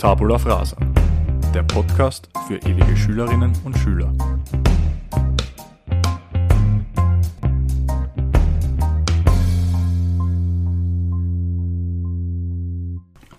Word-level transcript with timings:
Tabula 0.00 0.38
Frasa, 0.38 0.78
der 1.52 1.62
Podcast 1.62 2.30
für 2.48 2.56
ewige 2.56 2.96
Schülerinnen 2.96 3.52
und 3.66 3.76
Schüler. 3.76 4.10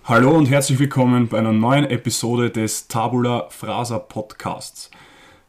Hallo 0.04 0.30
und 0.30 0.48
herzlich 0.48 0.78
willkommen 0.78 1.26
bei 1.26 1.38
einer 1.38 1.52
neuen 1.52 1.86
Episode 1.86 2.50
des 2.50 2.86
Tabula 2.86 3.48
Frasa 3.50 3.98
Podcasts. 3.98 4.88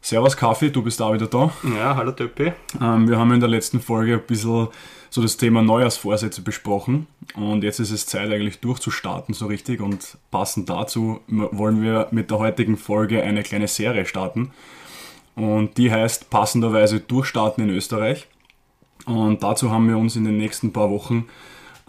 Servus 0.01 0.35
Kaffee, 0.35 0.71
du 0.71 0.81
bist 0.81 0.99
da 0.99 1.13
wieder 1.13 1.27
da. 1.27 1.51
Ja, 1.77 1.95
hallo 1.95 2.13
Töppi. 2.13 2.53
Ähm, 2.81 3.07
wir 3.07 3.19
haben 3.19 3.31
in 3.33 3.39
der 3.39 3.49
letzten 3.49 3.79
Folge 3.79 4.15
ein 4.15 4.25
bisschen 4.25 4.67
so 5.13 5.21
das 5.21 5.37
Thema 5.37 5.61
Neujahrsvorsätze 5.61 6.41
besprochen 6.41 7.05
und 7.35 7.63
jetzt 7.63 7.79
ist 7.79 7.91
es 7.91 8.07
Zeit 8.07 8.31
eigentlich 8.31 8.61
durchzustarten 8.61 9.35
so 9.35 9.45
richtig 9.45 9.79
und 9.79 10.17
passend 10.31 10.71
dazu 10.71 11.19
wollen 11.27 11.83
wir 11.83 12.07
mit 12.09 12.31
der 12.31 12.39
heutigen 12.39 12.77
Folge 12.77 13.21
eine 13.21 13.43
kleine 13.43 13.67
Serie 13.67 14.07
starten 14.07 14.53
und 15.35 15.77
die 15.77 15.91
heißt 15.91 16.31
passenderweise 16.31 16.99
Durchstarten 16.99 17.63
in 17.63 17.69
Österreich 17.69 18.25
und 19.05 19.43
dazu 19.43 19.69
haben 19.69 19.87
wir 19.87 19.99
uns 19.99 20.15
in 20.15 20.23
den 20.23 20.37
nächsten 20.39 20.73
paar 20.73 20.89
Wochen 20.89 21.27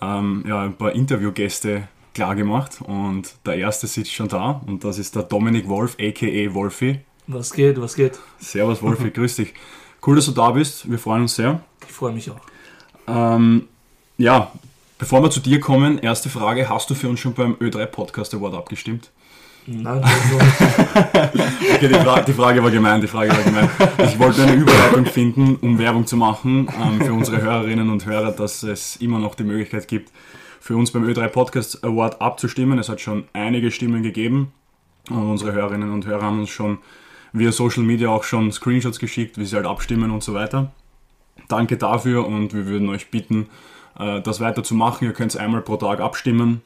ähm, 0.02 0.44
ja, 0.46 0.60
ein 0.60 0.76
paar 0.76 0.92
Interviewgäste 0.92 1.88
klar 2.12 2.36
gemacht 2.36 2.82
und 2.82 3.36
der 3.46 3.56
erste 3.56 3.86
sitzt 3.86 4.12
schon 4.12 4.28
da 4.28 4.60
und 4.66 4.84
das 4.84 4.98
ist 4.98 5.16
der 5.16 5.22
Dominik 5.22 5.66
Wolf 5.66 5.96
aka 5.98 6.52
Wolfi. 6.52 7.00
Was 7.26 7.54
geht, 7.54 7.80
was 7.80 7.94
geht? 7.94 8.18
Servus 8.38 8.82
Wolfi, 8.82 9.10
grüß 9.14 9.36
dich. 9.36 9.54
Cool, 10.06 10.16
dass 10.16 10.26
du 10.26 10.32
da 10.32 10.50
bist. 10.50 10.90
Wir 10.90 10.98
freuen 10.98 11.22
uns 11.22 11.36
sehr. 11.36 11.62
Ich 11.86 11.92
freue 11.94 12.12
mich 12.12 12.30
auch. 12.30 12.53
Ähm, 13.06 13.68
ja, 14.18 14.52
bevor 14.98 15.22
wir 15.22 15.30
zu 15.30 15.40
dir 15.40 15.60
kommen, 15.60 15.98
erste 15.98 16.28
Frage. 16.28 16.68
Hast 16.68 16.90
du 16.90 16.94
für 16.94 17.08
uns 17.08 17.20
schon 17.20 17.34
beim 17.34 17.54
Ö3 17.54 17.86
Podcast 17.86 18.34
Award 18.34 18.54
abgestimmt? 18.54 19.10
Nein, 19.66 20.02
Okay, 21.74 21.88
die, 21.88 21.94
Fra 21.94 22.20
die, 22.20 22.32
Frage 22.34 22.62
war 22.62 22.70
gemein, 22.70 23.00
die 23.00 23.06
Frage 23.06 23.30
war 23.30 23.42
gemein. 23.42 23.70
Ich 24.04 24.18
wollte 24.18 24.42
eine 24.42 24.54
Überleitung 24.54 25.06
finden, 25.06 25.56
um 25.56 25.78
Werbung 25.78 26.06
zu 26.06 26.16
machen 26.16 26.68
ähm, 26.82 27.00
für 27.00 27.14
unsere 27.14 27.40
Hörerinnen 27.40 27.88
und 27.88 28.04
Hörer, 28.04 28.32
dass 28.32 28.62
es 28.62 28.96
immer 28.96 29.18
noch 29.18 29.34
die 29.34 29.44
Möglichkeit 29.44 29.88
gibt, 29.88 30.12
für 30.60 30.76
uns 30.76 30.90
beim 30.90 31.04
Ö3 31.04 31.28
Podcast 31.28 31.82
Award 31.82 32.20
abzustimmen. 32.20 32.78
Es 32.78 32.90
hat 32.90 33.00
schon 33.00 33.24
einige 33.32 33.70
Stimmen 33.70 34.02
gegeben 34.02 34.52
und 35.08 35.30
unsere 35.30 35.52
Hörerinnen 35.52 35.90
und 35.90 36.06
Hörer 36.06 36.22
haben 36.22 36.40
uns 36.40 36.50
schon 36.50 36.78
via 37.32 37.50
Social 37.50 37.82
Media 37.82 38.10
auch 38.10 38.24
schon 38.24 38.52
Screenshots 38.52 38.98
geschickt, 38.98 39.38
wie 39.38 39.46
sie 39.46 39.56
halt 39.56 39.66
abstimmen 39.66 40.10
und 40.10 40.22
so 40.22 40.34
weiter. 40.34 40.72
Danke 41.48 41.76
dafür 41.76 42.26
und 42.26 42.54
wir 42.54 42.66
würden 42.66 42.88
euch 42.88 43.10
bitten, 43.10 43.48
äh, 43.98 44.20
das 44.20 44.40
weiter 44.40 44.62
zu 44.62 44.74
machen. 44.74 45.04
Ihr 45.04 45.12
könnt 45.12 45.36
einmal 45.36 45.62
pro 45.62 45.76
Tag 45.76 46.00
abstimmen 46.00 46.62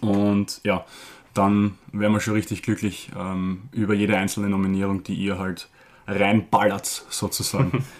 und 0.00 0.60
ja, 0.64 0.84
dann 1.32 1.78
wären 1.92 2.12
wir 2.12 2.20
schon 2.20 2.34
richtig 2.34 2.62
glücklich 2.62 3.10
ähm, 3.18 3.62
über 3.72 3.94
jede 3.94 4.16
einzelne 4.16 4.48
Nominierung, 4.48 5.02
die 5.02 5.14
ihr 5.14 5.38
halt 5.38 5.68
reinballert, 6.06 7.04
sozusagen. 7.08 7.84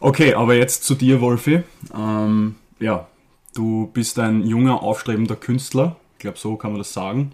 Okay, 0.00 0.34
aber 0.34 0.54
jetzt 0.54 0.84
zu 0.84 0.94
dir, 0.94 1.22
Wolfi. 1.22 1.62
Ähm, 1.96 2.56
ja, 2.78 3.06
du 3.54 3.90
bist 3.94 4.18
ein 4.18 4.46
junger, 4.46 4.82
aufstrebender 4.82 5.34
Künstler. 5.34 5.96
Ich 6.14 6.18
glaube, 6.18 6.36
so 6.36 6.56
kann 6.56 6.72
man 6.72 6.78
das 6.78 6.92
sagen. 6.92 7.32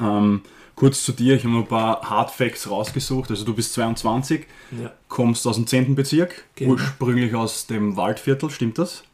Ähm, 0.00 0.42
kurz 0.80 1.04
zu 1.04 1.12
dir, 1.12 1.34
ich 1.36 1.44
habe 1.44 1.54
ein 1.56 1.66
paar 1.66 2.00
Hard 2.08 2.30
Facts 2.30 2.70
rausgesucht. 2.70 3.30
Also 3.30 3.44
du 3.44 3.54
bist 3.54 3.74
22, 3.74 4.46
ja. 4.82 4.90
kommst 5.08 5.46
aus 5.46 5.56
dem 5.56 5.66
10. 5.66 5.94
Bezirk, 5.94 6.44
Genau. 6.56 6.72
ursprünglich 6.72 7.34
aus 7.34 7.66
dem 7.66 7.96
Waldviertel, 7.96 8.50
stimmt 8.50 8.78
das? 8.78 9.04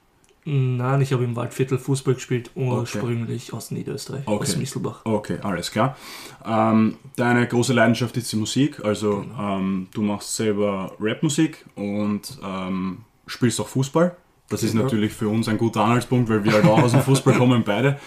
Nein, 0.48 1.00
ich 1.00 1.12
habe 1.12 1.24
im 1.24 1.34
Waldviertel 1.34 1.76
Fußball 1.76 2.14
gespielt, 2.14 2.52
ursprünglich 2.54 3.52
aus 3.52 3.72
Niederösterreich, 3.72 4.22
Okay. 4.26 4.42
aus 4.44 4.56
Misselbach. 4.56 5.00
Okay, 5.04 5.38
alles 5.42 5.72
klar. 5.72 5.96
Ähm, 6.44 6.98
deine 7.16 7.48
große 7.48 7.72
Leidenschaft 7.72 8.16
ist 8.16 8.30
die 8.30 8.36
Musik, 8.36 8.84
also 8.84 9.22
Genau. 9.22 9.56
ähm, 9.58 9.88
du 9.92 10.02
machst 10.02 10.36
selber 10.36 10.92
Rapmusik 11.00 11.64
und 11.74 12.38
ähm, 12.44 12.98
spielst 13.26 13.60
auch 13.60 13.66
Fußball. 13.66 14.16
Das 14.48 14.62
ist 14.62 14.70
Genau. 14.70 14.84
natürlich 14.84 15.12
für 15.12 15.28
uns 15.28 15.48
ein 15.48 15.58
guter 15.58 15.80
Anhaltspunkt, 15.82 16.28
weil 16.28 16.44
wir 16.44 16.52
halt 16.52 16.64
auch 16.66 16.80
aus 16.80 16.92
dem 16.92 17.00
Fußball 17.02 17.34
kommen, 17.38 17.64
beide. 17.64 17.98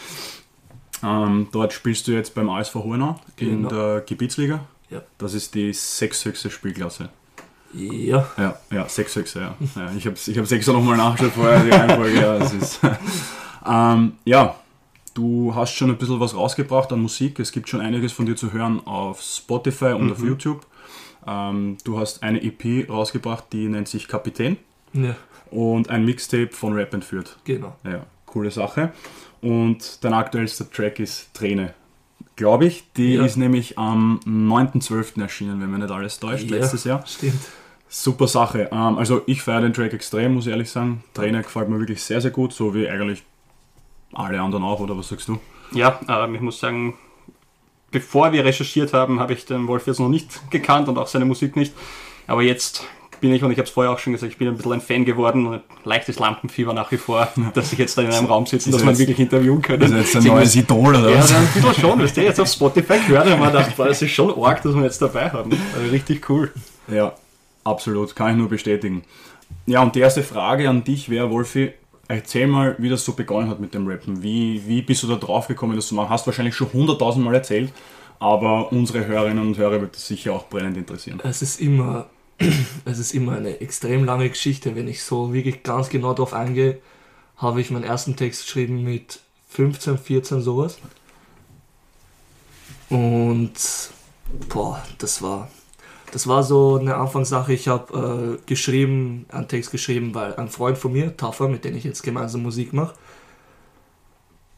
Ähm, 1.04 1.48
dort 1.52 1.74
spielst 1.74 2.08
du 2.08 2.12
jetzt 2.12 2.36
beim 2.36 2.50
ASV 2.50 2.76
Hornau 2.76 3.20
in 3.38 3.64
Genau. 3.64 3.70
der 3.70 4.02
Gebietsliga. 4.02 4.62
Ja. 4.90 5.02
Das 5.18 5.34
ist 5.34 5.56
die 5.56 5.72
sechshöchste 5.74 6.50
Spielklasse. 6.50 7.10
Ja, 7.74 8.28
Ja, 8.38 8.58
ja, 8.72 8.90
sechshöchste, 8.90 9.40
ja. 9.42 9.56
ja 9.76 9.92
ich 9.96 10.06
habe 10.08 10.16
ich 10.26 10.38
hab's 10.38 10.52
extra 10.52 10.74
nochmal 10.74 10.98
nachgeschaut 10.98 11.34
vorher, 11.34 11.64
die 11.64 11.70
Reihenfolge. 11.70 12.20
Ja, 12.20 12.36
ist, 12.38 12.80
ähm, 13.66 14.14
ja, 14.26 14.56
du 15.14 15.54
hast 15.54 15.74
schon 15.76 15.92
ein 15.92 15.98
bisschen 15.98 16.20
was 16.20 16.34
rausgebracht 16.36 16.92
an 16.92 17.02
Musik. 17.02 17.40
Es 17.40 17.52
gibt 17.52 17.70
schon 17.70 17.82
einiges 17.82 18.12
von 18.12 18.26
dir 18.26 18.36
zu 18.36 18.52
hören 18.54 18.82
auf 18.88 19.22
Spotify 19.22 19.94
und 19.94 20.12
auf 20.12 20.20
YouTube. 20.24 20.66
Ähm, 21.28 21.78
du 21.84 22.00
hast 22.00 22.24
eine 22.24 22.42
EP 22.42 22.90
rausgebracht, 22.90 23.46
die 23.52 23.68
nennt 23.68 23.88
sich 23.88 24.08
Kapitän 24.08 24.58
ja, 24.94 25.16
und 25.52 25.90
ein 25.92 26.04
Mixtape 26.06 26.50
von 26.52 26.74
Rap 26.74 26.94
entführt. 26.96 27.38
genau. 27.46 27.76
Ja, 27.84 28.06
coole 28.26 28.50
Sache. 28.50 28.94
Und 29.42 30.04
dein 30.04 30.14
aktuellster 30.14 30.70
Track 30.70 31.00
ist 31.00 31.34
Träne. 31.34 31.74
Glaube 32.36 32.66
ich. 32.66 32.84
Die 32.98 33.16
Ja. 33.16 33.26
ist 33.26 33.38
nämlich 33.38 33.78
am 33.78 34.20
9.12. 34.26 35.22
erschienen, 35.22 35.62
wenn 35.62 35.72
mir 35.72 35.80
nicht 35.80 35.92
alles 35.92 36.20
täuscht, 36.20 36.50
Ja. 36.50 36.58
letztes 36.58 36.84
Jahr. 36.84 37.06
Stimmt. 37.06 37.40
Super 37.88 38.28
Sache. 38.28 38.70
Ähm, 38.72 38.98
also 38.98 39.22
ich 39.26 39.42
feiere 39.42 39.62
den 39.62 39.74
Track 39.74 39.94
extrem, 39.94 40.36
muss 40.36 40.46
ich 40.46 40.52
ehrlich 40.52 40.70
sagen. 40.70 41.04
Träne 41.14 41.42
gefällt 41.42 41.70
mir 41.70 41.80
wirklich 41.80 42.02
sehr, 42.04 42.22
sehr 42.22 42.32
gut, 42.32 42.54
so 42.54 42.74
wie 42.76 42.88
eigentlich 42.88 43.24
alle 44.14 44.40
anderen 44.42 44.64
auch, 44.64 44.80
oder 44.80 44.98
was 44.98 45.10
sagst 45.10 45.28
du? 45.28 45.40
Ja, 45.72 46.00
ähm, 46.08 46.36
ich 46.36 46.42
muss 46.42 46.60
sagen, 46.60 46.98
bevor 47.92 48.32
wir 48.32 48.46
recherchiert 48.46 48.94
haben, 48.94 49.20
habe 49.20 49.34
ich 49.34 49.46
den 49.46 49.68
Wolf 49.68 49.88
jetzt 49.88 50.00
noch 50.00 50.10
nicht 50.10 50.50
gekannt 50.52 50.88
und 50.88 50.98
auch 50.98 51.08
seine 51.08 51.26
Musik 51.26 51.56
nicht. 51.56 51.74
Aber 52.28 52.42
jetzt 52.44 52.84
bin 53.20 53.34
ich, 53.34 53.44
und 53.44 53.52
ich 53.52 53.58
habe 53.58 53.66
es 53.68 53.72
vorher 53.72 53.92
auch 53.94 54.00
schon 54.00 54.14
gesagt, 54.14 54.32
ich 54.32 54.38
bin 54.38 54.48
ein 54.48 54.56
bisschen 54.56 54.74
ein 54.74 54.82
Fan 54.82 55.06
geworden 55.06 55.62
leichtes 55.86 56.20
Lampenfieber 56.20 56.74
nach 56.74 56.92
wie 56.92 56.98
vor, 56.98 57.28
dass 57.54 57.72
ich 57.74 57.80
jetzt 57.80 57.98
da 57.98 58.02
in 58.02 58.12
einem 58.12 58.26
Raum 58.28 58.46
sitze 58.46 58.72
dass 58.72 58.82
man 58.82 58.90
jetzt- 58.90 59.00
wirklich 59.00 59.20
interviewen 59.20 59.62
können. 59.62 59.80
Das 59.82 59.92
ist 59.92 59.98
jetzt 59.98 60.08
ein 60.16 60.18
Deswegen- 60.24 60.36
neues 60.36 60.56
Idol, 60.56 60.96
oder 60.96 61.10
Ja, 61.10 61.18
was? 61.20 61.32
ja, 61.32 61.38
ein 61.40 61.48
bisschen 61.54 61.74
schon, 61.76 62.00
weißt 62.02 62.18
du, 62.18 62.22
jetzt 62.22 62.40
auf 62.40 62.48
Spotify 62.52 63.00
gehört 63.08 63.28
und 63.28 63.40
man 63.40 63.54
dachte, 63.54 63.74
boah, 63.76 63.88
das 63.88 64.02
ist 64.02 64.12
schon 64.12 64.32
arg, 64.44 64.62
dass 64.64 64.74
wir 64.76 64.84
jetzt 64.84 65.02
dabei 65.02 65.30
haben. 65.30 65.52
Also 65.76 65.90
richtig 65.92 66.30
cool. 66.30 66.52
Ja, 66.88 67.14
absolut. 67.64 68.16
Kann 68.16 68.32
ich 68.32 68.38
nur 68.38 68.50
bestätigen. 68.50 69.04
Ja, 69.66 69.82
und 69.82 69.96
die 69.96 70.00
erste 70.00 70.24
Frage 70.24 70.70
an 70.70 70.84
dich 70.84 71.10
wäre, 71.10 71.30
Wolfi, 71.32 71.72
erzähl 72.08 72.48
mal, 72.48 72.76
wie 72.80 72.90
das 72.90 73.04
so 73.06 73.14
begonnen 73.14 73.50
hat 73.50 73.60
mit 73.60 73.74
dem 73.74 73.88
Rappen. 73.88 74.22
Wie, 74.24 74.62
wie 74.68 74.82
bist 74.82 75.04
du 75.04 75.08
da 75.08 75.16
drauf 75.16 75.48
gekommen, 75.48 75.76
das 75.76 75.88
zu 75.88 75.96
machen? 75.96 76.10
Hast 76.10 76.26
wahrscheinlich 76.26 76.56
schon 76.56 76.72
hunderttausend 76.74 77.24
Mal 77.26 77.36
erzählt, 77.36 77.72
aber 78.20 78.72
unsere 78.72 79.06
Hörerinnen 79.06 79.40
und 79.48 79.58
Hörer 79.58 79.80
wird 79.82 79.96
das 79.96 80.08
sicher 80.08 80.34
auch 80.34 80.48
brennend 80.50 80.78
interessieren. 80.78 81.20
Es 81.24 81.42
ist 81.42 81.60
immer, 81.62 82.08
es 82.86 83.00
ist 83.00 83.14
immer 83.14 83.34
eine 83.34 83.62
extrem 83.62 84.06
lange 84.06 84.30
Geschichte. 84.30 84.76
Wenn 84.76 84.88
ich 84.88 85.04
so 85.04 85.34
wirklich 85.34 85.64
ganz 85.64 85.90
genau 85.90 86.14
darauf 86.14 86.34
eingehe, 86.34 86.80
habe 87.38 87.62
ich 87.62 87.72
meinen 87.72 87.84
ersten 87.84 88.16
Text 88.16 88.44
geschrieben 88.44 88.84
mit 88.84 89.20
15, 89.50 89.98
14 89.98 90.42
sowas. 90.42 90.78
Und 92.90 93.52
boah, 94.50 94.84
das 94.98 95.22
war, 95.22 95.50
das 96.12 96.28
war 96.28 96.44
so 96.44 96.78
eine 96.78 96.96
Anfangssache. 96.96 97.54
Ich 97.54 97.68
habe 97.68 98.40
äh, 98.40 98.48
geschrieben, 98.48 99.26
einen 99.30 99.48
Text 99.48 99.72
geschrieben, 99.72 100.14
weil 100.16 100.36
ein 100.36 100.50
Freund 100.50 100.78
von 100.78 100.92
mir, 100.92 101.16
Taffer, 101.16 101.48
mit 101.48 101.66
dem 101.66 101.76
ich 101.76 101.84
jetzt 101.84 102.04
gemeinsam 102.04 102.44
Musik 102.44 102.74
mache, 102.74 102.96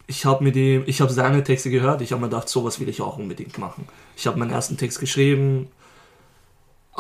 ich 0.08 0.26
habe 0.26 0.44
mit 0.44 0.56
ihm, 0.58 0.84
ich 0.88 1.00
habe 1.00 1.12
seine 1.14 1.44
Texte 1.44 1.70
gehört. 1.70 2.02
Ich 2.02 2.12
habe 2.12 2.22
mir 2.22 2.28
gedacht, 2.28 2.50
sowas 2.50 2.80
will 2.80 2.90
ich 2.90 3.02
auch 3.02 3.18
unbedingt 3.18 3.58
machen. 3.58 3.88
Ich 4.18 4.28
habe 4.28 4.38
meinen 4.38 4.52
ersten 4.52 4.78
Text 4.78 5.00
geschrieben, 5.00 5.70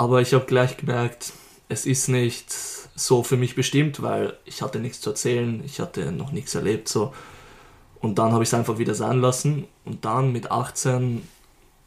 aber 0.01 0.19
ich 0.19 0.33
habe 0.33 0.45
gleich 0.47 0.77
gemerkt, 0.77 1.31
es 1.69 1.85
ist 1.85 2.07
nicht 2.07 2.51
so 2.51 3.21
für 3.21 3.37
mich 3.37 3.53
bestimmt, 3.53 4.01
weil 4.01 4.35
ich 4.45 4.63
hatte 4.63 4.79
nichts 4.79 4.99
zu 4.99 5.11
erzählen, 5.11 5.61
ich 5.63 5.79
hatte 5.79 6.11
noch 6.11 6.31
nichts 6.31 6.55
erlebt 6.55 6.87
so. 6.87 7.13
Und 7.99 8.17
dann 8.17 8.31
habe 8.31 8.41
ich 8.41 8.49
es 8.49 8.55
einfach 8.55 8.79
wieder 8.79 8.95
sein 8.95 9.21
lassen. 9.21 9.67
Und 9.85 10.03
dann 10.03 10.31
mit 10.31 10.49
18, 10.49 11.21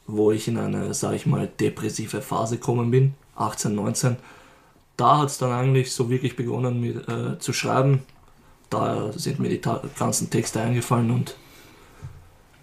wo 0.06 0.30
ich 0.30 0.46
in 0.46 0.58
eine, 0.58 0.94
sage 0.94 1.16
ich 1.16 1.26
mal, 1.26 1.48
depressive 1.58 2.22
Phase 2.22 2.58
gekommen 2.58 2.92
bin, 2.92 3.14
18, 3.34 3.74
19, 3.74 4.14
da 4.96 5.18
hat 5.18 5.30
es 5.30 5.38
dann 5.38 5.50
eigentlich 5.50 5.90
so 5.90 6.08
wirklich 6.08 6.36
begonnen 6.36 6.80
mit, 6.80 7.08
äh, 7.08 7.40
zu 7.40 7.52
schreiben. 7.52 8.04
Da 8.70 9.10
sind 9.10 9.40
mir 9.40 9.48
die 9.48 9.60
ganzen 9.98 10.30
Texte 10.30 10.60
eingefallen 10.60 11.10
und 11.10 11.34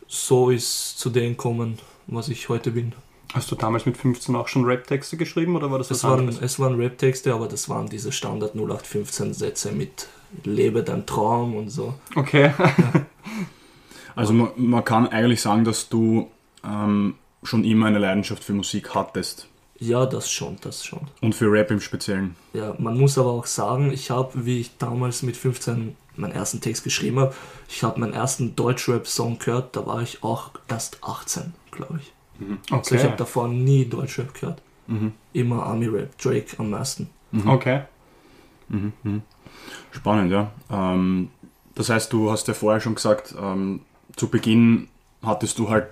so 0.07 0.49
ist 0.49 0.97
zu 0.97 1.09
dem 1.09 1.31
gekommen, 1.31 1.77
was 2.07 2.29
ich 2.29 2.47
heute 2.47 2.71
bin. 2.71 2.93
Hast 3.33 3.49
du 3.51 3.55
damals 3.55 3.85
mit 3.85 3.95
15 3.97 4.35
auch 4.35 4.47
schon 4.47 4.65
Rap-Texte 4.65 5.15
geschrieben 5.17 5.55
oder 5.55 5.71
war 5.71 5.77
das 5.77 5.89
was 5.89 5.97
Es 5.97 6.03
waren, 6.03 6.19
anderes? 6.19 6.41
es 6.41 6.59
waren 6.59 6.75
Rap-Texte, 6.75 7.33
aber 7.33 7.47
das 7.47 7.69
waren 7.69 7.87
diese 7.87 8.11
Standard 8.11 8.55
0815 8.55 9.33
Sätze 9.33 9.71
mit 9.71 10.07
Lebe 10.43 10.83
dein 10.83 11.05
Traum 11.05 11.55
und 11.55 11.69
so. 11.69 11.93
Okay. 12.15 12.51
Also 14.15 14.33
man, 14.33 14.49
man 14.57 14.83
kann 14.83 15.07
eigentlich 15.07 15.41
sagen, 15.41 15.63
dass 15.63 15.87
du 15.87 16.29
ähm, 16.65 17.15
schon 17.43 17.63
immer 17.63 17.85
eine 17.87 17.97
Leidenschaft 17.99 18.43
für 18.43 18.53
Musik 18.53 18.93
hattest. 18.93 19.47
Ja, 19.79 20.05
das 20.05 20.29
schon, 20.29 20.57
das 20.61 20.85
schon. 20.85 21.07
Und 21.21 21.33
für 21.33 21.51
Rap 21.51 21.71
im 21.71 21.79
Speziellen. 21.79 22.35
Ja, 22.53 22.75
man 22.77 22.99
muss 22.99 23.17
aber 23.17 23.31
auch 23.31 23.45
sagen, 23.45 23.91
ich 23.91 24.11
habe, 24.11 24.45
wie 24.45 24.59
ich 24.59 24.77
damals 24.77 25.23
mit 25.23 25.37
15 25.37 25.95
meinen 26.17 26.33
ersten 26.33 26.61
Text 26.61 26.83
geschrieben 26.83 27.19
habe, 27.19 27.33
ich 27.67 27.83
habe 27.83 27.99
meinen 27.99 28.13
ersten 28.13 28.55
Deutschrap-Song 28.55 29.39
gehört, 29.39 29.75
da 29.75 29.85
war 29.87 30.01
ich 30.01 30.23
auch 30.23 30.51
erst 30.67 30.99
18. 31.03 31.53
glaube 31.71 31.99
ich. 32.01 32.11
Mhm. 32.41 32.57
Also 32.71 32.95
ich 32.95 33.03
habe 33.03 33.15
davor 33.17 33.47
nie 33.47 33.85
Deutschrap 33.85 34.33
gehört. 34.33 34.61
Mhm. 34.87 35.13
Immer 35.33 35.63
Army-Rap, 35.63 36.17
Drake 36.17 36.55
am 36.57 36.71
meisten. 36.71 37.09
Mhm. 37.31 37.47
Okay. 37.47 37.81
Mhm. 38.69 38.93
Mhm. 39.03 39.21
Spannend, 39.91 40.31
ja. 40.31 40.51
Ähm, 40.71 41.29
das 41.75 41.89
heißt, 41.89 42.11
du 42.11 42.31
hast 42.31 42.47
ja 42.47 42.53
vorher 42.53 42.81
schon 42.81 42.95
gesagt, 42.95 43.35
ähm, 43.39 43.81
zu 44.15 44.27
Beginn 44.27 44.87
hattest 45.23 45.57
du 45.59 45.69
halt, 45.69 45.87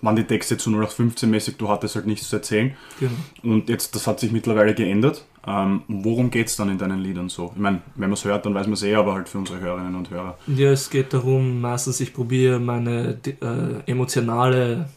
waren 0.00 0.16
die 0.16 0.24
Texte 0.24 0.56
zu 0.56 0.70
0815 0.70 1.30
mäßig, 1.30 1.56
du 1.56 1.68
hattest 1.68 1.94
halt 1.96 2.06
nichts 2.06 2.28
zu 2.28 2.36
erzählen. 2.36 2.74
Genau. 2.98 3.12
Und 3.42 3.68
jetzt, 3.68 3.94
das 3.94 4.06
hat 4.06 4.20
sich 4.20 4.32
mittlerweile 4.32 4.74
geändert. 4.74 5.24
Ähm, 5.46 5.82
worum 5.86 6.30
geht 6.30 6.48
es 6.48 6.56
dann 6.56 6.70
in 6.70 6.78
deinen 6.78 6.98
Liedern 7.00 7.28
so? 7.28 7.52
Ich 7.54 7.60
meine, 7.60 7.82
wenn 7.94 8.08
man 8.08 8.14
es 8.14 8.24
hört, 8.24 8.46
dann 8.46 8.54
weiß 8.54 8.66
man 8.66 8.72
es 8.74 8.82
eh, 8.82 8.94
aber 8.94 9.14
halt 9.14 9.28
für 9.28 9.38
unsere 9.38 9.60
Hörerinnen 9.60 9.94
und 9.94 10.10
Hörer. 10.10 10.36
Ja, 10.48 10.70
es 10.72 10.90
geht 10.90 11.12
darum, 11.12 11.60
meistens 11.60 12.00
ich 12.00 12.12
probiere 12.12 12.58
meine 12.58 13.18
äh, 13.24 13.90
emotionale, 13.90 14.88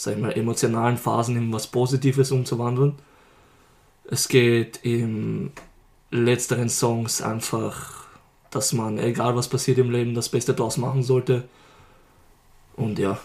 sag 0.00 0.16
ich 0.16 0.22
mal, 0.22 0.32
emotionalen 0.32 0.96
Phasen 0.96 1.36
in 1.36 1.52
was 1.52 1.66
Positives 1.66 2.32
umzuwandeln. 2.32 2.94
Es 4.04 4.28
geht 4.28 4.78
in 4.82 5.52
letzteren 6.10 6.70
Songs 6.70 7.20
einfach, 7.20 8.06
dass 8.50 8.72
man, 8.72 8.98
egal 8.98 9.36
was 9.36 9.48
passiert 9.48 9.76
im 9.78 9.90
Leben, 9.90 10.14
das 10.14 10.30
Beste 10.30 10.54
draus 10.54 10.78
machen 10.78 11.02
sollte. 11.02 11.48
Und 12.76 12.98
ja, 12.98 13.18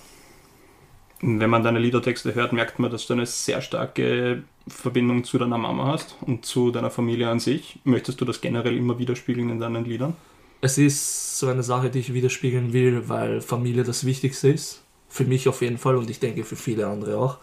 Wenn 1.21 1.49
man 1.49 1.63
deine 1.63 1.79
Liedertexte 1.79 2.35
hört, 2.35 2.51
merkt 2.51 2.77
man, 2.77 2.91
dass 2.91 3.07
du 3.07 3.13
eine 3.13 3.25
sehr 3.25 3.61
starke 3.61 4.43
Verbindung 4.67 5.23
zu 5.23 5.37
deiner 5.37 5.57
Mama 5.57 5.87
hast 5.87 6.17
und 6.21 6.45
zu 6.45 6.71
deiner 6.71 6.91
Familie 6.91 7.29
an 7.29 7.39
sich. 7.39 7.79
Möchtest 7.85 8.19
du 8.19 8.25
das 8.25 8.41
generell 8.41 8.75
immer 8.75 8.99
widerspiegeln 8.99 9.49
in 9.49 9.59
deinen 9.59 9.85
Liedern? 9.85 10.15
es 10.61 10.77
ist 10.77 11.37
so 11.37 11.47
eine 11.47 11.63
Sache, 11.63 11.89
die 11.89 11.99
ich 11.99 12.13
widerspiegeln 12.13 12.73
will, 12.73 13.07
weil 13.07 13.41
Familie 13.41 13.83
das 13.83 14.05
Wichtigste 14.05 14.49
ist. 14.49 14.84
Für 15.09 15.25
mich 15.25 15.47
auf 15.47 15.61
jeden 15.61 15.77
Fall 15.77 15.95
und 15.97 16.09
ich 16.09 16.19
denke 16.19 16.43
für 16.43 16.55
viele 16.55 16.87
andere 16.87 17.17
auch. 17.17 17.37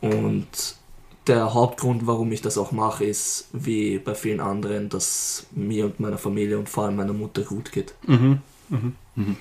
Und 0.00 0.76
der 1.26 1.54
Hauptgrund, 1.54 2.06
warum 2.06 2.32
ich 2.32 2.42
das 2.42 2.58
auch 2.58 2.72
mache, 2.72 3.04
ist, 3.04 3.48
wie 3.52 3.98
bei 3.98 4.14
vielen 4.14 4.40
anderen, 4.40 4.88
dass 4.90 5.46
mir 5.52 5.86
und 5.86 6.00
meiner 6.00 6.18
Familie 6.18 6.58
und 6.58 6.68
vor 6.68 6.84
allem 6.84 6.96
meiner 6.96 7.14
Mutter 7.14 7.42
gut 7.42 7.72
geht. 7.72 7.94
Mhm. 8.06 8.42
Mhm. 8.68 8.96
Mhm. 9.16 9.36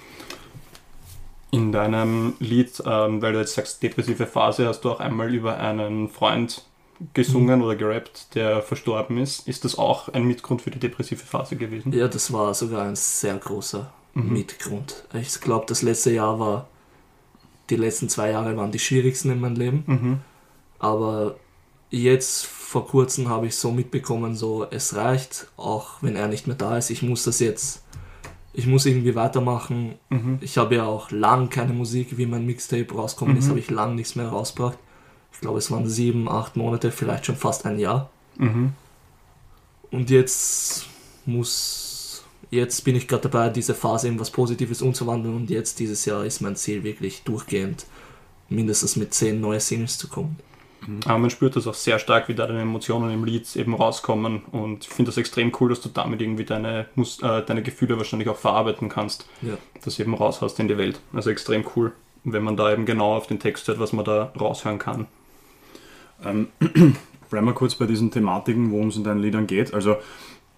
In 1.52 1.72
deinem 1.72 2.36
Lied, 2.40 2.82
ähm, 2.86 3.22
weil 3.22 3.34
du 3.34 3.40
jetzt 3.40 3.54
sagst, 3.54 3.84
depressive 3.84 4.26
Phase, 4.26 4.68
hast 4.68 4.82
du 4.82 4.92
auch 4.92 5.00
einmal 5.00 5.34
über 5.34 5.58
einen 5.60 6.10
Freund 6.10 6.66
gesungen 7.14 7.62
oder 7.62 7.76
gerappt, 7.76 8.34
der 8.36 8.62
verstorben 8.64 9.18
ist. 9.20 9.48
Ist 9.48 9.64
das 9.64 9.78
auch 9.78 10.10
ein 10.10 10.24
Mitgrund 10.24 10.64
für 10.64 10.72
die 10.72 10.80
depressive 10.80 11.24
Phase 11.24 11.56
gewesen? 11.56 11.94
Ja, 11.94 12.08
das 12.08 12.34
war 12.34 12.54
sogar 12.54 12.84
ein 12.86 12.96
sehr 12.96 13.36
großer 13.38 13.94
Mhm. 14.16 14.34
Mitgrund. 14.34 15.06
Ich 15.14 15.42
glaube, 15.42 15.66
das 15.68 15.82
letzte 15.82 16.12
Jahr 16.12 16.40
war, 16.40 16.68
die 17.70 17.76
letzten 17.76 18.10
zwei 18.10 18.32
Jahre 18.32 18.56
waren 18.58 18.72
die 18.72 18.80
schwierigsten 18.80 19.32
in 19.32 19.40
meinem 19.40 19.56
Leben. 19.56 19.84
Mhm. 19.86 20.20
Aber 20.80 21.36
jetzt 21.90 22.46
vor 22.46 22.88
kurzem 22.88 23.30
habe 23.30 23.48
ich 23.48 23.56
so 23.56 23.72
mitbekommen, 23.72 24.36
so 24.36 24.66
es 24.70 24.96
reicht, 24.96 25.48
auch 25.58 26.02
wenn 26.02 26.16
er 26.16 26.28
nicht 26.28 26.48
mehr 26.48 26.56
da 26.56 26.78
ist. 26.78 26.90
Ich 26.90 27.04
muss 27.04 27.24
das 27.24 27.40
jetzt, 27.40 27.84
ich 28.52 28.68
muss 28.68 28.86
irgendwie 28.86 29.16
weitermachen. 29.16 29.96
Mhm. 30.10 30.40
Ich 30.42 30.58
habe 30.58 30.76
ja 30.76 30.86
auch 30.86 31.12
lang 31.12 31.50
keine 31.50 31.74
Musik, 31.74 32.18
wie 32.18 32.26
mein 32.26 32.46
Mixtape 32.46 32.94
rauskommen 32.94 33.38
ist, 33.38 33.46
Mhm. 33.46 33.50
habe 33.50 33.60
ich 33.60 33.70
lang 33.70 33.96
nichts 33.96 34.16
mehr 34.16 34.28
rausgebracht. 34.28 34.78
Ich 35.32 35.40
glaube, 35.40 35.58
es 35.60 35.72
waren 35.72 35.88
sieben, 35.88 36.28
acht 36.30 36.56
Monate, 36.56 36.92
vielleicht 36.92 37.26
schon 37.26 37.36
fast 37.36 37.66
ein 37.66 37.80
Jahr. 37.80 38.10
Mhm. 38.38 38.74
Und 39.92 40.10
jetzt 40.10 40.88
muss, 41.26 41.93
jetzt 42.54 42.82
bin 42.86 42.96
ich 42.96 43.08
gerade 43.08 43.30
dabei, 43.30 43.50
diese 43.50 43.74
Phase 43.74 44.08
in 44.08 44.20
was 44.20 44.32
Positives 44.32 44.82
umzuwandeln. 44.82 45.36
Und 45.36 45.50
jetzt 45.50 45.80
dieses 45.80 46.06
Jahr 46.06 46.26
ist 46.26 46.42
mein 46.42 46.56
Ziel 46.56 46.84
wirklich 46.84 47.24
durchgehend, 47.24 47.86
mindestens 48.50 48.96
mit 48.96 49.14
zehn 49.14 49.42
neue 49.42 49.60
Singles 49.60 49.98
zu 49.98 50.08
kommen. 50.08 50.38
Aber 51.06 51.18
man 51.18 51.30
spürt 51.30 51.56
das 51.56 51.66
auch 51.66 51.74
sehr 51.74 51.98
stark, 51.98 52.28
wie 52.28 52.36
da 52.36 52.46
deine 52.46 52.62
Emotionen 52.62 53.12
im 53.14 53.24
Lied 53.24 53.56
eben 53.56 53.74
rauskommen. 53.74 54.42
Und 54.52 54.84
ich 54.84 54.90
finde 54.90 55.10
das 55.10 55.18
extrem 55.18 55.52
cool, 55.60 55.70
dass 55.70 55.82
du 55.82 55.90
damit 55.90 56.22
irgendwie 56.22 56.44
deine, 56.44 56.88
äh, 56.98 57.42
deine 57.42 57.64
Gefühle 57.64 57.98
wahrscheinlich 57.98 58.30
auch 58.30 58.38
verarbeiten 58.38 58.90
kannst. 58.90 59.28
Ja. 59.42 59.58
Das 59.84 60.00
eben 60.00 60.14
raus 60.14 60.42
hast 60.42 60.60
in 60.60 60.68
die 60.68 60.78
Welt. 60.78 61.00
Also 61.14 61.30
extrem 61.30 61.66
cool, 61.76 61.94
wenn 62.24 62.44
man 62.44 62.58
da 62.58 62.72
eben 62.72 62.86
genau 62.86 63.16
auf 63.16 63.28
den 63.28 63.40
Text 63.40 63.68
hört, 63.68 63.80
was 63.80 63.94
man 63.94 64.06
da 64.06 64.34
raushören 64.40 64.80
kann. 64.80 65.08
Ähm, 66.26 66.48
bleiben 67.30 67.48
wir 67.48 67.54
kurz 67.54 67.76
bei 67.76 67.86
diesen 67.86 68.12
Thematiken, 68.12 68.72
worum 68.72 68.90
es 68.90 68.98
in 68.98 69.04
deinen 69.04 69.22
Liedern 69.22 69.48
geht. 69.48 69.74
Also 69.74 69.98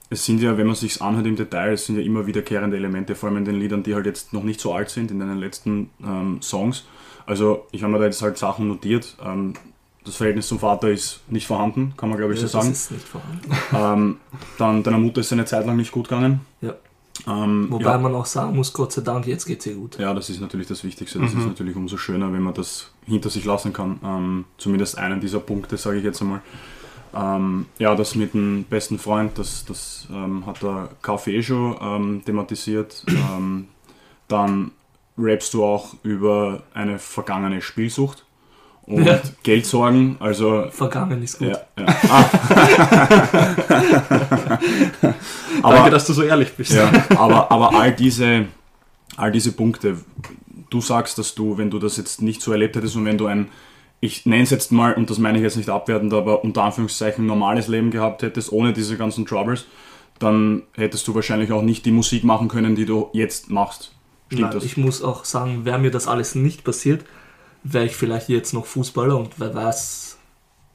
es 0.10 0.26
sind 0.26 0.42
ja, 0.42 0.58
wenn 0.58 0.68
man 0.68 0.76
sich 0.76 1.02
anhört 1.02 1.26
im 1.26 1.36
Detail, 1.36 1.74
es 1.74 1.86
sind 1.86 1.98
ja 1.98 2.04
immer 2.04 2.28
wiederkehrende 2.28 2.78
Elemente, 2.78 3.16
vor 3.16 3.30
allem 3.30 3.40
in 3.40 3.46
den 3.46 3.60
Liedern, 3.60 3.84
die 3.84 3.96
halt 3.96 4.06
jetzt 4.06 4.34
noch 4.34 4.44
nicht 4.44 4.60
so 4.62 4.74
alt 4.74 4.90
sind, 4.90 5.12
in 5.12 5.20
deinen 5.20 5.40
letzten 5.40 5.90
ähm, 6.04 6.42
Songs. 6.42 6.84
Also 7.26 7.66
ich 7.72 7.82
habe 7.84 7.92
mir 7.94 8.00
da 8.00 8.06
jetzt 8.06 8.22
halt 8.22 8.38
Sachen 8.38 8.68
notiert. 8.68 9.18
Ähm, 9.24 9.54
das 10.06 10.18
Verhältnis 10.18 10.48
zum 10.48 10.60
Vater 10.60 10.90
ist 10.92 11.22
nicht 11.30 11.48
vorhanden, 11.48 11.94
kann 11.98 12.10
man 12.10 12.20
glaube 12.20 12.34
ich 12.36 12.42
Ja, 12.42 12.48
so 12.48 12.58
das 12.60 12.64
sagen. 12.66 12.72
ist 12.74 12.92
nicht 12.92 13.08
vorhanden. 13.08 13.50
Ähm, 13.74 14.18
dann 14.60 14.84
deiner 14.84 15.00
Mutter 15.00 15.22
ist 15.22 15.34
eine 15.34 15.46
Zeit 15.46 15.66
lang 15.66 15.78
nicht 15.78 15.92
gut 15.92 16.08
gegangen. 16.10 16.42
Ja. 16.62 16.76
Ähm, 17.28 17.68
Wobei 17.72 17.86
ja, 17.86 17.98
man 17.98 18.14
auch 18.14 18.26
sagen 18.28 18.56
muss, 18.56 18.72
Gott 18.74 18.92
sei 18.92 19.02
Dank, 19.02 19.26
jetzt 19.26 19.46
geht 19.46 19.62
es 19.62 19.66
ihr 19.66 19.74
gut. 19.76 19.98
ja, 19.98 20.14
das 20.14 20.30
ist 20.30 20.42
natürlich 20.42 20.68
das 20.68 20.84
Wichtigste. 20.84 21.18
Das 21.18 21.34
Mhm. 21.34 21.40
ist 21.40 21.48
natürlich 21.48 21.76
umso 21.76 21.98
schöner, 21.98 22.32
wenn 22.32 22.44
man 22.44 22.54
das 22.54 22.92
hinter 23.08 23.30
sich 23.32 23.46
lassen 23.46 23.74
kann. 23.74 24.00
Ähm, 24.04 24.46
zumindest 24.58 24.98
einen 25.00 25.20
dieser 25.22 25.40
Punkte, 25.40 25.78
sage 25.78 25.98
ich 25.98 26.04
jetzt 26.04 26.22
einmal. 26.22 26.42
Ähm, 27.16 27.66
ja, 27.80 27.96
das 27.96 28.16
mit 28.16 28.34
dem 28.34 28.66
besten 28.66 29.00
Freund, 29.00 29.38
das, 29.38 29.64
das 29.66 30.08
ähm, 30.12 30.46
hat 30.46 30.62
der 30.62 30.90
Kaffee 31.02 31.42
schon 31.42 31.76
ähm, 31.82 32.22
thematisiert. 32.26 33.04
Ähm, 33.08 33.68
dann 34.28 34.72
rappst 35.18 35.54
du 35.54 35.64
auch 35.64 35.96
über 36.04 36.64
eine 36.74 37.00
vergangene 37.00 37.62
Spielsucht 37.62 38.26
und 38.86 39.06
Ja. 39.06 39.20
Geldsorgen. 39.44 40.18
Also 40.20 40.66
Vergangen 40.72 41.24
ist 41.24 41.40
gut. 41.40 41.48
ja, 41.50 41.60
ja. 41.80 41.86
Ah. 42.10 42.26
aber, 45.64 45.76
Danke, 45.76 45.92
dass 45.92 46.06
du 46.06 46.14
so 46.14 46.24
ehrlich 46.24 46.54
bist. 46.54 46.74
ja, 46.74 46.92
aber, 47.18 47.52
aber 47.52 47.74
all 47.76 47.92
diese, 47.94 48.46
all 49.18 49.32
diese 49.32 49.52
Punkte, 49.54 49.98
du 50.70 50.82
sagst, 50.82 51.18
dass 51.18 51.36
du, 51.36 51.58
wenn 51.58 51.70
du 51.70 51.80
das 51.80 51.98
jetzt 51.98 52.22
nicht 52.22 52.42
so 52.42 52.52
erlebt 52.52 52.76
hättest 52.76 52.96
und 52.96 53.06
wenn 53.06 53.18
du 53.18 53.28
ein, 53.28 53.50
ich 54.06 54.26
nenne 54.26 54.44
es 54.44 54.52
jetzt 54.52 54.72
mal, 54.72 54.94
und 54.94 55.10
das 55.10 55.18
meine 55.18 55.38
ich 55.38 55.44
jetzt 55.44 55.58
nicht 55.58 55.70
abwertend, 55.70 56.14
aber 56.14 56.44
unter 56.44 56.64
Anführungszeichen 56.64 57.26
normales 57.26 57.68
Leben 57.68 57.92
gehabt 57.92 58.22
hättest, 58.22 58.52
ohne 58.52 58.72
diese 58.72 58.98
ganzen 58.98 59.26
Troubles, 59.26 59.66
dann 60.20 60.64
hättest 60.74 61.08
du 61.08 61.16
wahrscheinlich 61.16 61.52
auch 61.52 61.62
nicht 61.62 61.86
die 61.86 61.92
Musik 61.92 62.24
machen 62.24 62.48
können, 62.48 62.76
die 62.76 62.86
du 62.86 63.10
jetzt 63.14 63.50
machst. 63.50 63.92
Stimmt 64.28 64.42
Nein, 64.42 64.52
das? 64.52 64.64
ich 64.64 64.78
muss 64.78 65.02
auch 65.02 65.26
sagen, 65.26 65.66
wäre 65.66 65.80
mir 65.80 65.92
das 65.92 66.08
alles 66.08 66.36
nicht 66.36 66.64
passiert, 66.64 67.06
wäre 67.64 67.86
ich 67.86 67.96
vielleicht 67.96 68.30
jetzt 68.30 68.54
noch 68.54 68.66
Fußballer 68.66 69.18
und 69.18 69.40
wer 69.40 69.54
weiß, 69.54 70.18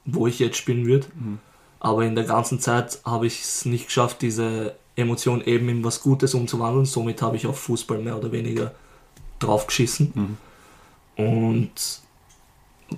wo 0.05 0.27
ich 0.27 0.39
jetzt 0.39 0.57
spielen 0.57 0.85
würde. 0.85 1.07
Mhm. 1.15 1.39
Aber 1.79 2.05
in 2.05 2.15
der 2.15 2.25
ganzen 2.25 2.59
Zeit 2.59 2.99
habe 3.05 3.25
ich 3.25 3.41
es 3.41 3.65
nicht 3.65 3.87
geschafft, 3.87 4.21
diese 4.21 4.75
Emotion 4.95 5.41
eben 5.43 5.67
in 5.69 5.83
was 5.83 6.01
Gutes 6.01 6.33
umzuwandeln. 6.35 6.85
Somit 6.85 7.21
habe 7.21 7.37
ich 7.37 7.47
auf 7.47 7.57
Fußball 7.59 7.97
mehr 7.97 8.17
oder 8.17 8.31
weniger 8.31 8.73
drauf 9.39 9.65
geschissen. 9.65 10.11
Mhm. 10.13 11.25
Und 11.25 11.71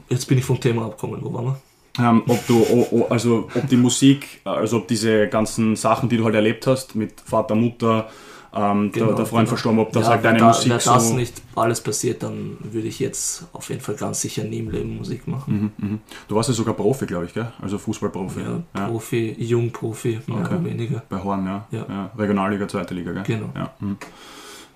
jetzt 0.10 0.28
bin 0.28 0.38
ich 0.38 0.46
vom 0.46 0.60
Thema 0.60 0.86
abgekommen. 0.86 1.20
Wo 1.24 1.34
waren 1.34 1.46
wir? 1.46 1.58
Ähm, 2.00 2.24
ob 2.28 2.48
du, 2.48 2.58
o- 2.64 2.88
o- 2.92 3.06
also 3.10 3.50
ob 3.54 3.68
die 3.68 3.78
Musik, 3.78 4.42
also 4.46 4.78
ob 4.78 4.88
diese 4.88 5.28
ganzen 5.28 5.76
Sachen, 5.76 6.10
die 6.10 6.18
du 6.18 6.26
halt 6.26 6.34
erlebt 6.36 6.66
hast, 6.66 6.96
mit 6.96 7.22
Vater, 7.22 7.54
Mutter, 7.54 8.10
ähm, 8.56 8.92
der, 8.92 9.04
Genau, 9.06 9.16
der 9.16 9.26
Freund 9.28 9.42
genau. 9.46 9.50
verstorben, 9.50 9.80
ob 9.80 9.92
das 9.92 10.04
Ja, 10.06 10.10
halt 10.10 10.26
deine 10.26 10.40
da, 10.40 10.48
Musik 10.48 10.70
wär 10.72 10.80
so... 10.80 10.94
das 10.94 11.12
nicht 11.14 11.42
alles 11.56 11.82
passiert, 11.82 12.22
dann 12.24 12.58
würde 12.62 12.88
ich 12.88 13.00
jetzt 13.00 13.46
auf 13.54 13.70
jeden 13.70 13.82
Fall 13.82 13.94
ganz 13.96 14.22
sicher 14.22 14.44
nie 14.44 14.58
im 14.60 14.72
Leben 14.72 14.98
Musik 14.98 15.28
machen. 15.28 15.72
Mhm, 15.78 15.88
mhm. 15.88 16.00
Du 16.28 16.36
warst 16.36 16.50
ja 16.50 16.56
sogar 16.56 16.74
Profi, 16.76 17.06
glaube 17.06 17.26
ich, 17.26 17.34
gell? 17.34 17.52
Also 17.62 17.78
Fußballprofi. 17.78 18.40
Ja, 18.42 18.62
Ja. 18.76 18.88
Profi, 18.88 19.36
Jungprofi, 19.38 20.20
mehr 20.28 20.38
Okay. 20.40 20.56
oder 20.56 20.66
weniger. 20.66 21.04
Bei 21.10 21.24
Horn, 21.24 21.46
ja. 21.46 21.68
Ja. 21.72 22.12
Regionalliga, 22.18 22.68
zweite 22.68 22.94
Liga, 22.96 23.12
gell? 23.12 23.24
Genau. 23.24 23.50
Ja. 23.56 23.72
mhm. 23.80 23.98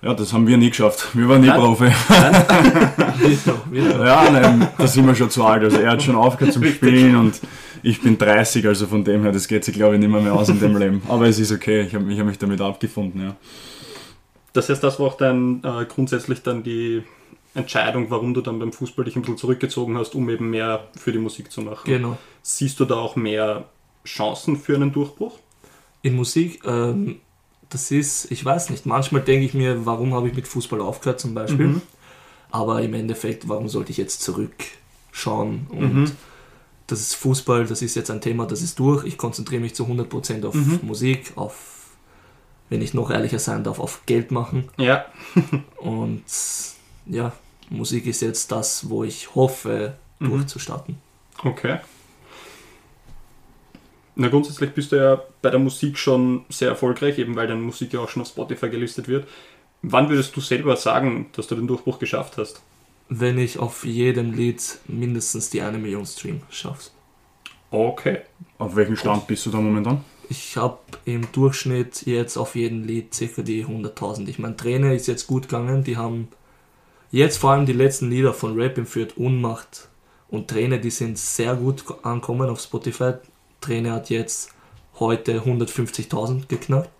Ja, 0.02 0.14
das 0.14 0.32
haben 0.32 0.46
wir 0.46 0.56
nie 0.56 0.70
geschafft. 0.70 1.08
Wir 1.14 1.28
waren 1.28 1.40
nie 1.40 1.48
Nein. 1.48 1.60
Profi. 1.60 1.84
Noch. 1.84 3.58
Ja, 3.72 4.30
nein, 4.30 4.68
da 4.78 4.86
sind 4.86 5.06
wir 5.06 5.14
schon 5.14 5.30
zu 5.30 5.44
alt. 5.44 5.62
Also 5.62 5.78
er 5.78 5.90
hat 5.90 6.02
schon 6.02 6.16
aufgehört 6.16 6.54
zum 6.54 6.64
Spielen 6.64 7.16
und 7.16 7.40
ich 7.82 8.00
bin 8.00 8.16
30, 8.16 8.66
also 8.66 8.86
von 8.86 9.04
dem 9.04 9.22
her, 9.22 9.32
das 9.32 9.48
geht 9.48 9.64
sich 9.64 9.74
glaube 9.74 9.94
ich 9.94 10.00
nicht 10.00 10.10
mehr, 10.10 10.20
mehr 10.20 10.34
aus 10.34 10.48
in 10.48 10.60
dem 10.60 10.76
Leben. 10.76 11.02
Aber 11.08 11.26
es 11.26 11.38
ist 11.38 11.52
okay, 11.52 11.82
ich 11.82 11.94
habe 11.94 12.10
ich 12.12 12.18
hab 12.18 12.26
mich 12.26 12.38
damit 12.38 12.60
abgefunden, 12.60 13.22
ja. 13.22 13.36
Das 14.52 14.68
heißt, 14.68 14.82
das 14.82 14.98
war 14.98 15.08
auch 15.08 15.16
dann 15.16 15.62
äh, 15.62 15.84
grundsätzlich 15.84 16.42
dann 16.42 16.62
die 16.62 17.02
Entscheidung, 17.54 18.10
warum 18.10 18.34
du 18.34 18.40
dann 18.40 18.58
beim 18.58 18.72
Fußball 18.72 19.04
dich 19.04 19.16
ein 19.16 19.22
bisschen 19.22 19.36
zurückgezogen 19.36 19.96
hast, 19.98 20.14
um 20.14 20.28
eben 20.30 20.50
mehr 20.50 20.88
für 20.96 21.12
die 21.12 21.18
Musik 21.18 21.50
zu 21.50 21.62
machen. 21.62 21.84
Genau. 21.84 22.18
Siehst 22.42 22.80
du 22.80 22.84
da 22.84 22.96
auch 22.96 23.16
mehr 23.16 23.64
Chancen 24.04 24.56
für 24.56 24.74
einen 24.74 24.92
Durchbruch? 24.92 25.38
In 26.02 26.16
Musik, 26.16 26.62
ähm, 26.64 27.16
das 27.70 27.90
ist, 27.90 28.30
ich 28.30 28.44
weiß 28.44 28.70
nicht, 28.70 28.86
manchmal 28.86 29.22
denke 29.22 29.44
ich 29.46 29.54
mir, 29.54 29.84
warum 29.86 30.14
habe 30.14 30.28
ich 30.28 30.34
mit 30.34 30.48
Fußball 30.48 30.80
aufgehört 30.80 31.20
zum 31.20 31.34
Beispiel. 31.34 31.66
Mhm. 31.68 31.82
Aber 32.50 32.80
im 32.82 32.94
Endeffekt, 32.94 33.48
warum 33.48 33.68
sollte 33.68 33.90
ich 33.90 33.98
jetzt 33.98 34.22
zurückschauen? 34.22 35.66
Und 35.70 35.94
Mhm. 35.94 36.10
das 36.86 37.00
ist 37.00 37.14
Fußball, 37.16 37.66
das 37.66 37.82
ist 37.82 37.94
jetzt 37.94 38.10
ein 38.10 38.20
Thema, 38.22 38.46
das 38.46 38.62
ist 38.62 38.78
durch. 38.78 39.04
Ich 39.04 39.18
konzentriere 39.18 39.60
mich 39.60 39.74
zu 39.74 39.86
100% 39.86 40.44
auf 40.46 40.54
Mhm. 40.54 40.80
Musik, 40.82 41.32
auf, 41.36 41.88
wenn 42.70 42.80
ich 42.80 42.94
noch 42.94 43.10
ehrlicher 43.10 43.38
sein 43.38 43.64
darf, 43.64 43.78
auf 43.78 44.02
Geld 44.06 44.30
machen. 44.30 44.68
Ja. 44.78 45.04
Und 45.76 46.22
ja, 47.06 47.32
Musik 47.70 48.06
ist 48.06 48.22
jetzt 48.22 48.50
das, 48.50 48.88
wo 48.88 49.04
ich 49.04 49.34
hoffe, 49.34 49.94
Mhm. 50.20 50.30
durchzustarten. 50.30 50.96
Okay. 51.44 51.78
Na, 54.20 54.26
grundsätzlich 54.26 54.72
bist 54.72 54.90
du 54.90 54.96
ja 54.96 55.22
bei 55.42 55.50
der 55.50 55.60
Musik 55.60 55.96
schon 55.96 56.44
sehr 56.48 56.70
erfolgreich, 56.70 57.20
eben 57.20 57.36
weil 57.36 57.46
deine 57.46 57.60
Musik 57.60 57.92
ja 57.92 58.00
auch 58.00 58.08
schon 58.08 58.22
auf 58.22 58.28
Spotify 58.28 58.68
gelistet 58.68 59.06
wird. 59.06 59.28
Wann 59.82 60.08
würdest 60.08 60.34
du 60.34 60.40
selber 60.40 60.74
sagen, 60.74 61.26
dass 61.36 61.46
du 61.46 61.54
den 61.54 61.68
Durchbruch 61.68 62.00
geschafft 62.00 62.36
hast? 62.36 62.60
Wenn 63.08 63.38
ich 63.38 63.60
auf 63.60 63.84
jedem 63.84 64.32
Lied 64.32 64.60
mindestens 64.88 65.50
die 65.50 65.62
eine 65.62 65.78
Million 65.78 66.04
Stream 66.04 66.42
schaffe. 66.50 66.90
Okay. 67.70 68.22
Auf 68.58 68.74
welchem 68.74 68.96
Stand 68.96 69.28
bist 69.28 69.46
du 69.46 69.50
da 69.50 69.58
momentan? 69.58 70.04
Ich 70.28 70.56
habe 70.56 70.78
im 71.04 71.30
Durchschnitt 71.30 72.04
jetzt 72.04 72.36
auf 72.36 72.56
jedem 72.56 72.82
Lied 72.82 73.14
circa 73.14 73.42
die 73.42 73.64
100.000. 73.64 74.26
Ich 74.26 74.40
meine, 74.40 74.56
Träne 74.56 74.96
ist 74.96 75.06
jetzt 75.06 75.28
gut 75.28 75.44
gegangen. 75.44 75.84
Die 75.84 75.96
haben 75.96 76.26
jetzt 77.12 77.36
vor 77.36 77.52
allem 77.52 77.66
die 77.66 77.72
letzten 77.72 78.10
Lieder 78.10 78.34
von 78.34 78.60
Rap 78.60 78.78
im 78.78 78.86
Fürth, 78.86 79.16
Unmacht 79.16 79.86
und 80.28 80.48
Träne, 80.48 80.80
die 80.80 80.90
sind 80.90 81.18
sehr 81.18 81.54
gut 81.54 81.84
ankommen 82.02 82.50
auf 82.50 82.60
Spotify. 82.60 83.12
Träne 83.60 83.92
hat 83.92 84.10
jetzt 84.10 84.54
heute 84.98 85.40
150.000 85.40 86.48
geknackt. 86.48 86.90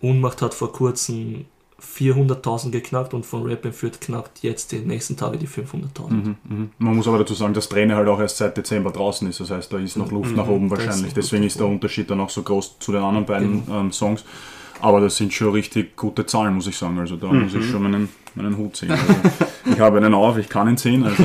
Unmacht 0.00 0.42
hat 0.42 0.54
vor 0.54 0.72
kurzem 0.72 1.46
400.000 1.80 2.70
geknackt 2.70 3.12
und 3.12 3.26
von 3.26 3.42
Rap 3.44 3.64
im 3.64 3.72
Fürth 3.72 4.00
knackt 4.00 4.42
jetzt 4.42 4.72
die 4.72 4.78
nächsten 4.78 5.16
Tage 5.16 5.36
die 5.36 5.46
500.000. 5.46 6.10
Mhm, 6.10 6.36
mhm. 6.44 6.70
Man 6.78 6.96
muss 6.96 7.06
aber 7.06 7.18
dazu 7.18 7.34
sagen, 7.34 7.52
dass 7.52 7.68
Träne 7.68 7.96
halt 7.96 8.08
auch 8.08 8.18
erst 8.18 8.38
seit 8.38 8.56
Dezember 8.56 8.90
draußen 8.90 9.28
ist. 9.28 9.40
Das 9.40 9.50
heißt, 9.50 9.72
da 9.72 9.78
ist 9.78 9.96
noch 9.96 10.10
Luft 10.10 10.30
Mhm, 10.30 10.36
nach 10.36 10.48
oben 10.48 10.66
ist 10.66 10.70
wahrscheinlich. 10.70 11.04
Luft 11.04 11.16
Deswegen 11.18 11.44
ist 11.44 11.58
der. 11.58 11.66
Unterschied 11.66 12.10
dann 12.10 12.20
auch 12.20 12.30
so 12.30 12.42
groß 12.42 12.78
zu 12.78 12.92
den 12.92 13.02
anderen 13.02 13.26
beiden 13.26 13.62
ähm, 13.70 13.92
Songs. 13.92 14.24
Aber 14.80 15.00
das 15.00 15.16
sind 15.16 15.32
schon 15.32 15.52
richtig 15.52 15.96
gute 15.96 16.26
Zahlen, 16.26 16.54
muss 16.54 16.66
ich 16.66 16.76
sagen. 16.76 16.98
Also 16.98 17.16
da 17.16 17.28
muss 17.28 17.54
ich 17.54 17.64
schon 17.68 17.82
meinen, 17.82 18.08
meinen 18.34 18.56
Hut 18.56 18.76
ziehen. 18.76 18.90
Also, 18.90 19.14
ich 19.64 19.80
habe 19.80 19.98
einen 19.98 20.14
auf, 20.14 20.36
ich 20.38 20.48
kann 20.48 20.68
ihn 20.68 20.76
ziehen. 20.76 21.04
Also 21.04 21.24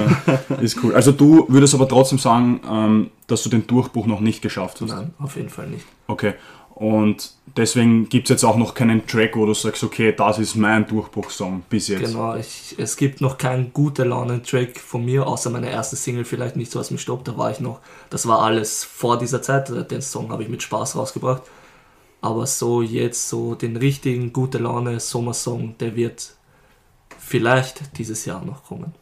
ist 0.62 0.84
cool. 0.84 0.96
Also 0.96 1.12
du 1.12 1.46
würdest 1.50 1.74
aber 1.74 1.88
trotzdem 1.88 2.18
sagen, 2.18 2.62
ähm, 2.70 3.12
dass 3.28 3.44
du 3.44 3.50
den 3.50 3.68
Durchbruch 3.68 4.06
noch 4.06 4.20
nicht 4.20 4.42
geschafft 4.42 4.82
hast. 4.82 4.90
Nein, 4.90 5.14
auf 5.20 5.36
jeden 5.36 5.50
Fall 5.50 5.68
nicht. 5.68 5.86
Okay. 6.08 6.34
Und 6.82 7.34
deswegen 7.58 8.10
gibt 8.10 8.28
es 8.28 8.30
jetzt 8.32 8.44
auch 8.44 8.58
noch 8.58 8.74
keinen 8.74 9.06
Track, 9.06 9.36
wo 9.36 9.46
du 9.46 9.54
sagst, 9.54 9.84
okay, 9.84 10.14
das 10.18 10.40
ist 10.40 10.56
mein 10.56 10.88
Durchbruchsong 10.88 11.62
bis 11.70 11.90
jetzt. 11.90 12.12
Genau, 12.12 12.36
ich, 12.36 12.74
es 12.80 12.98
gibt 12.98 13.22
noch 13.22 13.38
keinen 13.38 13.72
gute 13.72 14.04
Laune-Track 14.04 14.80
von 14.80 15.06
mir, 15.06 15.28
außer 15.28 15.52
meine 15.52 15.70
erste 15.70 15.96
Single, 15.96 16.26
vielleicht 16.26 16.56
nicht 16.56 16.72
so 16.72 16.80
was 16.80 16.90
mich 16.90 17.02
stoppt. 17.02 17.28
Da 17.28 17.38
war 17.38 17.52
ich 17.52 17.60
noch, 17.60 17.82
das 18.10 18.28
war 18.28 18.42
alles 18.42 18.84
vor 18.84 19.20
dieser 19.20 19.44
Zeit. 19.44 19.70
Den 19.92 20.02
Song 20.02 20.32
habe 20.32 20.42
ich 20.42 20.50
mit 20.50 20.64
Spaß 20.64 20.96
rausgebracht. 20.96 21.44
Aber 22.22 22.46
so 22.46 22.82
jetzt, 22.82 23.30
so 23.30 23.56
den 23.56 23.76
richtigen 23.78 24.32
gute 24.32 24.60
Laune 24.60 25.00
Sommersong, 25.00 25.76
der 25.80 25.96
wird 25.96 26.36
vielleicht 27.18 27.98
dieses 27.98 28.26
Jahr 28.26 28.44
noch 28.46 28.64
kommen. 28.66 28.94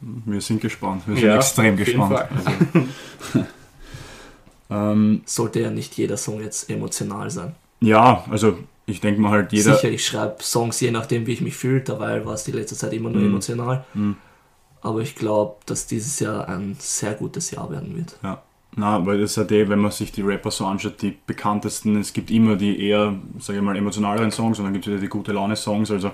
Wir 0.00 0.40
sind 0.42 0.60
gespannt. 0.60 1.02
Wir 1.06 1.16
sind 1.16 1.24
Ja, 1.24 1.36
extrem 1.36 1.76
gespannt. 1.76 2.12
Also, 2.14 3.46
ähm, 4.70 5.22
Sollte 5.24 5.60
ja 5.60 5.70
nicht 5.70 5.96
jeder 5.96 6.16
Song 6.16 6.40
jetzt 6.40 6.68
emotional 6.70 7.30
sein. 7.30 7.54
ja, 7.80 8.24
also 8.30 8.58
ich 8.88 9.00
denke 9.00 9.20
mal 9.20 9.30
halt 9.32 9.52
jeder. 9.52 9.74
Sicher, 9.74 9.88
ich 9.90 10.06
schreibe 10.06 10.40
Songs 10.42 10.78
je 10.80 10.92
nachdem, 10.92 11.26
wie 11.26 11.32
ich 11.32 11.40
mich 11.40 11.56
fühle. 11.56 11.80
Dabei 11.80 12.24
war 12.24 12.34
es 12.34 12.44
die 12.44 12.52
letzte 12.52 12.76
Zeit 12.76 12.92
immer 12.92 13.10
nur 13.10 13.20
Mhm. 13.22 13.28
emotional. 13.28 13.84
Mhm. 13.94 14.16
Aber 14.80 15.00
ich 15.00 15.16
glaube, 15.16 15.56
dass 15.66 15.86
dieses 15.88 16.20
Jahr 16.20 16.48
ein 16.48 16.76
sehr 16.78 17.14
gutes 17.14 17.50
Jahr 17.50 17.68
werden 17.70 17.96
wird. 17.96 18.16
Ja. 18.22 18.42
Na, 18.78 19.04
weil 19.06 19.20
das 19.20 19.32
ist 19.32 19.36
halt 19.38 19.52
eh, 19.52 19.68
wenn 19.68 19.78
man 19.78 19.90
sich 19.90 20.12
die 20.12 20.20
Rapper 20.22 20.50
so 20.50 20.66
anschaut, 20.66 21.00
die 21.00 21.16
bekanntesten, 21.26 21.96
es 21.96 22.12
gibt 22.12 22.30
immer 22.30 22.56
die 22.56 22.78
eher, 22.86 23.14
sage 23.38 23.58
ich 23.58 23.64
mal, 23.64 23.74
emotionaleren 23.76 24.30
Songs 24.30 24.58
und 24.58 24.66
dann 24.66 24.74
gibt 24.74 24.86
es 24.86 24.92
wieder 24.92 25.00
die 25.00 25.08
gute 25.08 25.32
Laune-Songs. 25.32 25.90
Also 25.90 26.10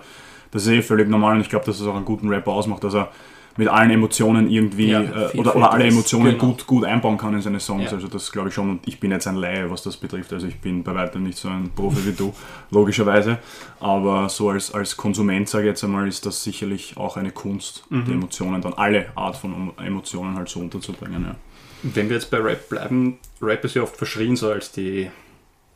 das 0.52 0.62
ist 0.66 0.68
eh 0.68 0.80
völlig 0.82 1.08
normal 1.08 1.34
und 1.34 1.40
ich 1.40 1.48
glaube, 1.48 1.64
dass 1.66 1.80
es 1.80 1.86
auch 1.86 1.96
einen 1.96 2.04
guten 2.04 2.28
Rapper 2.28 2.52
ausmacht, 2.52 2.84
dass 2.84 2.94
er 2.94 3.10
mit 3.58 3.68
allen 3.68 3.90
Emotionen 3.90 4.48
irgendwie 4.48 4.90
Ja, 4.92 5.00
äh, 5.02 5.36
oder, 5.36 5.54
oder 5.56 5.72
alle. 5.72 5.84
Emotionen 5.84 6.32
Genau. 6.38 6.38
gut, 6.46 6.66
gut 6.66 6.84
einbauen 6.84 7.18
kann 7.18 7.34
in 7.34 7.42
seine 7.42 7.58
Songs. 7.60 7.86
Ja. 7.90 7.96
Also 7.96 8.06
das 8.08 8.30
glaube 8.32 8.48
ich 8.48 8.54
schon 8.54 8.70
und 8.70 8.88
ich 8.88 8.98
bin 9.00 9.10
jetzt 9.10 9.26
ein 9.26 9.36
Laie, 9.36 9.68
was 9.70 9.82
das 9.82 9.96
betrifft. 9.98 10.32
Also 10.32 10.46
ich 10.46 10.58
bin 10.60 10.82
bei 10.84 10.94
weitem 10.94 11.24
nicht 11.24 11.36
so 11.38 11.48
ein 11.48 11.68
Profi 11.74 12.06
wie 12.06 12.12
du, 12.12 12.32
logischerweise. 12.70 13.38
Aber 13.80 14.28
so 14.30 14.50
als, 14.50 14.72
als 14.72 14.96
Konsument, 14.96 15.48
sage 15.48 15.64
ich 15.64 15.68
jetzt 15.70 15.84
einmal, 15.84 16.06
ist 16.08 16.24
das 16.24 16.42
sicherlich 16.44 16.96
auch 16.96 17.16
eine 17.16 17.30
Kunst, 17.32 17.84
Mhm. 17.90 18.04
die 18.06 18.12
Emotionen, 18.12 18.62
dann 18.62 18.72
alle 18.74 19.06
Art 19.16 19.36
von 19.36 19.72
Emotionen 19.84 20.36
halt 20.36 20.48
so 20.48 20.60
unterzubringen. 20.60 21.24
Ja. 21.24 21.34
Wenn 21.82 22.08
wir 22.08 22.16
jetzt 22.16 22.30
bei 22.30 22.38
Rap 22.38 22.68
bleiben, 22.68 23.18
Rap 23.40 23.64
ist 23.64 23.74
ja 23.74 23.82
oft 23.82 23.96
verschrien 23.96 24.36
so 24.36 24.50
als 24.50 24.72
die 24.72 25.10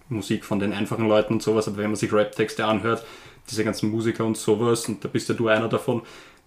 Musik 0.08 0.44
von 0.44 0.58
den 0.58 0.72
einfachen 0.72 1.08
Leuten 1.08 1.34
und 1.34 1.42
sowas, 1.42 1.66
aber 1.66 1.78
wenn 1.78 1.86
man 1.86 1.96
sich 1.96 2.12
Rap-Texte 2.12 2.64
anhört, 2.64 3.04
diese 3.50 3.64
ganzen 3.64 3.90
Musiker 3.90 4.24
und 4.24 4.36
sowas, 4.36 4.88
und 4.88 5.04
da 5.04 5.08
bist 5.08 5.28
ja 5.28 5.34
du 5.34 5.48
einer 5.48 5.68
davon, 5.68 6.02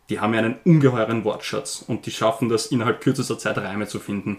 die 0.10 0.20
haben 0.20 0.34
ja 0.34 0.40
einen 0.40 0.56
ungeheuren 0.66 1.24
Wortschatz 1.24 1.84
und 1.88 2.06
die 2.06 2.12
schaffen 2.12 2.50
das 2.50 2.68
innerhalb 2.68 3.02
kürzester 3.02 3.38
Zeit 3.38 3.58
Reime 3.58 3.88
zu 3.88 4.00
finden. 4.00 4.38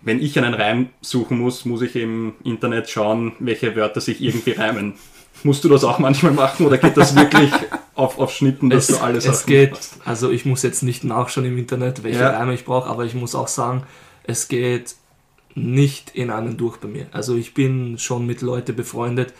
Wenn 0.00 0.20
ich 0.22 0.38
einen 0.38 0.54
Reim 0.54 0.90
suchen 1.00 1.38
muss, 1.38 1.64
muss 1.64 1.82
ich 1.82 1.96
im 1.96 2.34
Internet 2.44 2.88
schauen, 2.88 3.32
welche 3.38 3.74
Wörter 3.76 4.00
sich 4.00 4.20
irgendwie 4.20 4.52
reimen. 4.52 4.94
Musst 5.44 5.62
du 5.62 5.68
das 5.68 5.84
auch 5.84 5.98
manchmal 5.98 6.32
machen 6.32 6.66
oder 6.66 6.78
geht 6.78 6.96
das 6.96 7.14
wirklich 7.14 7.52
auf, 7.94 8.18
auf 8.18 8.32
Schnitten, 8.32 8.70
dass 8.70 8.88
es, 8.88 8.96
du 8.98 9.04
alles 9.04 9.26
es 9.26 9.46
geht, 9.46 9.78
also 10.04 10.30
ich 10.30 10.44
muss 10.44 10.62
jetzt 10.62 10.82
nicht 10.82 11.04
nachschauen 11.04 11.46
im 11.46 11.58
Internet, 11.58 12.02
welche 12.02 12.20
Ja. 12.20 12.30
Reime 12.30 12.54
ich 12.54 12.64
brauche, 12.64 12.88
aber 12.88 13.04
ich 13.04 13.14
muss 13.14 13.34
auch 13.34 13.48
sagen, 13.48 13.84
es 14.28 14.46
geht 14.46 14.94
nicht 15.56 16.10
in 16.14 16.30
einen 16.30 16.56
durch 16.56 16.76
bei 16.76 16.86
mir. 16.86 17.06
Also 17.10 17.34
ich 17.34 17.52
bin 17.54 17.98
schon 17.98 18.24
mit 18.26 18.42
Leuten 18.42 18.76
befreundet, 18.76 19.34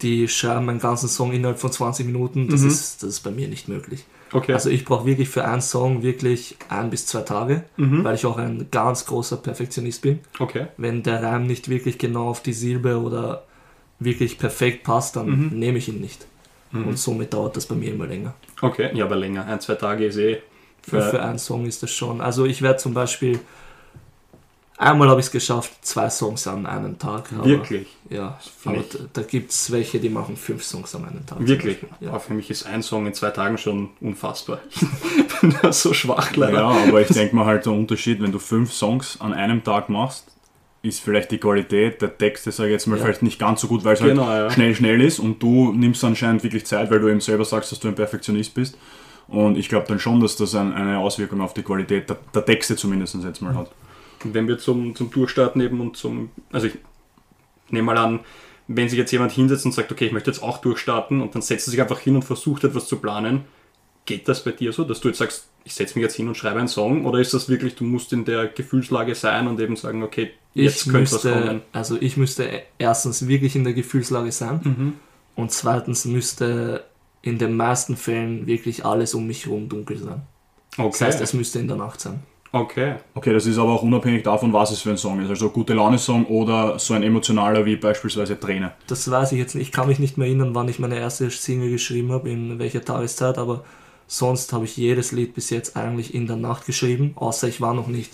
die 0.00 0.26
schreiben 0.28 0.68
einen 0.70 0.78
ganzen 0.80 1.08
Song 1.08 1.32
innerhalb 1.32 1.58
von 1.58 1.70
20 1.70 2.06
Minuten. 2.06 2.48
Das, 2.48 2.62
Mhm. 2.62 2.68
ist, 2.68 3.02
das 3.02 3.10
ist 3.10 3.20
bei 3.20 3.30
mir 3.30 3.48
nicht 3.48 3.68
möglich. 3.68 4.04
Okay. 4.32 4.54
Also 4.54 4.70
ich 4.70 4.86
brauche 4.86 5.04
wirklich 5.04 5.28
für 5.28 5.44
einen 5.44 5.60
Song 5.60 6.02
wirklich 6.02 6.56
ein 6.70 6.88
bis 6.88 7.04
zwei 7.04 7.20
Tage, 7.20 7.64
Mhm. 7.76 8.02
weil 8.02 8.14
ich 8.14 8.24
auch 8.24 8.38
ein 8.38 8.68
ganz 8.70 9.04
großer 9.04 9.36
Perfektionist 9.36 10.00
bin. 10.00 10.20
okay. 10.38 10.68
Wenn 10.78 11.02
der 11.02 11.22
Reim 11.22 11.46
nicht 11.46 11.68
wirklich 11.68 11.98
genau 11.98 12.28
auf 12.30 12.42
die 12.42 12.54
Silbe 12.54 12.98
oder 13.00 13.44
wirklich 13.98 14.38
perfekt 14.38 14.84
passt, 14.84 15.16
dann 15.16 15.28
Mhm. 15.50 15.58
nehme 15.58 15.78
ich 15.78 15.88
ihn 15.88 16.00
nicht. 16.00 16.26
Mhm. 16.72 16.88
Und 16.88 16.98
somit 16.98 17.34
dauert 17.34 17.56
das 17.56 17.66
bei 17.66 17.74
mir 17.74 17.92
immer 17.92 18.06
länger. 18.06 18.34
Okay, 18.62 18.90
ja, 18.94 19.04
aber 19.04 19.16
länger. 19.16 19.44
Ein, 19.46 19.60
zwei 19.60 19.74
Tage 19.74 20.06
ist 20.06 20.16
eh. 20.16 20.38
Für, 20.82 21.02
für 21.02 21.22
einen 21.22 21.38
Song 21.38 21.66
ist 21.66 21.82
das 21.84 21.90
schon. 21.92 22.20
Also 22.20 22.44
ich 22.46 22.62
werde 22.62 22.78
zum 22.78 22.94
Beispiel 22.94 23.38
einmal 24.82 25.08
habe 25.08 25.20
ich 25.20 25.26
es 25.26 25.32
geschafft, 25.32 25.72
zwei 25.82 26.10
Songs 26.10 26.46
an 26.46 26.66
einem 26.66 26.98
Tag. 26.98 27.30
Aber, 27.32 27.44
Wirklich. 27.46 27.86
Ja, 28.10 28.38
aber 28.64 28.76
da, 28.78 28.98
da 29.12 29.22
gibt 29.22 29.50
es 29.50 29.70
welche, 29.72 29.98
die 30.00 30.08
machen 30.08 30.36
fünf 30.36 30.62
Songs 30.64 30.94
an 30.94 31.04
einem 31.06 31.24
Tag. 31.26 31.38
Wirklich. 31.46 31.80
Beispiel. 31.80 32.08
Aber 32.08 32.16
Ja. 32.16 32.18
für 32.18 32.34
mich 32.34 32.50
ist 32.50 32.66
ein 32.66 32.82
Song 32.82 33.06
in 33.06 33.14
zwei 33.14 33.30
Tagen 33.30 33.58
schon 33.58 33.90
unfassbar. 34.00 34.58
Ich 35.42 35.48
bin 35.48 35.56
da 35.60 35.72
so 35.72 35.92
schwach 35.92 36.36
leider. 36.36 36.58
Ja, 36.60 36.68
aber 36.68 37.00
ich 37.00 37.08
denke 37.08 37.34
mal 37.34 37.46
halt 37.46 37.66
der 37.66 37.72
Unterschied, 37.72 38.22
wenn 38.22 38.30
du 38.30 38.38
fünf 38.38 38.72
Songs 38.72 39.20
an 39.20 39.32
einem 39.34 39.64
Tag 39.64 39.88
machst, 39.88 40.26
ist 40.82 41.00
vielleicht 41.00 41.32
die 41.32 41.38
Qualität 41.38 42.00
der 42.00 42.16
Texte, 42.16 42.52
sage 42.52 42.68
ich 42.68 42.72
jetzt 42.74 42.86
mal, 42.86 42.96
Ja. 42.96 43.04
vielleicht 43.04 43.22
nicht 43.22 43.40
ganz 43.40 43.60
so 43.60 43.66
gut, 43.66 43.82
weil 43.84 43.94
es 43.94 44.00
Genau, 44.00 44.26
halt 44.26 44.44
ja. 44.44 44.50
schnell, 44.50 44.74
schnell 44.76 45.00
ist 45.00 45.18
und 45.18 45.42
du 45.42 45.72
nimmst 45.72 46.04
anscheinend 46.04 46.44
wirklich 46.44 46.64
Zeit, 46.64 46.90
weil 46.92 47.00
du 47.00 47.08
eben 47.08 47.20
selber 47.20 47.44
sagst, 47.44 47.72
dass 47.72 47.80
du 47.80 47.88
ein 47.88 47.94
Perfektionist 47.96 48.54
bist. 48.54 48.78
Und 49.26 49.56
ich 49.58 49.68
glaube 49.68 49.86
dann 49.88 49.98
schon, 49.98 50.20
dass 50.20 50.36
das 50.36 50.54
ein, 50.54 50.72
eine 50.74 50.98
Auswirkung 50.98 51.40
auf 51.40 51.54
die 51.54 51.62
Qualität 51.62 52.08
der, 52.08 52.18
der 52.34 52.44
Texte 52.44 52.76
zumindest 52.76 53.16
jetzt 53.24 53.40
mal 53.42 53.54
hat. 53.56 53.70
Wenn 54.24 54.48
wir 54.48 54.58
zum, 54.58 54.94
zum 54.94 55.10
Durchstarten 55.10 55.60
eben 55.60 55.80
und 55.80 55.96
zum. 55.96 56.30
Also 56.52 56.66
ich 56.68 56.74
nehme 57.70 57.86
mal 57.86 57.98
an, 57.98 58.20
wenn 58.68 58.88
sich 58.88 58.98
jetzt 58.98 59.10
jemand 59.12 59.32
hinsetzt 59.32 59.64
und 59.66 59.72
sagt, 59.72 59.90
okay, 59.92 60.06
ich 60.06 60.12
möchte 60.12 60.30
jetzt 60.30 60.42
auch 60.42 60.58
durchstarten 60.58 61.20
und 61.20 61.34
dann 61.34 61.42
setzt 61.42 61.66
er 61.68 61.70
sich 61.72 61.80
einfach 61.80 61.98
hin 62.00 62.14
und 62.14 62.22
versucht 62.24 62.64
etwas 62.64 62.86
zu 62.86 62.96
planen. 62.96 63.44
Geht 64.04 64.28
das 64.28 64.42
bei 64.44 64.50
dir 64.52 64.72
so, 64.72 64.84
dass 64.84 65.00
du 65.00 65.08
jetzt 65.08 65.18
sagst, 65.18 65.46
ich 65.64 65.74
setze 65.74 65.94
mich 65.96 66.02
jetzt 66.02 66.16
hin 66.16 66.26
und 66.26 66.36
schreibe 66.36 66.58
einen 66.58 66.68
Song? 66.68 67.04
Oder 67.06 67.20
ist 67.20 67.34
das 67.34 67.48
wirklich, 67.48 67.76
du 67.76 67.84
musst 67.84 68.12
in 68.12 68.24
der 68.24 68.48
Gefühlslage 68.48 69.14
sein 69.14 69.46
und 69.46 69.60
eben 69.60 69.76
sagen, 69.76 70.02
okay, 70.02 70.30
jetzt 70.54 70.86
Ich 70.86 70.92
könnte 70.92 71.12
was 71.12 71.24
müsste, 71.24 71.32
kommen? 71.32 71.62
also 71.72 71.96
ich 72.00 72.16
müsste 72.16 72.62
erstens 72.78 73.28
wirklich 73.28 73.54
in 73.54 73.62
der 73.64 73.74
Gefühlslage 73.74 74.32
sein 74.32 74.60
Mhm. 74.64 74.92
und 75.36 75.52
zweitens 75.52 76.04
müsste 76.04 76.84
in 77.22 77.38
den 77.38 77.56
meisten 77.56 77.96
Fällen 77.96 78.46
wirklich 78.48 78.84
alles 78.84 79.14
um 79.14 79.26
mich 79.26 79.46
herum 79.46 79.68
dunkel 79.68 79.98
sein. 79.98 80.22
Okay. 80.76 80.88
Das 80.90 81.00
heißt, 81.00 81.20
es 81.20 81.32
müsste 81.32 81.60
in 81.60 81.68
der 81.68 81.76
Nacht 81.76 82.00
sein. 82.00 82.24
Okay. 82.52 82.96
Okay, 83.14 83.32
das 83.32 83.46
ist 83.46 83.58
aber 83.58 83.72
auch 83.72 83.82
unabhängig 83.82 84.22
davon, 84.22 84.52
was 84.52 84.70
es 84.70 84.80
für 84.80 84.90
ein 84.90 84.96
Song 84.96 85.20
ist. 85.20 85.28
Also 85.28 85.50
gute 85.50 85.74
Laune-Song 85.74 86.26
oder 86.26 86.78
so 86.78 86.94
ein 86.94 87.02
emotionaler 87.02 87.64
wie 87.64 87.76
beispielsweise 87.76 88.38
Träne. 88.38 88.72
Das 88.86 89.10
weiß 89.10 89.32
ich 89.32 89.38
jetzt 89.38 89.54
nicht. 89.54 89.68
Ich 89.68 89.72
kann 89.72 89.88
mich 89.88 89.98
nicht 89.98 90.18
mehr 90.18 90.26
erinnern, 90.28 90.54
wann 90.54 90.68
ich 90.68 90.78
meine 90.78 90.98
erste 90.98 91.30
Single 91.30 91.70
geschrieben 91.70 92.12
habe, 92.12 92.30
in 92.30 92.58
welcher 92.58 92.84
Tageszeit, 92.84 93.38
aber 93.38 93.64
sonst 94.06 94.52
habe 94.52 94.64
ich 94.64 94.76
jedes 94.76 95.12
Lied 95.12 95.34
bis 95.34 95.50
jetzt 95.50 95.76
eigentlich 95.76 96.14
in 96.14 96.26
der 96.26 96.36
Nacht 96.36 96.66
geschrieben, 96.66 97.12
außer 97.16 97.48
ich 97.48 97.60
war 97.60 97.74
noch 97.74 97.86
nicht 97.88 98.12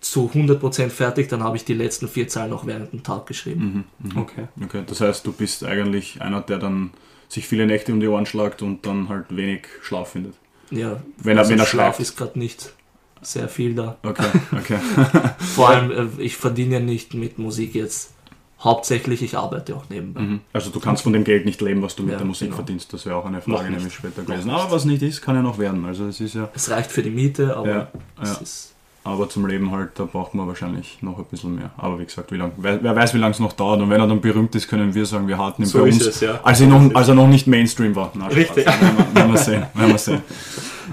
zu 0.00 0.30
100% 0.32 0.90
fertig, 0.90 1.28
dann 1.28 1.42
habe 1.42 1.56
ich 1.56 1.64
die 1.64 1.74
letzten 1.74 2.06
vier 2.06 2.28
Zeilen 2.28 2.50
noch 2.50 2.66
während 2.66 2.92
dem 2.92 3.02
Tag 3.02 3.26
geschrieben. 3.26 3.84
Mhm, 4.00 4.10
mhm. 4.12 4.18
Okay. 4.18 4.48
Okay, 4.62 4.82
das 4.86 5.00
heißt, 5.00 5.26
du 5.26 5.32
bist 5.32 5.64
eigentlich 5.64 6.22
einer, 6.22 6.40
der 6.40 6.58
dann 6.58 6.92
sich 7.28 7.46
viele 7.46 7.66
Nächte 7.66 7.92
um 7.92 8.00
die 8.00 8.06
Ohren 8.08 8.24
schlagt 8.26 8.62
und 8.62 8.86
dann 8.86 9.08
halt 9.08 9.26
wenig 9.34 9.62
Schlaf 9.82 10.10
findet. 10.12 10.34
Ja, 10.70 11.02
Wenn 11.16 11.36
er, 11.36 11.40
also 11.40 11.50
wenn 11.50 11.58
er 11.58 11.66
Schlaf 11.66 11.96
schläft. 11.96 12.10
ist 12.10 12.16
gerade 12.16 12.38
nicht 12.38 12.72
sehr 13.22 13.48
viel 13.48 13.74
da. 13.74 13.96
Okay, 14.02 14.26
okay. 14.52 14.78
Vor 15.38 15.68
allem, 15.70 15.90
äh, 15.90 16.22
ich 16.22 16.36
verdiene 16.36 16.74
ja 16.74 16.80
nicht 16.80 17.14
mit 17.14 17.38
Musik 17.38 17.74
jetzt 17.74 18.12
hauptsächlich 18.60 19.22
ich 19.22 19.36
arbeite 19.38 19.76
auch 19.76 19.84
nebenbei. 19.88 20.20
Mhm. 20.20 20.40
Also 20.52 20.70
du 20.70 20.80
kannst 20.80 21.04
von 21.04 21.12
dem 21.12 21.24
Geld 21.24 21.44
nicht 21.44 21.60
leben, 21.60 21.80
was 21.82 21.94
du 21.94 22.02
mit 22.02 22.12
Ja, 22.12 22.18
der 22.18 22.26
Musik 22.26 22.48
genau. 22.48 22.56
verdienst. 22.56 22.92
Das 22.92 23.06
wäre 23.06 23.16
auch 23.16 23.24
eine 23.24 23.40
Frage 23.40 23.70
nämlich 23.70 23.94
später 23.94 24.22
gewesen. 24.22 24.50
Aber 24.50 24.70
was 24.72 24.84
nicht 24.84 25.02
ist, 25.02 25.22
kann 25.22 25.36
ja 25.36 25.42
noch 25.42 25.58
werden. 25.58 25.84
Also 25.84 26.06
es 26.06 26.20
ist 26.20 26.34
ja, 26.34 26.48
Es 26.54 26.68
reicht 26.70 26.90
für 26.90 27.02
die 27.02 27.10
Miete, 27.10 27.56
aber 27.56 27.68
Ja, 27.68 27.88
es 28.20 28.30
ja. 28.30 28.38
ist 28.40 28.74
aber 29.04 29.28
zum 29.28 29.46
Leben 29.46 29.70
halt, 29.70 29.90
da 29.94 30.04
braucht 30.04 30.34
man 30.34 30.46
wahrscheinlich 30.48 30.98
noch 31.00 31.18
ein 31.18 31.24
bisschen 31.30 31.54
mehr. 31.54 31.70
Aber 31.78 31.98
wie 31.98 32.04
gesagt, 32.04 32.30
wie 32.30 32.36
lang, 32.36 32.52
wer, 32.58 32.82
wer 32.82 32.94
weiß, 32.94 33.14
wie 33.14 33.18
lange 33.18 33.32
es 33.32 33.38
noch 33.38 33.54
dauert. 33.54 33.80
Und 33.80 33.88
wenn 33.90 34.00
er 34.00 34.06
dann 34.06 34.20
berühmt 34.20 34.54
ist, 34.54 34.68
können 34.68 34.94
wir 34.94 35.06
sagen, 35.06 35.26
wir 35.28 35.38
hatten 35.38 35.62
ihn 35.62 35.66
So 35.66 35.78
bei 35.78 35.84
uns, 35.84 36.04
es, 36.04 36.20
ja. 36.20 36.40
als, 36.42 36.60
er 36.60 36.66
noch, 36.66 36.94
als 36.94 37.08
er 37.08 37.14
noch 37.14 37.28
nicht 37.28 37.46
Mainstream 37.46 37.96
war. 37.96 38.12
Na, 38.14 38.24
Spaß. 38.26 38.36
Richtig. 38.36 38.66
Werden 38.66 38.96
wir, 38.98 39.14
werden 39.14 39.32
wir 39.32 39.38
sehen. 39.38 39.66
Werden 39.74 39.90
wir 39.92 39.98
sehen. 39.98 40.22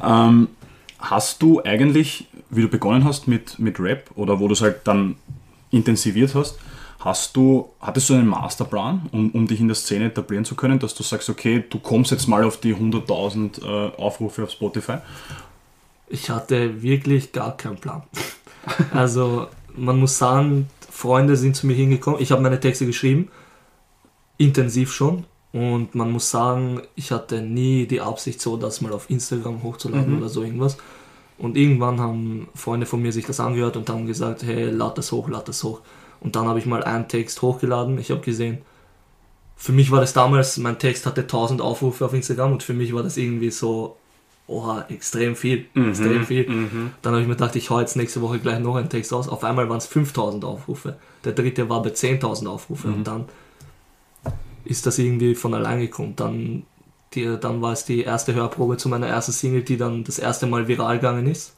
Ähm, 0.03 0.49
hast 1.09 1.41
du 1.41 1.61
eigentlich, 1.63 2.27
wie 2.49 2.61
du 2.61 2.67
begonnen 2.67 3.03
hast 3.03 3.27
mit, 3.27 3.59
mit 3.59 3.79
Rap 3.79 4.11
oder 4.15 4.39
wo 4.39 4.47
du 4.47 4.53
es 4.53 4.61
halt 4.61 4.81
dann 4.85 5.15
intensiviert 5.71 6.35
hast, 6.35 6.57
hast 6.99 7.35
du, 7.35 7.69
hattest 7.79 8.09
du 8.09 8.15
einen 8.15 8.27
Masterplan, 8.27 9.09
um, 9.11 9.31
um 9.31 9.47
dich 9.47 9.59
in 9.59 9.67
der 9.67 9.75
Szene 9.75 10.05
etablieren 10.05 10.45
zu 10.45 10.55
können, 10.55 10.79
dass 10.79 10.95
du 10.95 11.03
sagst, 11.03 11.29
okay, 11.29 11.63
du 11.69 11.79
kommst 11.79 12.11
jetzt 12.11 12.27
mal 12.27 12.43
auf 12.43 12.59
die 12.59 12.75
100.000 12.75 13.61
äh, 13.61 13.95
Aufrufe 13.97 14.43
auf 14.43 14.51
Spotify? 14.51 14.97
Ich 16.07 16.29
hatte 16.29 16.81
wirklich 16.81 17.31
gar 17.31 17.55
keinen 17.55 17.77
Plan. 17.77 18.03
Also 18.91 19.45
man 19.75 19.99
muss 19.99 20.17
sagen, 20.17 20.67
Freunde 20.89 21.35
sind 21.35 21.55
zu 21.55 21.67
mir 21.67 21.75
hingekommen. 21.75 22.19
Ich 22.19 22.31
habe 22.31 22.41
meine 22.41 22.59
Texte 22.59 22.87
geschrieben, 22.87 23.29
intensiv 24.37 24.91
schon. 24.91 25.25
Und 25.55 25.95
man 25.95 26.11
muss 26.11 26.29
sagen, 26.29 26.81
ich 26.95 27.11
hatte 27.11 27.39
nie 27.41 27.85
die 27.85 28.01
Absicht, 28.01 28.41
so 28.41 28.57
das 28.57 28.81
mal 28.81 28.91
auf 28.91 29.09
Instagram 29.09 29.63
hochzuladen 29.63 30.11
Mhm. 30.11 30.17
oder 30.17 30.27
so 30.27 30.43
irgendwas. 30.43 30.75
Und 31.37 31.55
irgendwann 31.55 32.01
haben 32.01 32.49
Freunde 32.53 32.85
von 32.85 33.01
mir 33.01 33.13
sich 33.13 33.25
das 33.25 33.39
angehört 33.39 33.77
und 33.77 33.89
haben 33.89 34.05
gesagt, 34.05 34.43
hey, 34.43 34.69
lad 34.69 34.97
das 34.97 35.13
hoch, 35.13 35.29
lad 35.29 35.47
das 35.47 35.63
hoch. 35.63 35.79
Und 36.19 36.35
dann 36.35 36.45
habe 36.45 36.59
ich 36.59 36.65
mal 36.65 36.83
einen 36.83 37.07
Text 37.07 37.41
hochgeladen. 37.41 37.97
Ich 37.99 38.11
habe 38.11 38.19
gesehen, 38.19 38.57
für 39.55 39.71
mich 39.71 39.91
war 39.91 40.01
das 40.01 40.11
damals, 40.11 40.57
mein 40.57 40.77
Text 40.77 41.05
hatte 41.05 41.21
1000 41.21 41.61
Aufrufe 41.61 42.03
auf 42.03 42.13
Instagram 42.13 42.51
und 42.51 42.61
für 42.63 42.73
mich 42.73 42.93
war 42.93 43.03
das 43.03 43.15
irgendwie 43.15 43.49
so, 43.49 43.95
oha, 44.47 44.83
extrem 44.89 45.37
viel, 45.37 45.67
extrem 45.73 46.25
viel. 46.25 46.49
Mhm. 46.49 46.91
Dann 47.01 47.13
habe 47.13 47.21
ich 47.21 47.27
mir 47.29 47.35
gedacht, 47.35 47.55
ich 47.55 47.69
hau 47.69 47.79
jetzt 47.79 47.95
nächste 47.95 48.21
Woche 48.21 48.39
gleich 48.39 48.59
noch 48.59 48.75
einen 48.75 48.89
Text 48.89 49.13
aus. 49.13 49.29
Auf 49.29 49.45
einmal 49.45 49.69
waren 49.69 49.77
es 49.77 49.87
5000 49.87 50.43
Aufrufe. 50.43 50.97
Der 51.23 51.31
dritte 51.31 51.69
war 51.69 51.81
bei 51.81 51.91
10.000 51.91 52.45
Aufrufe. 52.47 52.89
Und 52.89 53.05
dann 53.07 53.25
ist 54.65 54.85
das 54.85 54.99
irgendwie 54.99 55.35
von 55.35 55.53
allein 55.53 55.79
gekommen. 55.79 56.15
Dann, 56.15 56.63
die, 57.13 57.37
dann 57.39 57.61
war 57.61 57.73
es 57.73 57.85
die 57.85 58.01
erste 58.01 58.33
Hörprobe 58.33 58.77
zu 58.77 58.89
meiner 58.89 59.07
ersten 59.07 59.31
Single, 59.31 59.63
die 59.63 59.77
dann 59.77 60.03
das 60.03 60.19
erste 60.19 60.47
Mal 60.47 60.67
viral 60.67 60.97
gegangen 60.97 61.27
ist. 61.27 61.55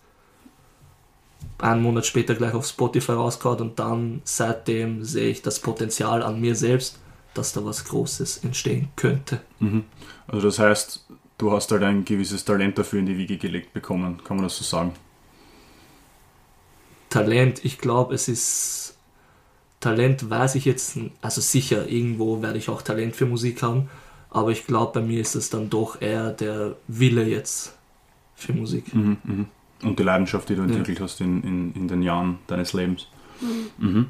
Einen 1.60 1.82
Monat 1.82 2.06
später 2.06 2.36
gleich 2.36 2.54
auf 2.54 2.68
Spotify 2.68 3.14
rausgehauen 3.14 3.62
und 3.62 3.80
dann 3.80 4.22
seitdem 4.24 5.04
sehe 5.04 5.30
ich 5.30 5.42
das 5.42 5.60
Potenzial 5.60 6.22
an 6.22 6.40
mir 6.40 6.56
selbst, 6.56 7.00
dass 7.34 7.54
da 7.54 7.66
was 7.66 7.86
Großes 7.86 8.44
entstehen 8.44 8.90
könnte. 8.96 9.42
Mhm. 9.60 9.86
Also 10.28 10.48
das 10.48 10.60
heißt, 10.60 11.06
du 11.38 11.52
hast 11.52 11.72
halt 11.72 11.84
ein 11.84 12.06
gewisses 12.06 12.46
Talent 12.46 12.78
dafür 12.78 13.00
in 13.00 13.06
die 13.06 13.18
Wiege 13.18 13.38
gelegt 13.38 13.74
bekommen, 13.74 14.22
kann 14.24 14.38
man 14.38 14.46
das 14.46 14.58
so 14.58 14.64
sagen? 14.64 14.94
Talent, 17.10 17.64
ich 17.64 17.78
glaube, 17.78 18.14
es 18.14 18.28
ist 18.28 18.97
Talent, 19.79 20.29
weiß 20.29 20.55
ich 20.55 20.65
jetzt, 20.65 20.98
also 21.22 21.41
sicher, 21.41 21.88
irgendwo 21.88 22.41
werde 22.41 22.57
ich 22.57 22.69
auch 22.69 22.81
Talent 22.81 23.15
für 23.15 23.25
Musik 23.25 23.62
haben, 23.62 23.89
aber 24.29 24.51
ich 24.51 24.65
glaube, 24.65 25.00
bei 25.00 25.05
mir 25.05 25.22
ist 25.22 25.36
es 25.36 25.50
dann 25.50 25.69
doch 25.69 26.01
eher 26.01 26.31
der 26.31 26.75
Wille 26.88 27.24
jetzt 27.25 27.77
für 28.36 28.53
Musik. 28.53 28.93
Mhm, 28.93 29.17
mhm. 29.24 29.46
Und 29.84 30.00
die 30.00 30.03
Leidenschaft, 30.03 30.50
die 30.50 30.55
du 30.55 30.63
Ja. 30.63 30.67
entwickelt 30.67 31.00
hast 31.01 31.22
in, 31.22 31.43
in, 31.43 31.74
in 31.75 31.88
den 31.88 32.01
Jahren 32.01 32.39
deines 32.48 32.74
Lebens. 32.74 33.07
Mhm. 33.77 34.07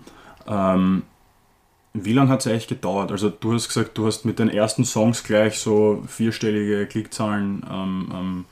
Ähm, 0.48 1.04
wie 1.94 2.14
lange 2.14 2.30
hat 2.30 2.42
es 2.42 2.48
eigentlich 2.48 2.68
gedauert? 2.68 3.12
Also 3.12 3.30
du 3.30 3.54
hast 3.54 3.68
gesagt, 3.68 3.98
du 3.98 4.06
hast 4.08 4.24
mit 4.24 4.40
den 4.40 4.50
ersten 4.50 4.86
Songs 4.86 5.24
gleich 5.24 5.60
so 5.60 6.04
vierstellige 6.08 6.86
Klickzahlen 6.88 7.66
ähm, 7.70 8.12
ähm, 8.14 8.46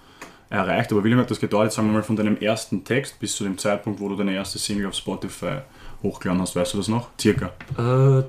erreicht, 0.50 0.92
aber 0.92 1.04
wie 1.04 1.10
lange 1.10 1.22
hat 1.22 1.32
das 1.32 1.40
gedauert? 1.40 1.72
Sagen 1.72 1.88
wir 1.88 1.94
mal 1.94 2.04
von 2.04 2.16
deinem 2.16 2.38
ersten 2.38 2.84
Text 2.84 3.20
bis 3.20 3.36
zu 3.36 3.44
dem 3.46 3.58
Zeitpunkt, 3.58 4.00
wo 4.00 4.10
du 4.10 4.16
deine 4.16 4.34
erste 4.34 4.60
Single 4.60 4.88
auf 4.88 4.96
Spotify 4.96 5.60
hochgeladen 6.06 6.42
hast, 6.42 6.56
weißt 6.56 6.74
du 6.74 6.78
das 6.78 6.88
noch? 6.88 7.10
Circa. 7.20 7.52
Äh, 7.78 8.24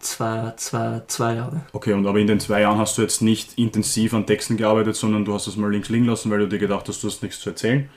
zwei, 0.00 0.52
zwei, 0.56 1.02
zwei 1.06 1.34
Jahre. 1.34 1.62
Okay, 1.72 1.92
und 1.92 2.06
aber 2.06 2.18
in 2.18 2.26
den 2.26 2.40
zwei 2.40 2.60
Jahren 2.62 2.78
hast 2.78 2.98
du 2.98 3.02
jetzt 3.02 3.22
nicht 3.22 3.58
intensiv 3.58 4.14
an 4.14 4.26
Texten 4.26 4.56
gearbeitet, 4.56 4.96
sondern 4.96 5.24
du 5.24 5.34
hast 5.34 5.46
das 5.46 5.56
mal 5.56 5.70
links 5.70 5.88
liegen 5.88 6.06
lassen, 6.06 6.30
weil 6.30 6.40
du 6.40 6.48
dir 6.48 6.58
gedacht 6.58 6.88
hast, 6.88 7.02
du 7.02 7.08
hast 7.08 7.22
nichts 7.22 7.40
zu 7.40 7.50
erzählen. 7.50 7.88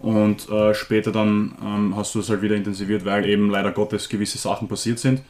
Und 0.00 0.48
äh, 0.50 0.74
später 0.74 1.12
dann 1.12 1.54
ähm, 1.62 1.96
hast 1.96 2.14
du 2.14 2.20
es 2.20 2.28
halt 2.28 2.42
wieder 2.42 2.56
intensiviert, 2.56 3.04
weil 3.04 3.26
eben 3.26 3.48
leider 3.48 3.72
Gottes 3.72 4.08
gewisse 4.08 4.38
Sachen 4.38 4.68
passiert 4.68 4.98
sind. 4.98 5.22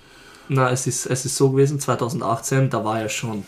Na, 0.48 0.70
es 0.70 0.86
ist, 0.86 1.06
es 1.06 1.24
ist 1.24 1.36
so 1.36 1.50
gewesen, 1.50 1.78
2018, 1.80 2.70
da 2.70 2.84
war 2.84 3.00
ja 3.00 3.08
schon, 3.08 3.44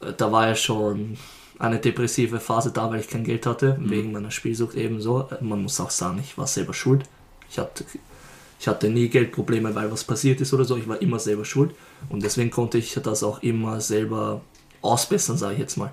äh, 0.00 0.12
da 0.16 0.32
war 0.32 0.48
ja 0.48 0.54
schon 0.54 1.16
eine 1.58 1.78
depressive 1.78 2.40
Phase 2.40 2.72
da, 2.72 2.90
weil 2.90 3.00
ich 3.00 3.08
kein 3.08 3.24
Geld 3.24 3.46
hatte, 3.46 3.76
wegen 3.80 4.10
meiner 4.12 4.30
Spielsucht 4.32 4.74
ebenso. 4.74 5.28
Äh, 5.30 5.44
Man 5.44 5.62
muss 5.62 5.80
auch 5.80 5.90
sagen, 5.90 6.18
ich 6.22 6.36
war 6.36 6.46
selber 6.46 6.74
schuld. 6.74 7.04
Ich 7.48 7.58
hatte, 7.58 7.84
ich 8.62 8.68
hatte 8.68 8.88
nie 8.88 9.08
Geldprobleme, 9.08 9.74
weil 9.74 9.90
was 9.90 10.04
passiert 10.04 10.40
ist 10.40 10.54
oder 10.54 10.64
so. 10.64 10.76
Ich 10.76 10.86
war 10.86 11.02
immer 11.02 11.18
selber 11.18 11.44
schuld. 11.44 11.74
Und 12.08 12.22
deswegen 12.22 12.52
konnte 12.52 12.78
ich 12.78 12.94
das 12.94 13.24
auch 13.24 13.42
immer 13.42 13.80
selber 13.80 14.40
ausbessern, 14.82 15.36
sage 15.36 15.54
ich 15.54 15.58
jetzt 15.58 15.76
mal. 15.76 15.92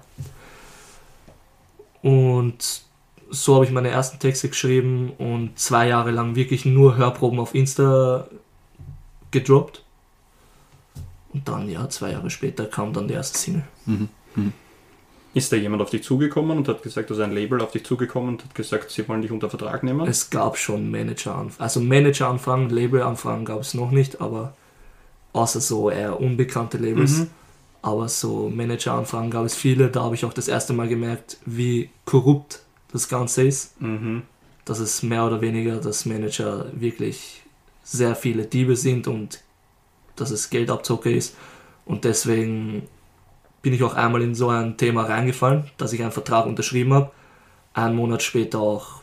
Und 2.03 2.83
so 3.31 3.55
habe 3.55 3.65
ich 3.65 3.71
meine 3.71 3.89
ersten 3.89 4.19
Texte 4.19 4.49
geschrieben 4.49 5.13
und 5.17 5.57
zwei 5.57 5.87
Jahre 5.87 6.11
lang 6.11 6.35
wirklich 6.35 6.63
nur 6.63 6.95
Hörproben 6.95 7.39
auf 7.39 7.55
Insta 7.55 8.27
gedroppt. 9.31 9.83
Und 11.33 11.47
dann, 11.47 11.67
ja, 11.71 11.89
zwei 11.89 12.11
Jahre 12.11 12.29
später 12.29 12.67
kam 12.67 12.93
dann 12.93 13.07
die 13.07 13.15
erste 13.15 13.39
Single. 13.39 13.63
Ist 15.33 15.51
da 15.51 15.57
jemand 15.57 15.81
auf 15.81 15.91
dich 15.91 16.03
zugekommen 16.03 16.57
und 16.57 16.67
hat 16.67 16.81
gesagt, 16.81 17.11
also 17.11 17.21
ein 17.21 17.31
Label 17.31 17.61
auf 17.61 17.71
dich 17.71 17.85
zugekommen 17.85 18.29
und 18.29 18.43
hat 18.43 18.55
gesagt, 18.55 18.89
sie 18.89 19.07
wollen 19.07 19.21
dich 19.21 19.31
unter 19.31 19.49
Vertrag 19.49 19.83
nehmen? 19.83 20.07
Es 20.07 20.29
gab 20.29 20.57
schon 20.57 20.89
Manager-Anfragen. 20.89 21.63
Also 21.63 21.79
Manager-Anfragen, 21.81 22.69
Label-Anfragen 22.69 23.45
gab 23.45 23.61
es 23.61 23.75
noch 23.75 23.91
nicht, 23.91 24.21
aber 24.21 24.55
außer 25.33 25.61
so 25.61 25.91
eher 25.91 26.19
unbekannte 26.19 26.77
Labels. 26.77 27.19
Mhm. 27.19 27.27
Aber 27.81 28.09
so 28.09 28.49
Manager-Anfragen 28.49 29.29
gab 29.29 29.45
es 29.45 29.55
viele. 29.55 29.89
Da 29.89 30.03
habe 30.03 30.15
ich 30.15 30.25
auch 30.25 30.33
das 30.33 30.47
erste 30.47 30.73
Mal 30.73 30.87
gemerkt, 30.87 31.37
wie 31.45 31.89
korrupt 32.05 32.63
das 32.91 33.07
Ganze 33.07 33.43
ist. 33.43 33.79
Mhm. 33.79 34.23
Dass 34.65 34.79
es 34.79 35.03
mehr 35.03 35.25
oder 35.25 35.41
weniger, 35.41 35.77
dass 35.77 36.05
Manager 36.05 36.65
wirklich 36.73 37.43
sehr 37.83 38.15
viele 38.15 38.45
Diebe 38.45 38.75
sind 38.75 39.07
und 39.07 39.41
dass 40.15 40.31
es 40.31 40.49
Geldabzocke 40.49 41.11
ist. 41.11 41.35
Und 41.85 42.03
deswegen 42.03 42.83
bin 43.61 43.73
ich 43.73 43.83
auch 43.83 43.93
einmal 43.95 44.21
in 44.21 44.35
so 44.35 44.49
ein 44.49 44.77
Thema 44.77 45.03
reingefallen, 45.03 45.65
dass 45.77 45.93
ich 45.93 46.01
einen 46.01 46.11
Vertrag 46.11 46.45
unterschrieben 46.45 46.93
habe, 46.93 47.11
einen 47.73 47.95
Monat 47.95 48.23
später 48.23 48.59
auch 48.59 49.01